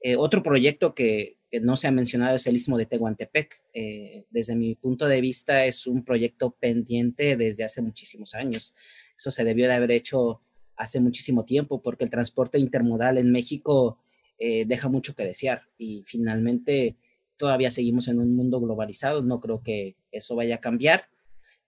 Eh, 0.01 0.16
otro 0.16 0.42
proyecto 0.42 0.94
que, 0.94 1.38
no 1.62 1.76
se 1.76 1.88
ha 1.88 1.90
mencionado 1.90 2.36
es 2.36 2.46
el 2.46 2.55
Istmo 2.55 2.78
de 2.78 2.86
Tehuantepec. 2.86 3.61
Eh, 3.74 4.24
desde 4.30 4.55
mi 4.55 4.76
punto 4.76 5.09
de 5.09 5.20
vista 5.20 5.66
es 5.66 5.88
un 5.88 6.05
proyecto 6.05 6.53
pendiente 6.53 7.36
desde 7.36 7.64
hace 7.64 7.82
muchísimos 7.82 8.34
años. 8.34 8.72
Eso 9.16 9.32
se 9.32 9.42
debió 9.42 9.66
de 9.66 9.74
haber 9.74 9.90
hecho 9.90 10.40
hace 10.76 11.01
muchísimo 11.01 11.44
tiempo 11.44 11.82
porque 11.82 12.05
el 12.05 12.11
transporte 12.11 12.61
intermodal 12.61 13.18
en 13.18 13.32
México 13.32 13.98
eh, 14.38 14.64
deja 14.64 14.88
mucho 14.88 15.16
que 15.16 15.24
desear 15.24 15.62
y 15.76 16.05
finalmente 16.07 16.96
todavía 17.36 17.72
seguimos 17.72 18.07
en 18.07 18.20
un 18.20 18.36
mundo 18.36 18.61
globalizado. 18.61 19.20
No 19.22 19.40
creo 19.40 19.61
que 19.61 19.96
eso 20.12 20.36
vaya 20.36 20.55
a 20.55 20.61
cambiar. 20.61 21.09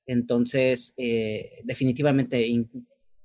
Entonces, 0.06 0.94
definitivamente 1.64 2.46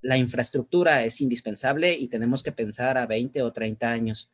la 0.01 0.18
infraestructura 0.18 1.03
es 1.05 1.22
indispensable 1.22 1.93
y 1.93 2.08
tenemos 2.08 2.41
que 2.41 2.51
pensar 2.51 2.97
a 2.97 3.05
20 3.05 3.43
o 3.43 3.53
30 3.53 3.91
años. 3.91 4.32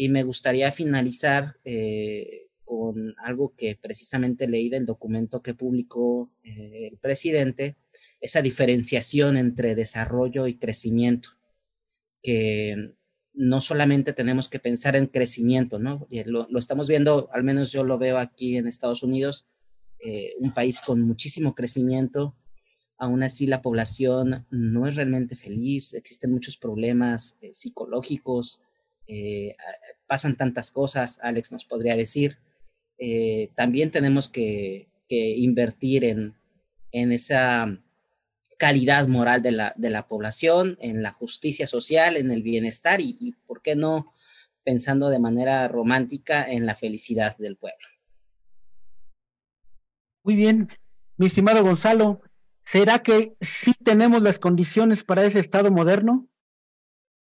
Y 0.00 0.10
me 0.10 0.22
gustaría 0.22 0.70
finalizar 0.70 1.56
eh, 1.64 2.50
con 2.64 3.16
algo 3.18 3.52
que 3.56 3.74
precisamente 3.74 4.46
leí 4.46 4.68
del 4.68 4.86
documento 4.86 5.42
que 5.42 5.54
publicó 5.54 6.30
eh, 6.44 6.90
el 6.92 6.98
presidente, 6.98 7.76
esa 8.20 8.40
diferenciación 8.40 9.36
entre 9.36 9.74
desarrollo 9.74 10.46
y 10.46 10.54
crecimiento, 10.56 11.30
que 12.22 12.94
no 13.34 13.60
solamente 13.60 14.12
tenemos 14.12 14.48
que 14.48 14.60
pensar 14.60 14.94
en 14.94 15.06
crecimiento, 15.06 15.80
¿no? 15.80 16.06
Lo, 16.26 16.46
lo, 16.48 16.58
estamos 16.60 16.86
viendo, 16.86 17.28
al 17.32 17.42
menos 17.42 17.72
yo 17.72 17.82
lo 17.82 17.98
veo 17.98 18.18
aquí 18.18 18.56
en 18.56 18.68
Estados 18.68 19.02
Unidos, 19.02 19.48
eh, 19.98 20.34
un 20.38 20.54
país 20.54 20.80
con 20.80 21.02
muchísimo 21.02 21.56
crecimiento, 21.56 22.36
aún 22.98 23.24
así 23.24 23.48
la 23.48 23.62
población 23.62 24.46
no 24.50 24.86
es 24.86 24.94
realmente 24.94 25.34
feliz, 25.34 25.92
existen 25.92 26.30
muchos 26.30 26.56
problemas 26.56 27.36
psicológicos, 27.52 28.60
eh, 29.08 29.56
pasan 30.06 30.36
tantas 30.36 30.70
cosas, 30.70 31.18
Alex 31.22 31.50
nos 31.52 31.64
podría 31.64 31.96
decir. 31.96 32.38
también 33.54 33.90
tenemos 33.90 34.28
que, 34.28 34.88
que 35.08 35.30
invertir 35.36 36.04
en, 36.04 36.34
en 36.92 37.12
esa 37.12 37.78
calidad 38.58 39.06
moral 39.06 39.40
de 39.40 39.52
la, 39.52 39.72
de 39.76 39.88
la 39.88 40.06
población, 40.08 40.76
en 40.80 41.02
la 41.02 41.12
justicia 41.12 41.66
social, 41.66 42.16
en 42.16 42.30
el 42.30 42.42
bienestar 42.42 43.00
y, 43.00 43.16
y, 43.20 43.32
¿por 43.46 43.62
qué 43.62 43.76
no 43.76 44.12
pensando 44.64 45.08
de 45.08 45.20
manera 45.20 45.66
romántica 45.68 46.44
en 46.44 46.66
la 46.66 46.74
felicidad 46.74 47.38
del 47.38 47.56
pueblo? 47.56 47.86
Muy 50.24 50.34
bien, 50.34 50.68
mi 51.16 51.26
estimado 51.26 51.62
Gonzalo, 51.62 52.20
¿será 52.66 52.98
que 52.98 53.36
sí 53.40 53.72
tenemos 53.82 54.20
las 54.20 54.38
condiciones 54.38 55.04
para 55.04 55.24
ese 55.24 55.38
Estado 55.38 55.70
moderno? 55.70 56.28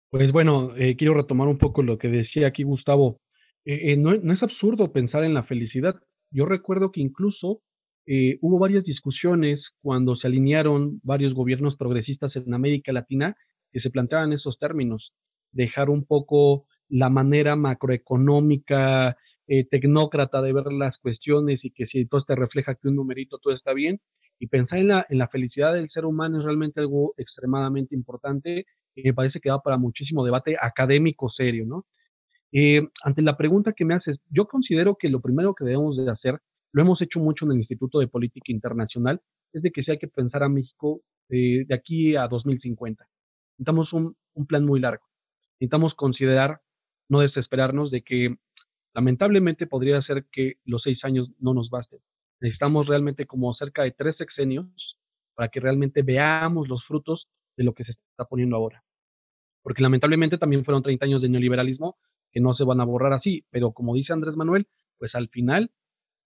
Pues 0.10 0.32
bueno, 0.32 0.76
eh, 0.78 0.96
quiero 0.98 1.14
retomar 1.14 1.48
un 1.48 1.58
poco 1.58 1.84
lo 1.84 1.98
que 1.98 2.08
decía 2.08 2.48
aquí 2.48 2.64
Gustavo. 2.64 3.20
Eh, 3.66 3.92
eh, 3.92 3.98
no, 3.98 4.16
no, 4.16 4.34
es 4.34 4.42
absurdo 4.42 4.94
pensar 4.94 5.24
en 5.26 5.34
la 5.34 5.44
felicidad. 5.44 5.96
Yo 6.32 6.46
recuerdo 6.46 6.92
que 6.92 7.02
incluso 7.02 7.62
eh, 8.06 8.38
hubo 8.42 8.58
varias 8.58 8.86
discusiones 8.86 9.60
cuando 9.82 10.16
se 10.16 10.28
alinearon 10.28 11.02
varios 11.04 11.34
gobiernos 11.34 11.76
progresistas 11.76 12.34
en 12.38 12.54
América 12.54 12.94
Latina 12.94 13.36
que 13.74 13.82
se 13.82 13.90
planteaban 13.90 14.32
esos 14.32 14.58
términos, 14.60 15.12
dejar 15.52 15.90
un 15.90 16.06
poco 16.06 16.66
la 16.88 17.10
manera 17.10 17.58
macroeconómica, 17.58 19.18
eh, 19.48 19.66
tecnócrata 19.66 20.42
de 20.42 20.54
ver 20.54 20.72
las 20.72 20.98
cuestiones 21.00 21.64
y 21.64 21.72
que 21.72 21.88
si 21.88 22.06
todo 22.06 22.24
te 22.24 22.36
refleja 22.36 22.76
que 22.76 22.88
un 22.88 22.96
numerito 22.96 23.38
todo 23.40 23.54
está 23.54 23.74
bien, 23.74 24.00
y 24.40 24.48
pensar 24.48 24.80
en 24.80 24.90
la, 24.90 25.06
en 25.10 25.18
la 25.18 25.28
felicidad 25.28 25.74
del 25.74 25.90
ser 25.90 26.06
humano 26.06 26.40
es 26.40 26.46
realmente 26.46 26.80
algo 26.80 27.14
extremadamente 27.18 27.96
importante 27.96 28.66
y 28.96 29.04
me 29.04 29.14
parece 29.14 29.40
que 29.40 29.50
va 29.50 29.62
para 29.62 29.78
muchísimo 29.78 30.24
debate 30.24 30.58
académico 30.60 31.30
serio, 31.30 31.66
¿no? 31.66 31.86
Eh, 32.52 32.88
ante 33.04 33.22
la 33.22 33.36
pregunta 33.36 33.74
que 33.74 33.86
me 33.86 33.94
haces, 33.94 34.20
yo 34.30 34.48
considero 34.48 34.96
que 34.96 35.10
lo 35.10 35.22
primero 35.22 35.54
que 35.54 35.66
debemos 35.66 35.98
de 35.98 36.10
hacer 36.10 36.40
lo 36.72 36.82
hemos 36.82 37.02
hecho 37.02 37.20
mucho 37.20 37.46
en 37.46 37.52
el 37.52 37.58
Instituto 37.58 38.00
de 38.00 38.08
Política 38.08 38.52
Internacional, 38.52 39.22
es 39.54 39.62
de 39.64 39.72
que 39.72 39.84
sí 39.84 39.92
hay 39.92 39.98
que 39.98 40.08
pensar 40.08 40.44
a 40.44 40.50
México 40.50 41.02
eh, 41.30 41.66
de 41.68 41.76
aquí 41.76 42.16
a 42.16 42.28
2050. 42.28 43.06
Necesitamos 43.58 43.94
un, 43.94 44.16
un 44.34 44.46
plan 44.46 44.66
muy 44.66 44.80
largo. 44.80 45.04
Necesitamos 45.60 45.96
considerar, 45.96 46.62
no 47.10 47.22
desesperarnos 47.22 47.90
de 47.90 48.02
que 48.04 48.36
lamentablemente 48.98 49.68
podría 49.68 50.02
ser 50.02 50.26
que 50.32 50.56
los 50.66 50.82
seis 50.82 50.98
años 51.04 51.30
no 51.40 51.54
nos 51.54 51.70
basten. 51.70 52.00
Necesitamos 52.42 52.88
realmente 52.88 53.28
como 53.28 53.54
cerca 53.54 53.84
de 53.84 53.92
tres 53.92 54.16
sexenios 54.18 54.98
para 55.36 55.50
que 55.50 55.60
realmente 55.60 56.02
veamos 56.02 56.68
los 56.68 56.84
frutos 56.84 57.28
de 57.56 57.64
lo 57.64 57.74
que 57.74 57.84
se 57.84 57.92
está 57.92 58.26
poniendo 58.26 58.56
ahora. 58.56 58.84
Porque 59.62 59.84
lamentablemente 59.84 60.40
también 60.40 60.66
fueron 60.66 60.82
30 60.82 61.06
años 61.06 61.22
de 61.22 61.30
neoliberalismo 61.30 61.96
que 62.32 62.40
no 62.40 62.56
se 62.56 62.64
van 62.64 62.82
a 62.82 62.86
borrar 62.86 63.14
así, 63.14 63.46
pero 63.52 63.72
como 63.72 63.94
dice 63.94 64.14
Andrés 64.14 64.36
Manuel, 64.36 64.68
pues 64.98 65.14
al 65.14 65.30
final 65.30 65.70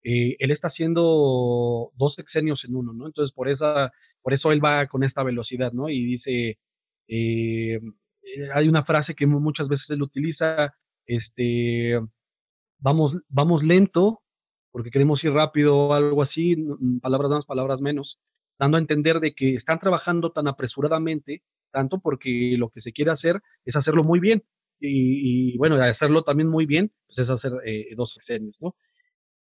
eh, 0.04 0.38
él 0.40 0.52
está 0.52 0.70
haciendo 0.70 1.92
dos 1.96 2.16
sexenios 2.16 2.64
en 2.64 2.78
uno, 2.78 2.94
¿no? 2.94 3.06
Entonces, 3.06 3.34
por, 3.36 3.50
esa, 3.50 3.92
por 4.22 4.34
eso 4.34 4.50
él 4.54 4.64
va 4.64 4.88
con 4.88 5.04
esta 5.04 5.24
velocidad, 5.24 5.74
¿no? 5.74 5.90
Y 5.90 6.06
dice, 6.06 6.58
eh, 7.10 7.82
hay 8.54 8.70
una 8.70 8.86
frase 8.86 9.14
que 9.14 9.28
muchas 9.28 9.68
veces 9.68 9.90
él 9.90 10.02
utiliza, 10.02 10.74
este, 11.06 12.00
vamos, 12.82 13.14
vamos 13.30 13.64
lento, 13.64 14.20
porque 14.72 14.92
queremos 14.92 15.24
ir 15.24 15.32
rápido 15.32 15.78
o 15.78 15.94
algo 15.94 16.24
así, 16.24 16.56
palabras 17.02 17.32
más, 17.32 17.46
palabras 17.46 17.80
menos, 17.80 18.18
dando 18.60 18.78
a 18.78 18.82
entender 18.82 19.20
de 19.20 19.34
que 19.34 19.56
están 19.56 19.80
trabajando 19.80 20.32
tan 20.32 20.48
apresuradamente, 20.48 21.44
tanto 21.72 22.00
porque 22.00 22.56
lo 22.58 22.70
que 22.70 22.82
se 22.82 22.92
quiere 22.92 23.12
hacer 23.12 23.42
es 23.66 23.76
hacerlo 23.76 24.04
muy 24.04 24.20
bien, 24.20 24.44
y, 24.80 25.54
y 25.54 25.58
bueno, 25.58 25.76
hacerlo 25.76 26.24
también 26.24 26.50
muy 26.50 26.66
bien, 26.66 26.92
pues 27.08 27.20
es 27.20 27.30
hacer 27.30 27.54
eh, 27.66 27.94
dos 27.96 28.12
sexenios, 28.14 28.56
¿no? 28.60 28.76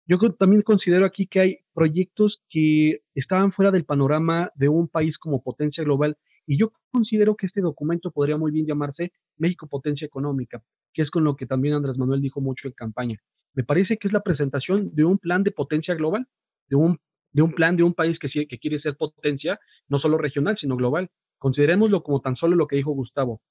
Yo 0.07 0.17
también 0.37 0.61
considero 0.63 1.05
aquí 1.05 1.27
que 1.27 1.39
hay 1.39 1.57
proyectos 1.73 2.41
que 2.49 3.01
estaban 3.15 3.53
fuera 3.53 3.71
del 3.71 3.85
panorama 3.85 4.51
de 4.55 4.67
un 4.67 4.87
país 4.87 5.17
como 5.17 5.41
potencia 5.41 5.83
global 5.83 6.17
y 6.45 6.57
yo 6.57 6.71
considero 6.91 7.35
que 7.35 7.47
este 7.47 7.61
documento 7.61 8.11
podría 8.11 8.37
muy 8.37 8.51
bien 8.51 8.65
llamarse 8.65 9.11
México 9.37 9.67
Potencia 9.67 10.05
Económica, 10.05 10.61
que 10.93 11.01
es 11.01 11.09
con 11.09 11.23
lo 11.23 11.35
que 11.35 11.45
también 11.45 11.73
Andrés 11.73 11.97
Manuel 11.97 12.21
dijo 12.21 12.41
mucho 12.41 12.67
en 12.67 12.73
campaña. 12.73 13.19
Me 13.53 13.63
parece 13.63 13.97
que 13.97 14.07
es 14.07 14.13
la 14.13 14.21
presentación 14.21 14.93
de 14.93 15.03
un 15.03 15.17
plan 15.17 15.43
de 15.43 15.51
potencia 15.51 15.95
global, 15.95 16.27
de 16.69 16.75
un, 16.75 16.99
de 17.31 17.41
un 17.41 17.53
plan 17.53 17.75
de 17.75 17.83
un 17.83 17.93
país 17.93 18.17
que, 18.19 18.29
que 18.47 18.59
quiere 18.59 18.79
ser 18.79 18.95
potencia, 18.95 19.59
no 19.87 19.99
solo 19.99 20.17
regional, 20.17 20.57
sino 20.59 20.75
global. 20.75 21.09
Considerémoslo 21.37 22.03
como 22.03 22.21
tan 22.21 22.35
solo 22.35 22.55
lo 22.55 22.67
que 22.67 22.75
dijo 22.75 22.91
Gustavo, 22.91 23.41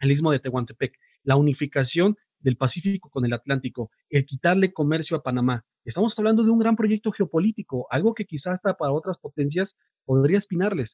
el 0.00 0.12
istmo 0.12 0.30
de 0.32 0.38
Tehuantepec, 0.38 0.94
la 1.24 1.36
unificación 1.36 2.16
del 2.40 2.56
Pacífico 2.56 3.10
con 3.10 3.24
el 3.24 3.32
Atlántico, 3.32 3.90
el 4.10 4.26
quitarle 4.26 4.72
comercio 4.72 5.16
a 5.16 5.22
Panamá. 5.22 5.64
Estamos 5.84 6.14
hablando 6.16 6.44
de 6.44 6.50
un 6.50 6.58
gran 6.58 6.76
proyecto 6.76 7.10
geopolítico, 7.10 7.86
algo 7.90 8.14
que 8.14 8.26
quizás 8.26 8.54
hasta 8.54 8.74
para 8.76 8.92
otras 8.92 9.18
potencias 9.18 9.70
podría 10.04 10.38
espinarles. 10.38 10.90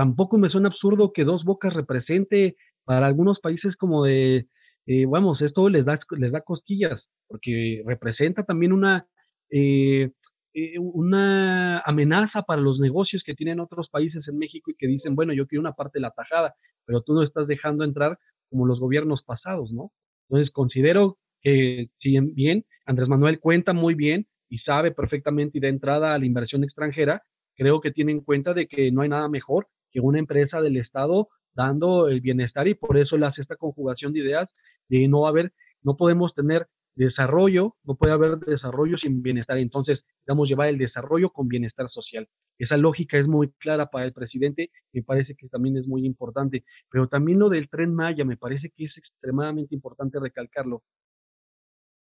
Tampoco 0.00 0.38
me 0.38 0.48
suena 0.48 0.70
absurdo 0.70 1.12
que 1.12 1.24
dos 1.24 1.44
bocas 1.44 1.74
represente 1.74 2.56
para 2.86 3.04
algunos 3.04 3.38
países 3.38 3.76
como 3.76 4.04
de, 4.04 4.46
eh, 4.86 5.04
vamos, 5.04 5.42
esto 5.42 5.68
les 5.68 5.84
da, 5.84 6.00
les 6.16 6.32
da 6.32 6.40
cosquillas, 6.40 7.06
porque 7.28 7.82
representa 7.84 8.44
también 8.44 8.72
una, 8.72 9.06
eh, 9.50 10.10
eh, 10.54 10.78
una 10.78 11.80
amenaza 11.80 12.44
para 12.44 12.62
los 12.62 12.80
negocios 12.80 13.22
que 13.26 13.34
tienen 13.34 13.60
otros 13.60 13.90
países 13.90 14.26
en 14.26 14.38
México 14.38 14.70
y 14.70 14.74
que 14.74 14.86
dicen, 14.86 15.14
bueno, 15.16 15.34
yo 15.34 15.46
quiero 15.46 15.60
una 15.60 15.74
parte 15.74 15.98
de 15.98 16.04
la 16.04 16.12
tajada, 16.12 16.54
pero 16.86 17.02
tú 17.02 17.12
no 17.12 17.22
estás 17.22 17.46
dejando 17.46 17.84
entrar 17.84 18.18
como 18.48 18.64
los 18.64 18.80
gobiernos 18.80 19.22
pasados, 19.22 19.70
¿no? 19.70 19.92
Entonces, 20.30 20.50
considero 20.50 21.18
que, 21.42 21.90
si 21.98 22.18
bien 22.18 22.64
Andrés 22.86 23.06
Manuel 23.06 23.38
cuenta 23.38 23.74
muy 23.74 23.92
bien 23.92 24.26
y 24.48 24.60
sabe 24.60 24.92
perfectamente 24.92 25.58
y 25.58 25.60
de 25.60 25.68
entrada 25.68 26.14
a 26.14 26.18
la 26.18 26.24
inversión 26.24 26.64
extranjera, 26.64 27.22
creo 27.54 27.82
que 27.82 27.90
tiene 27.90 28.12
en 28.12 28.22
cuenta 28.22 28.54
de 28.54 28.66
que 28.66 28.90
no 28.92 29.02
hay 29.02 29.10
nada 29.10 29.28
mejor 29.28 29.66
que 29.90 30.00
una 30.00 30.18
empresa 30.18 30.60
del 30.60 30.76
Estado 30.76 31.28
dando 31.54 32.08
el 32.08 32.20
bienestar 32.20 32.68
y 32.68 32.74
por 32.74 32.96
eso 32.96 33.16
hace 33.24 33.42
esta 33.42 33.56
conjugación 33.56 34.12
de 34.12 34.20
ideas 34.20 34.48
de 34.88 35.06
no 35.08 35.26
haber, 35.26 35.52
no 35.82 35.96
podemos 35.96 36.34
tener 36.34 36.66
desarrollo, 36.94 37.76
no 37.84 37.94
puede 37.94 38.12
haber 38.12 38.38
desarrollo 38.38 38.98
sin 38.98 39.22
bienestar. 39.22 39.58
Entonces, 39.58 40.04
vamos 40.26 40.46
a 40.46 40.50
llevar 40.50 40.68
el 40.68 40.78
desarrollo 40.78 41.30
con 41.30 41.48
bienestar 41.48 41.88
social. 41.90 42.28
Esa 42.58 42.76
lógica 42.76 43.18
es 43.18 43.26
muy 43.26 43.50
clara 43.58 43.86
para 43.86 44.04
el 44.04 44.12
presidente, 44.12 44.70
me 44.92 45.02
parece 45.02 45.34
que 45.34 45.48
también 45.48 45.76
es 45.76 45.86
muy 45.86 46.04
importante. 46.04 46.64
Pero 46.90 47.08
también 47.08 47.38
lo 47.38 47.48
del 47.48 47.68
tren 47.68 47.94
Maya, 47.94 48.24
me 48.24 48.36
parece 48.36 48.70
que 48.76 48.84
es 48.84 48.96
extremadamente 48.96 49.74
importante 49.74 50.20
recalcarlo. 50.20 50.82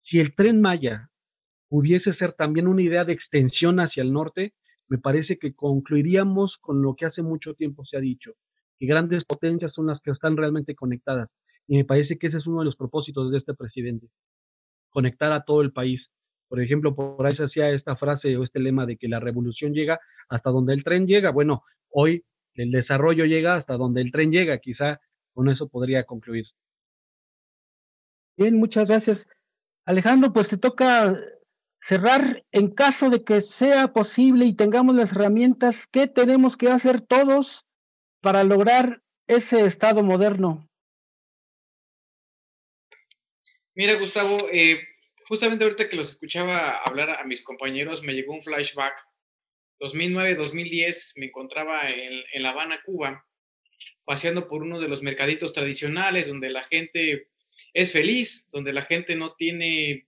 Si 0.04 0.20
el 0.20 0.36
tren 0.36 0.62
Maya 0.62 1.10
pudiese 1.68 2.14
ser 2.14 2.34
también 2.34 2.68
una 2.68 2.82
idea 2.82 3.04
de 3.04 3.14
extensión 3.14 3.80
hacia 3.80 4.04
el 4.04 4.14
norte, 4.14 4.54
me 4.88 4.98
parece 4.98 5.38
que 5.38 5.54
concluiríamos 5.54 6.58
con 6.62 6.82
lo 6.82 6.96
que 6.96 7.06
hace 7.06 7.22
mucho 7.22 7.54
tiempo 7.54 7.86
se 7.86 7.98
ha 7.98 8.02
dicho, 8.02 8.34
que 8.78 8.86
grandes 8.86 9.24
potencias 9.26 9.74
son 9.74 9.88
las 9.88 10.02
que 10.02 10.12
están 10.12 10.38
realmente 10.38 10.76
conectadas. 10.76 11.30
Y 11.68 11.78
me 11.78 11.86
parece 11.86 12.18
que 12.18 12.28
ese 12.28 12.38
es 12.38 12.48
uno 12.48 12.60
de 12.60 12.66
los 12.66 12.76
propósitos 12.76 13.32
de 13.32 13.40
este 13.40 13.54
presidente 13.54 14.08
conectar 14.96 15.34
a 15.34 15.44
todo 15.44 15.62
el 15.62 15.74
país. 15.74 16.02
Por 16.48 16.62
ejemplo, 16.62 16.96
por 16.96 17.26
ahí 17.26 17.36
se 17.36 17.44
hacía 17.44 17.70
esta 17.72 17.98
frase 17.98 18.38
o 18.38 18.46
este 18.46 18.62
lema 18.62 18.86
de 18.86 18.96
que 18.96 19.10
la 19.10 19.20
revolución 19.20 19.74
llega 19.74 20.00
hasta 20.30 20.52
donde 20.52 20.74
el 20.74 20.86
tren 20.86 21.06
llega. 21.06 21.32
Bueno, 21.32 21.64
hoy 21.90 22.24
el 22.54 22.72
desarrollo 22.72 23.26
llega 23.26 23.56
hasta 23.58 23.76
donde 23.76 24.02
el 24.02 24.14
tren 24.14 24.32
llega. 24.32 24.60
Quizá 24.60 25.02
con 25.34 25.50
eso 25.50 25.68
podría 25.68 26.06
concluir. 26.06 26.46
Bien, 28.38 28.58
muchas 28.58 28.88
gracias. 28.88 29.28
Alejandro, 29.84 30.32
pues 30.32 30.48
te 30.48 30.58
toca 30.58 31.14
cerrar 31.88 32.44
en 32.52 32.72
caso 32.72 33.12
de 33.12 33.24
que 33.24 33.42
sea 33.42 33.94
posible 33.94 34.46
y 34.46 34.56
tengamos 34.56 34.96
las 34.96 35.12
herramientas, 35.12 35.86
¿qué 35.86 36.08
tenemos 36.08 36.58
que 36.58 36.70
hacer 36.70 37.00
todos 37.00 37.68
para 38.22 38.44
lograr 38.44 39.04
ese 39.28 39.68
Estado 39.68 40.02
moderno? 40.02 40.68
Mira, 43.76 43.94
Gustavo, 44.00 44.50
eh, 44.52 44.80
justamente 45.28 45.64
ahorita 45.64 45.88
que 45.88 45.96
los 45.96 46.10
escuchaba 46.10 46.80
hablar 46.80 47.20
a 47.20 47.24
mis 47.24 47.44
compañeros, 47.44 48.02
me 48.02 48.14
llegó 48.14 48.34
un 48.34 48.42
flashback. 48.42 48.96
2009-2010 49.80 51.12
me 51.18 51.28
encontraba 51.28 51.88
en, 51.92 52.24
en, 52.34 52.42
La 52.42 52.50
Habana, 52.50 52.82
Cuba, 52.84 53.28
paseando 54.06 54.48
por 54.48 54.64
uno 54.64 54.80
de 54.80 54.88
los 54.88 55.04
mercaditos 55.04 55.54
tradicionales 55.54 56.28
donde 56.28 56.50
la 56.50 56.64
gente 56.64 57.28
es 57.74 57.92
feliz, 57.92 58.48
donde 58.52 58.74
la 58.74 58.84
gente 58.86 59.16
no 59.16 59.36
tiene 59.36 60.08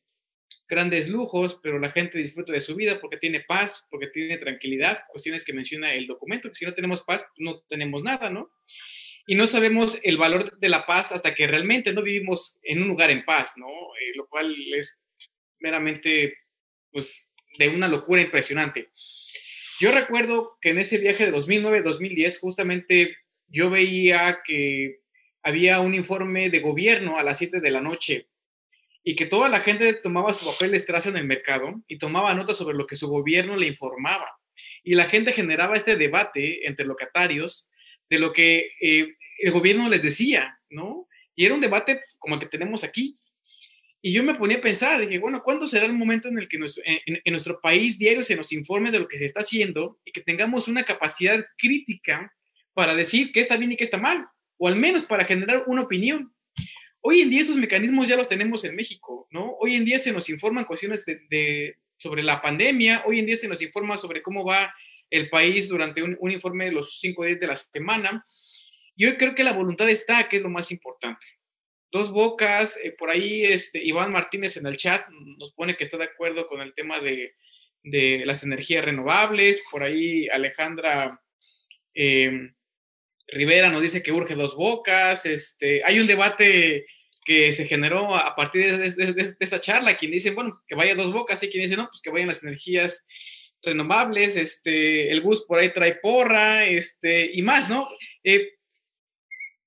grandes 0.68 1.10
lujos, 1.10 1.60
pero 1.62 1.80
la 1.80 1.92
gente 1.92 2.18
disfruta 2.18 2.52
de 2.52 2.62
su 2.62 2.76
vida 2.76 3.00
porque 3.00 3.18
tiene 3.18 3.42
paz, 3.42 3.88
porque 3.90 4.08
tiene 4.08 4.38
tranquilidad, 4.38 5.00
cuestiones 5.10 5.46
que 5.46 5.54
menciona 5.54 5.94
el 5.94 6.08
documento, 6.08 6.50
que 6.50 6.56
si 6.56 6.66
no 6.66 6.74
tenemos 6.74 7.04
paz, 7.04 7.26
no 7.38 7.62
tenemos 7.70 8.04
nada, 8.04 8.30
¿no? 8.30 8.52
y 9.30 9.36
no 9.36 9.46
sabemos 9.46 10.00
el 10.04 10.18
valor 10.18 10.58
de 10.58 10.70
la 10.70 10.86
paz 10.86 11.12
hasta 11.12 11.36
que 11.36 11.48
realmente 11.48 11.92
no 11.92 12.02
vivimos 12.02 12.58
en 12.64 12.82
un 12.82 12.88
lugar 12.88 13.12
en 13.12 13.26
paz, 13.26 13.56
¿no? 13.58 13.68
Eh, 13.68 14.16
lo 14.16 14.26
cual 14.28 14.56
es 14.74 15.02
meramente, 15.60 16.38
pues, 16.92 17.34
de 17.60 17.68
una 17.68 17.90
locura 17.90 18.22
impresionante. 18.22 18.90
Yo 19.82 19.92
recuerdo 19.92 20.58
que 20.62 20.70
en 20.70 20.80
ese 20.80 20.98
viaje 20.98 21.26
de 21.26 21.38
2009-2010, 21.38 22.40
justamente 22.40 23.18
yo 23.48 23.70
veía 23.70 24.40
que 24.46 25.02
había 25.44 25.82
un 25.82 25.94
informe 25.94 26.50
de 26.50 26.62
gobierno 26.62 27.20
a 27.20 27.24
las 27.24 27.38
7 27.38 27.60
de 27.60 27.72
la 27.72 27.82
noche 27.82 28.30
y 29.08 29.16
que 29.16 29.26
toda 29.26 29.48
la 29.48 29.62
gente 29.62 29.94
tomaba 29.94 30.34
su 30.34 30.46
papel 30.46 30.72
de 30.72 30.78
estraza 30.78 31.08
en 31.08 31.16
el 31.16 31.24
mercado 31.24 31.82
y 31.88 31.98
tomaba 31.98 32.34
notas 32.34 32.58
sobre 32.58 32.76
lo 32.76 32.86
que 32.86 32.98
su 32.98 33.08
gobierno 33.08 33.56
le 33.56 33.66
informaba. 33.66 34.38
Y 34.84 34.96
la 34.96 35.06
gente 35.06 35.32
generaba 35.32 35.78
este 35.78 35.96
debate 35.96 36.68
entre 36.68 36.86
locatarios 36.86 37.70
de 38.10 38.20
lo 38.20 38.34
que 38.34 38.74
eh, 38.82 39.16
el 39.40 39.52
gobierno 39.52 39.88
les 39.88 40.02
decía, 40.02 40.60
¿no? 40.70 41.08
Y 41.38 41.46
era 41.46 41.56
un 41.56 41.62
debate 41.62 42.02
como 42.20 42.36
el 42.36 42.42
que 42.42 42.48
tenemos 42.48 42.84
aquí. 42.84 43.18
Y 44.02 44.12
yo 44.12 44.24
me 44.24 44.36
ponía 44.36 44.58
a 44.58 44.62
pensar, 44.62 45.00
dije, 45.00 45.20
bueno, 45.20 45.42
¿cuándo 45.42 45.70
será 45.70 45.86
el 45.86 45.94
momento 45.94 46.28
en 46.28 46.40
el 46.40 46.50
que 46.50 46.58
en, 46.58 47.32
nuestro 47.32 47.62
país 47.62 47.98
diario 47.98 48.24
se 48.24 48.36
nos 48.36 48.52
informe 48.52 48.92
de 48.92 49.00
lo 49.00 49.08
que 49.08 49.20
se 49.20 49.26
está 49.26 49.40
haciendo 49.40 50.02
y 50.04 50.12
que 50.12 50.20
tengamos 50.20 50.68
una 50.68 50.84
capacidad 50.84 51.46
crítica 51.58 52.36
para 52.74 52.94
decir 52.94 53.32
qué 53.32 53.40
está 53.40 53.56
bien 53.56 53.72
y 53.72 53.78
qué 53.78 53.86
está 53.86 53.98
mal? 53.98 54.28
O 54.58 54.68
al 54.68 54.76
menos 54.76 55.06
para 55.06 55.24
generar 55.24 55.64
una 55.68 55.84
opinión. 55.84 56.34
Hoy 57.10 57.22
en 57.22 57.30
día 57.30 57.40
esos 57.40 57.56
mecanismos 57.56 58.06
ya 58.10 58.18
los 58.18 58.28
tenemos 58.28 58.66
en 58.66 58.76
México, 58.76 59.30
¿no? 59.32 59.56
Hoy 59.62 59.78
en 59.78 59.86
día 59.86 59.98
se 59.98 60.12
nos 60.12 60.30
informan 60.30 60.66
cuestiones 60.66 61.06
de, 61.06 61.78
sobre 61.96 62.22
la 62.22 62.42
pandemia, 62.42 63.04
hoy 63.06 63.20
en 63.20 63.26
día 63.26 63.38
se 63.38 63.48
nos 63.48 63.62
informa 63.62 63.96
sobre 63.96 64.22
cómo 64.22 64.44
va 64.44 64.76
el 65.10 65.30
país 65.30 65.70
durante 65.70 66.04
un, 66.04 66.18
informe 66.30 66.66
de 66.66 66.74
los 66.74 67.00
cinco 67.00 67.24
días 67.24 67.40
de 67.40 67.48
la 67.48 67.56
semana, 67.56 68.28
yo 68.98 69.16
creo 69.16 69.36
que 69.36 69.46
la 69.46 69.54
voluntad 69.54 69.90
está, 69.90 70.28
que 70.28 70.36
es 70.36 70.42
lo 70.42 70.50
más 70.50 70.70
importante. 70.70 71.26
Dos 71.94 72.12
bocas, 72.12 72.78
eh, 72.84 72.92
por 72.92 73.10
ahí 73.10 73.46
este, 73.46 73.82
Iván 73.82 74.12
Martínez 74.12 74.58
en 74.58 74.66
el 74.66 74.76
chat 74.76 75.08
nos 75.10 75.54
pone 75.54 75.78
que 75.78 75.86
está 75.86 75.96
de 75.96 76.04
acuerdo 76.04 76.50
con 76.50 76.60
el 76.60 76.74
tema 76.74 77.00
de, 77.00 77.34
las 78.26 78.44
energías 78.44 78.84
renovables, 78.84 79.64
por 79.72 79.82
ahí 79.82 80.28
Alejandra 80.28 81.22
em, 81.94 82.54
Rivera 83.28 83.70
nos 83.70 83.82
dice 83.82 84.04
que 84.04 84.12
urge 84.12 84.36
dos 84.36 84.58
bocas, 84.58 85.26
este, 85.26 85.86
hay 85.86 86.02
un 86.02 86.08
debate 86.08 86.86
que 87.28 87.54
se 87.54 87.68
generó 87.68 88.16
a 88.16 88.36
partir 88.36 88.76
de, 88.78 89.36
esta 89.40 89.62
charla, 89.62 89.98
quien 89.98 90.12
dice, 90.12 90.32
bueno, 90.32 90.64
que 90.68 90.76
vaya 90.76 90.96
dos 90.96 91.12
bocas, 91.12 91.44
y 91.44 91.50
quien 91.50 91.64
dice, 91.64 91.76
no, 91.76 91.88
pues 91.90 92.02
que 92.02 92.10
vayan 92.10 92.30
las 92.30 92.42
energías 92.42 93.06
renovables, 93.62 94.38
este, 94.38 95.12
el 95.12 95.22
bus 95.22 95.44
por 95.46 95.60
ahí 95.60 95.74
trae 95.74 95.96
porra, 95.96 96.66
este, 96.66 97.30
y 97.34 97.42
más, 97.42 97.70
¿no? 97.70 97.88
Eh, 98.24 98.58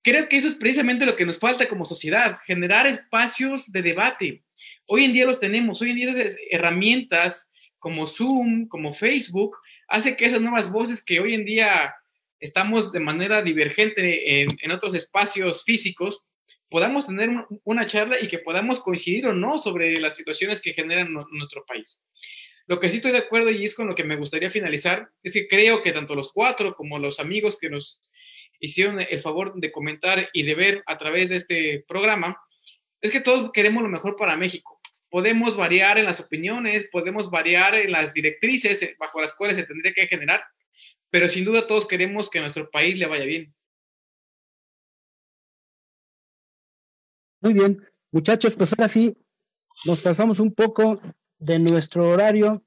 Creo 0.03 0.29
que 0.29 0.37
eso 0.37 0.49
es 0.49 0.55
precisamente 0.55 1.05
lo 1.05 1.15
que 1.15 1.27
nos 1.27 1.39
falta 1.39 1.69
como 1.69 1.85
sociedad, 1.85 2.39
generar 2.47 2.87
espacios 2.87 3.71
de 3.71 3.83
debate. 3.83 4.45
Hoy 4.87 5.05
en 5.05 5.13
día 5.13 5.27
los 5.27 5.41
tenemos, 5.41 5.83
hoy 5.83 5.91
en 5.91 5.97
día 5.97 6.11
esas 6.11 6.37
herramientas 6.51 7.51
como 7.79 8.07
Zoom, 8.07 8.67
como 8.69 8.95
Facebook, 8.95 9.59
hace 9.89 10.17
que 10.17 10.25
esas 10.25 10.41
nuevas 10.41 10.71
voces 10.71 11.05
que 11.05 11.21
hoy 11.21 11.35
en 11.35 11.45
día 11.45 11.95
estamos 12.39 12.93
de 12.93 13.01
manera 13.01 13.43
divergente 13.43 14.41
en, 14.41 14.71
otros 14.71 14.95
espacios 14.95 15.65
físicos, 15.65 16.25
podamos 16.71 17.07
tener 17.07 17.31
una 17.65 17.85
charla 17.87 18.21
y 18.21 18.29
que 18.29 18.39
podamos 18.39 18.81
coincidir 18.81 19.27
o 19.27 19.35
no 19.35 19.59
sobre 19.59 19.99
las 19.99 20.17
situaciones 20.17 20.63
que 20.63 20.73
generan 20.73 21.13
nuestro 21.13 21.67
país. 21.67 22.01
Lo 22.67 22.79
que 22.79 22.89
sí 22.89 22.97
estoy 22.97 23.11
de 23.11 23.19
acuerdo 23.19 23.51
y 23.51 23.65
es 23.65 23.75
con 23.75 23.89
lo 23.89 23.97
que 23.97 24.05
me 24.05 24.15
gustaría 24.15 24.49
finalizar, 24.49 25.11
es 25.25 25.33
que 25.33 25.49
creo 25.49 25.83
que 25.83 25.91
tanto 25.91 26.15
los 26.15 26.33
cuatro 26.33 26.77
como 26.77 27.01
los 27.01 27.19
amigos 27.19 27.59
que 27.59 27.69
nos 27.69 28.01
hicieron 28.61 29.01
el 29.01 29.21
favor 29.21 29.55
de 29.57 29.73
comentar 29.73 30.31
y 30.33 30.45
de 30.45 30.55
ver 30.55 30.83
a 30.87 30.97
través 30.97 31.31
de 31.31 31.37
este 31.37 31.85
programa, 31.89 32.41
es 33.01 33.11
que 33.11 33.21
todos 33.21 33.51
queremos 33.53 33.83
lo 33.83 33.89
mejor 33.89 34.15
para 34.15 34.37
México. 34.37 34.81
Podemos 35.09 35.57
variar 35.57 35.99
en 35.99 36.05
las 36.05 36.21
opiniones, 36.21 36.89
podemos 36.93 37.31
variar 37.31 37.75
en 37.75 37.91
las 37.91 38.15
directrices 38.15 38.89
bajo 38.99 39.21
las 39.21 39.35
cuales 39.35 39.57
se 39.57 39.65
tendría 39.65 39.93
que 39.93 40.07
generar, 40.07 40.45
pero 41.11 41.29
sin 41.29 41.45
duda 41.45 41.67
todos 41.67 41.89
queremos 41.89 42.31
que 42.31 42.39
a 42.39 42.43
nuestro 42.43 42.71
país 42.71 42.97
le 42.97 43.07
vaya 43.07 43.25
bien. 43.25 43.53
Muy 47.41 47.55
bien, 47.55 47.83
muchachos, 48.13 48.55
pues 48.55 48.73
ahora 48.73 48.89
sí 48.89 49.17
nos 49.87 50.01
pasamos 50.01 50.41
un 50.41 50.53
poco 50.55 51.01
de 51.39 51.59
nuestro 51.59 52.09
horario. 52.09 52.63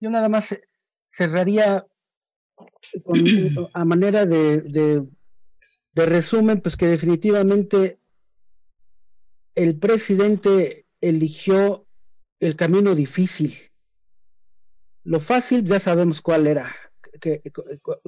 Yo 0.00 0.10
nada 0.10 0.28
más 0.28 0.58
cerraría 1.16 1.86
a 3.72 3.84
manera 3.84 4.26
de, 4.26 4.60
de, 5.94 6.06
resumen, 6.06 6.60
pues 6.60 6.76
que 6.76 6.86
definitivamente 6.86 8.00
el 9.54 9.78
presidente 9.78 10.86
eligió 11.00 11.86
el 12.40 12.56
camino 12.56 12.94
difícil. 12.94 13.54
Lo 15.04 15.20
fácil 15.20 15.64
ya 15.64 15.78
sabemos 15.78 16.20
cuál 16.20 16.46
era, 16.48 16.74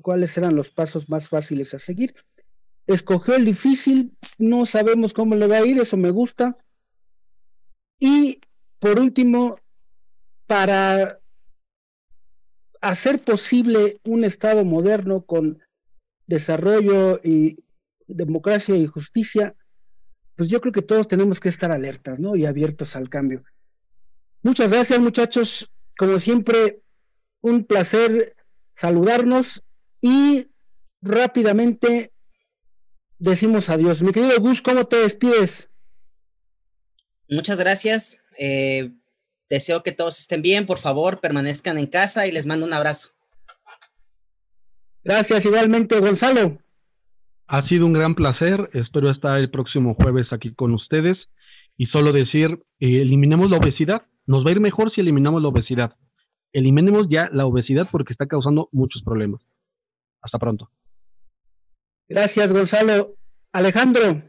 cuáles 0.03 0.37
eran 0.39 0.57
los 0.57 0.71
pasos 0.71 1.09
más 1.09 1.29
fáciles 1.29 1.73
a 1.75 1.79
seguir. 1.79 2.15
Escogió 2.87 3.35
el 3.35 3.45
difícil, 3.45 4.17
no 4.39 4.67
sabemos 4.67 5.13
cómo 5.13 5.35
le 5.35 5.47
va 5.47 5.59
a 5.59 5.67
ir, 5.67 5.79
eso 5.79 5.97
me 5.97 6.11
gusta. 6.11 6.57
Y 7.99 8.41
por 8.79 9.01
último, 9.01 9.59
para 10.47 11.19
hacer 12.81 13.23
posible 13.23 13.99
un 14.05 14.25
Estado 14.25 14.65
moderno 14.65 15.23
con 15.23 15.59
desarrollo 16.27 17.21
y 17.25 17.59
democracia 18.07 18.77
y 18.77 18.87
justicia, 18.87 19.55
pues 20.37 20.51
yo 20.51 20.61
creo 20.61 20.73
que 20.73 20.83
todos 20.83 21.09
tenemos 21.09 21.41
que 21.41 21.49
estar 21.49 21.71
alertas, 21.71 22.19
¿no? 22.19 22.37
Y 22.37 22.45
abiertos 22.45 22.97
al 22.97 23.09
cambio. 23.09 23.45
Muchas 24.43 24.71
gracias, 24.71 25.01
muchachos. 25.01 25.71
Como 25.97 26.19
siempre, 26.19 26.83
un 27.41 27.65
placer 27.65 28.37
saludarnos 28.77 29.63
y 30.01 30.49
rápidamente 31.01 32.13
decimos 33.19 33.69
adiós. 33.71 34.03
Mi 34.03 34.13
querido 34.13 34.41
Gus, 34.41 34.63
¿cómo 34.63 34.85
te 34.85 34.97
despides? 34.97 35.69
Muchas 37.29 37.59
gracias. 37.59 38.21
Eh, 38.39 38.91
Deseo 39.51 39.83
que 39.83 39.93
todos 39.93 40.19
estén 40.19 40.43
bien, 40.43 40.67
por 40.67 40.79
favor, 40.79 41.21
permanezcan 41.21 41.79
en 41.79 41.87
casa 41.87 42.27
y 42.27 42.33
les 42.33 42.47
mando 42.47 42.67
un 42.67 42.73
abrazo. 42.73 43.11
Gracias 45.03 45.45
igualmente, 45.45 46.01
Gonzalo. 46.01 46.59
Ha 47.47 47.69
sido 47.69 47.87
un 47.87 47.93
gran 47.93 48.15
placer, 48.15 48.71
espero 48.73 49.11
estar 49.11 49.39
el 49.39 49.51
próximo 49.51 49.95
jueves 49.95 50.27
aquí 50.33 50.55
con 50.55 50.73
ustedes 50.73 51.19
y 51.77 51.87
solo 51.87 52.13
decir, 52.13 52.63
eh, 52.81 53.03
eliminemos 53.03 53.51
la 53.51 53.59
obesidad, 53.59 54.07
nos 54.27 54.45
va 54.45 54.49
a 54.49 54.53
ir 54.53 54.61
mejor 54.61 54.93
si 54.95 55.03
eliminamos 55.03 55.43
la 55.43 55.49
obesidad. 55.49 55.95
Eliminemos 56.53 57.07
ya 57.11 57.29
la 57.33 57.45
obesidad 57.45 57.87
porque 57.91 58.15
está 58.15 58.27
causando 58.27 58.71
muchos 58.73 59.03
problemas. 59.05 59.43
Hasta 60.23 60.39
pronto. 60.39 60.71
Gracias, 62.09 62.53
Gonzalo. 62.53 63.17
Alejandro. 63.53 64.23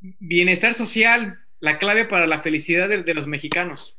Bienestar 0.00 0.74
social, 0.74 1.38
la 1.60 1.78
clave 1.78 2.06
para 2.06 2.26
la 2.26 2.42
felicidad 2.42 2.88
de, 2.88 3.14
los 3.14 3.26
mexicanos. 3.26 3.96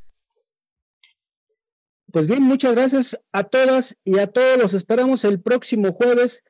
Pues 2.10 2.26
bien, 2.26 2.42
muchas 2.42 2.74
gracias 2.74 3.20
a 3.32 3.44
todas 3.44 3.96
y 4.04 4.18
a 4.18 4.26
todos. 4.26 4.58
Los 4.58 4.74
esperamos 4.74 5.24
el 5.24 5.40
próximo 5.40 5.92
jueves. 5.92 6.42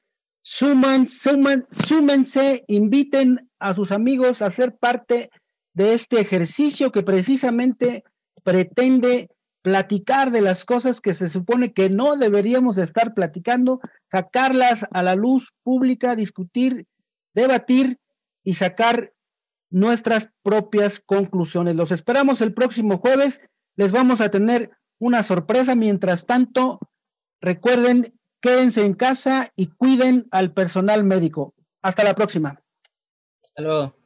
Suman, 0.42 1.06
suman, 1.06 1.66
súmense, 1.70 2.64
inviten 2.68 3.50
a 3.58 3.74
sus 3.74 3.92
amigos 3.92 4.42
a 4.42 4.50
ser 4.50 4.76
parte 4.76 5.30
de 5.72 5.94
este 5.94 6.20
ejercicio 6.20 6.92
que 6.92 7.02
precisamente 7.02 8.04
pretende 8.42 9.28
platicar 9.64 10.30
de 10.30 10.42
las 10.42 10.66
cosas 10.66 11.00
que 11.00 11.14
se 11.14 11.30
supone 11.30 11.72
que 11.72 11.88
no 11.88 12.16
deberíamos 12.16 12.76
de 12.76 12.84
estar 12.84 13.14
platicando, 13.14 13.80
sacarlas 14.12 14.84
a 14.90 15.02
la 15.02 15.14
luz 15.14 15.54
pública, 15.62 16.14
discutir, 16.14 16.86
debatir 17.32 17.98
y 18.42 18.56
sacar 18.56 19.14
nuestras 19.70 20.28
propias 20.42 21.00
conclusiones. 21.00 21.76
Los 21.76 21.92
esperamos 21.92 22.42
el 22.42 22.52
próximo 22.52 22.98
jueves. 22.98 23.40
Les 23.74 23.90
vamos 23.90 24.20
a 24.20 24.30
tener 24.30 24.70
una 24.98 25.22
sorpresa. 25.22 25.74
Mientras 25.74 26.26
tanto, 26.26 26.78
recuerden, 27.40 28.20
quédense 28.42 28.84
en 28.84 28.92
casa 28.92 29.50
y 29.56 29.68
cuiden 29.68 30.28
al 30.30 30.52
personal 30.52 31.04
médico. 31.04 31.54
Hasta 31.80 32.04
la 32.04 32.14
próxima. 32.14 32.62
Hasta 33.42 33.62
luego. 33.62 33.96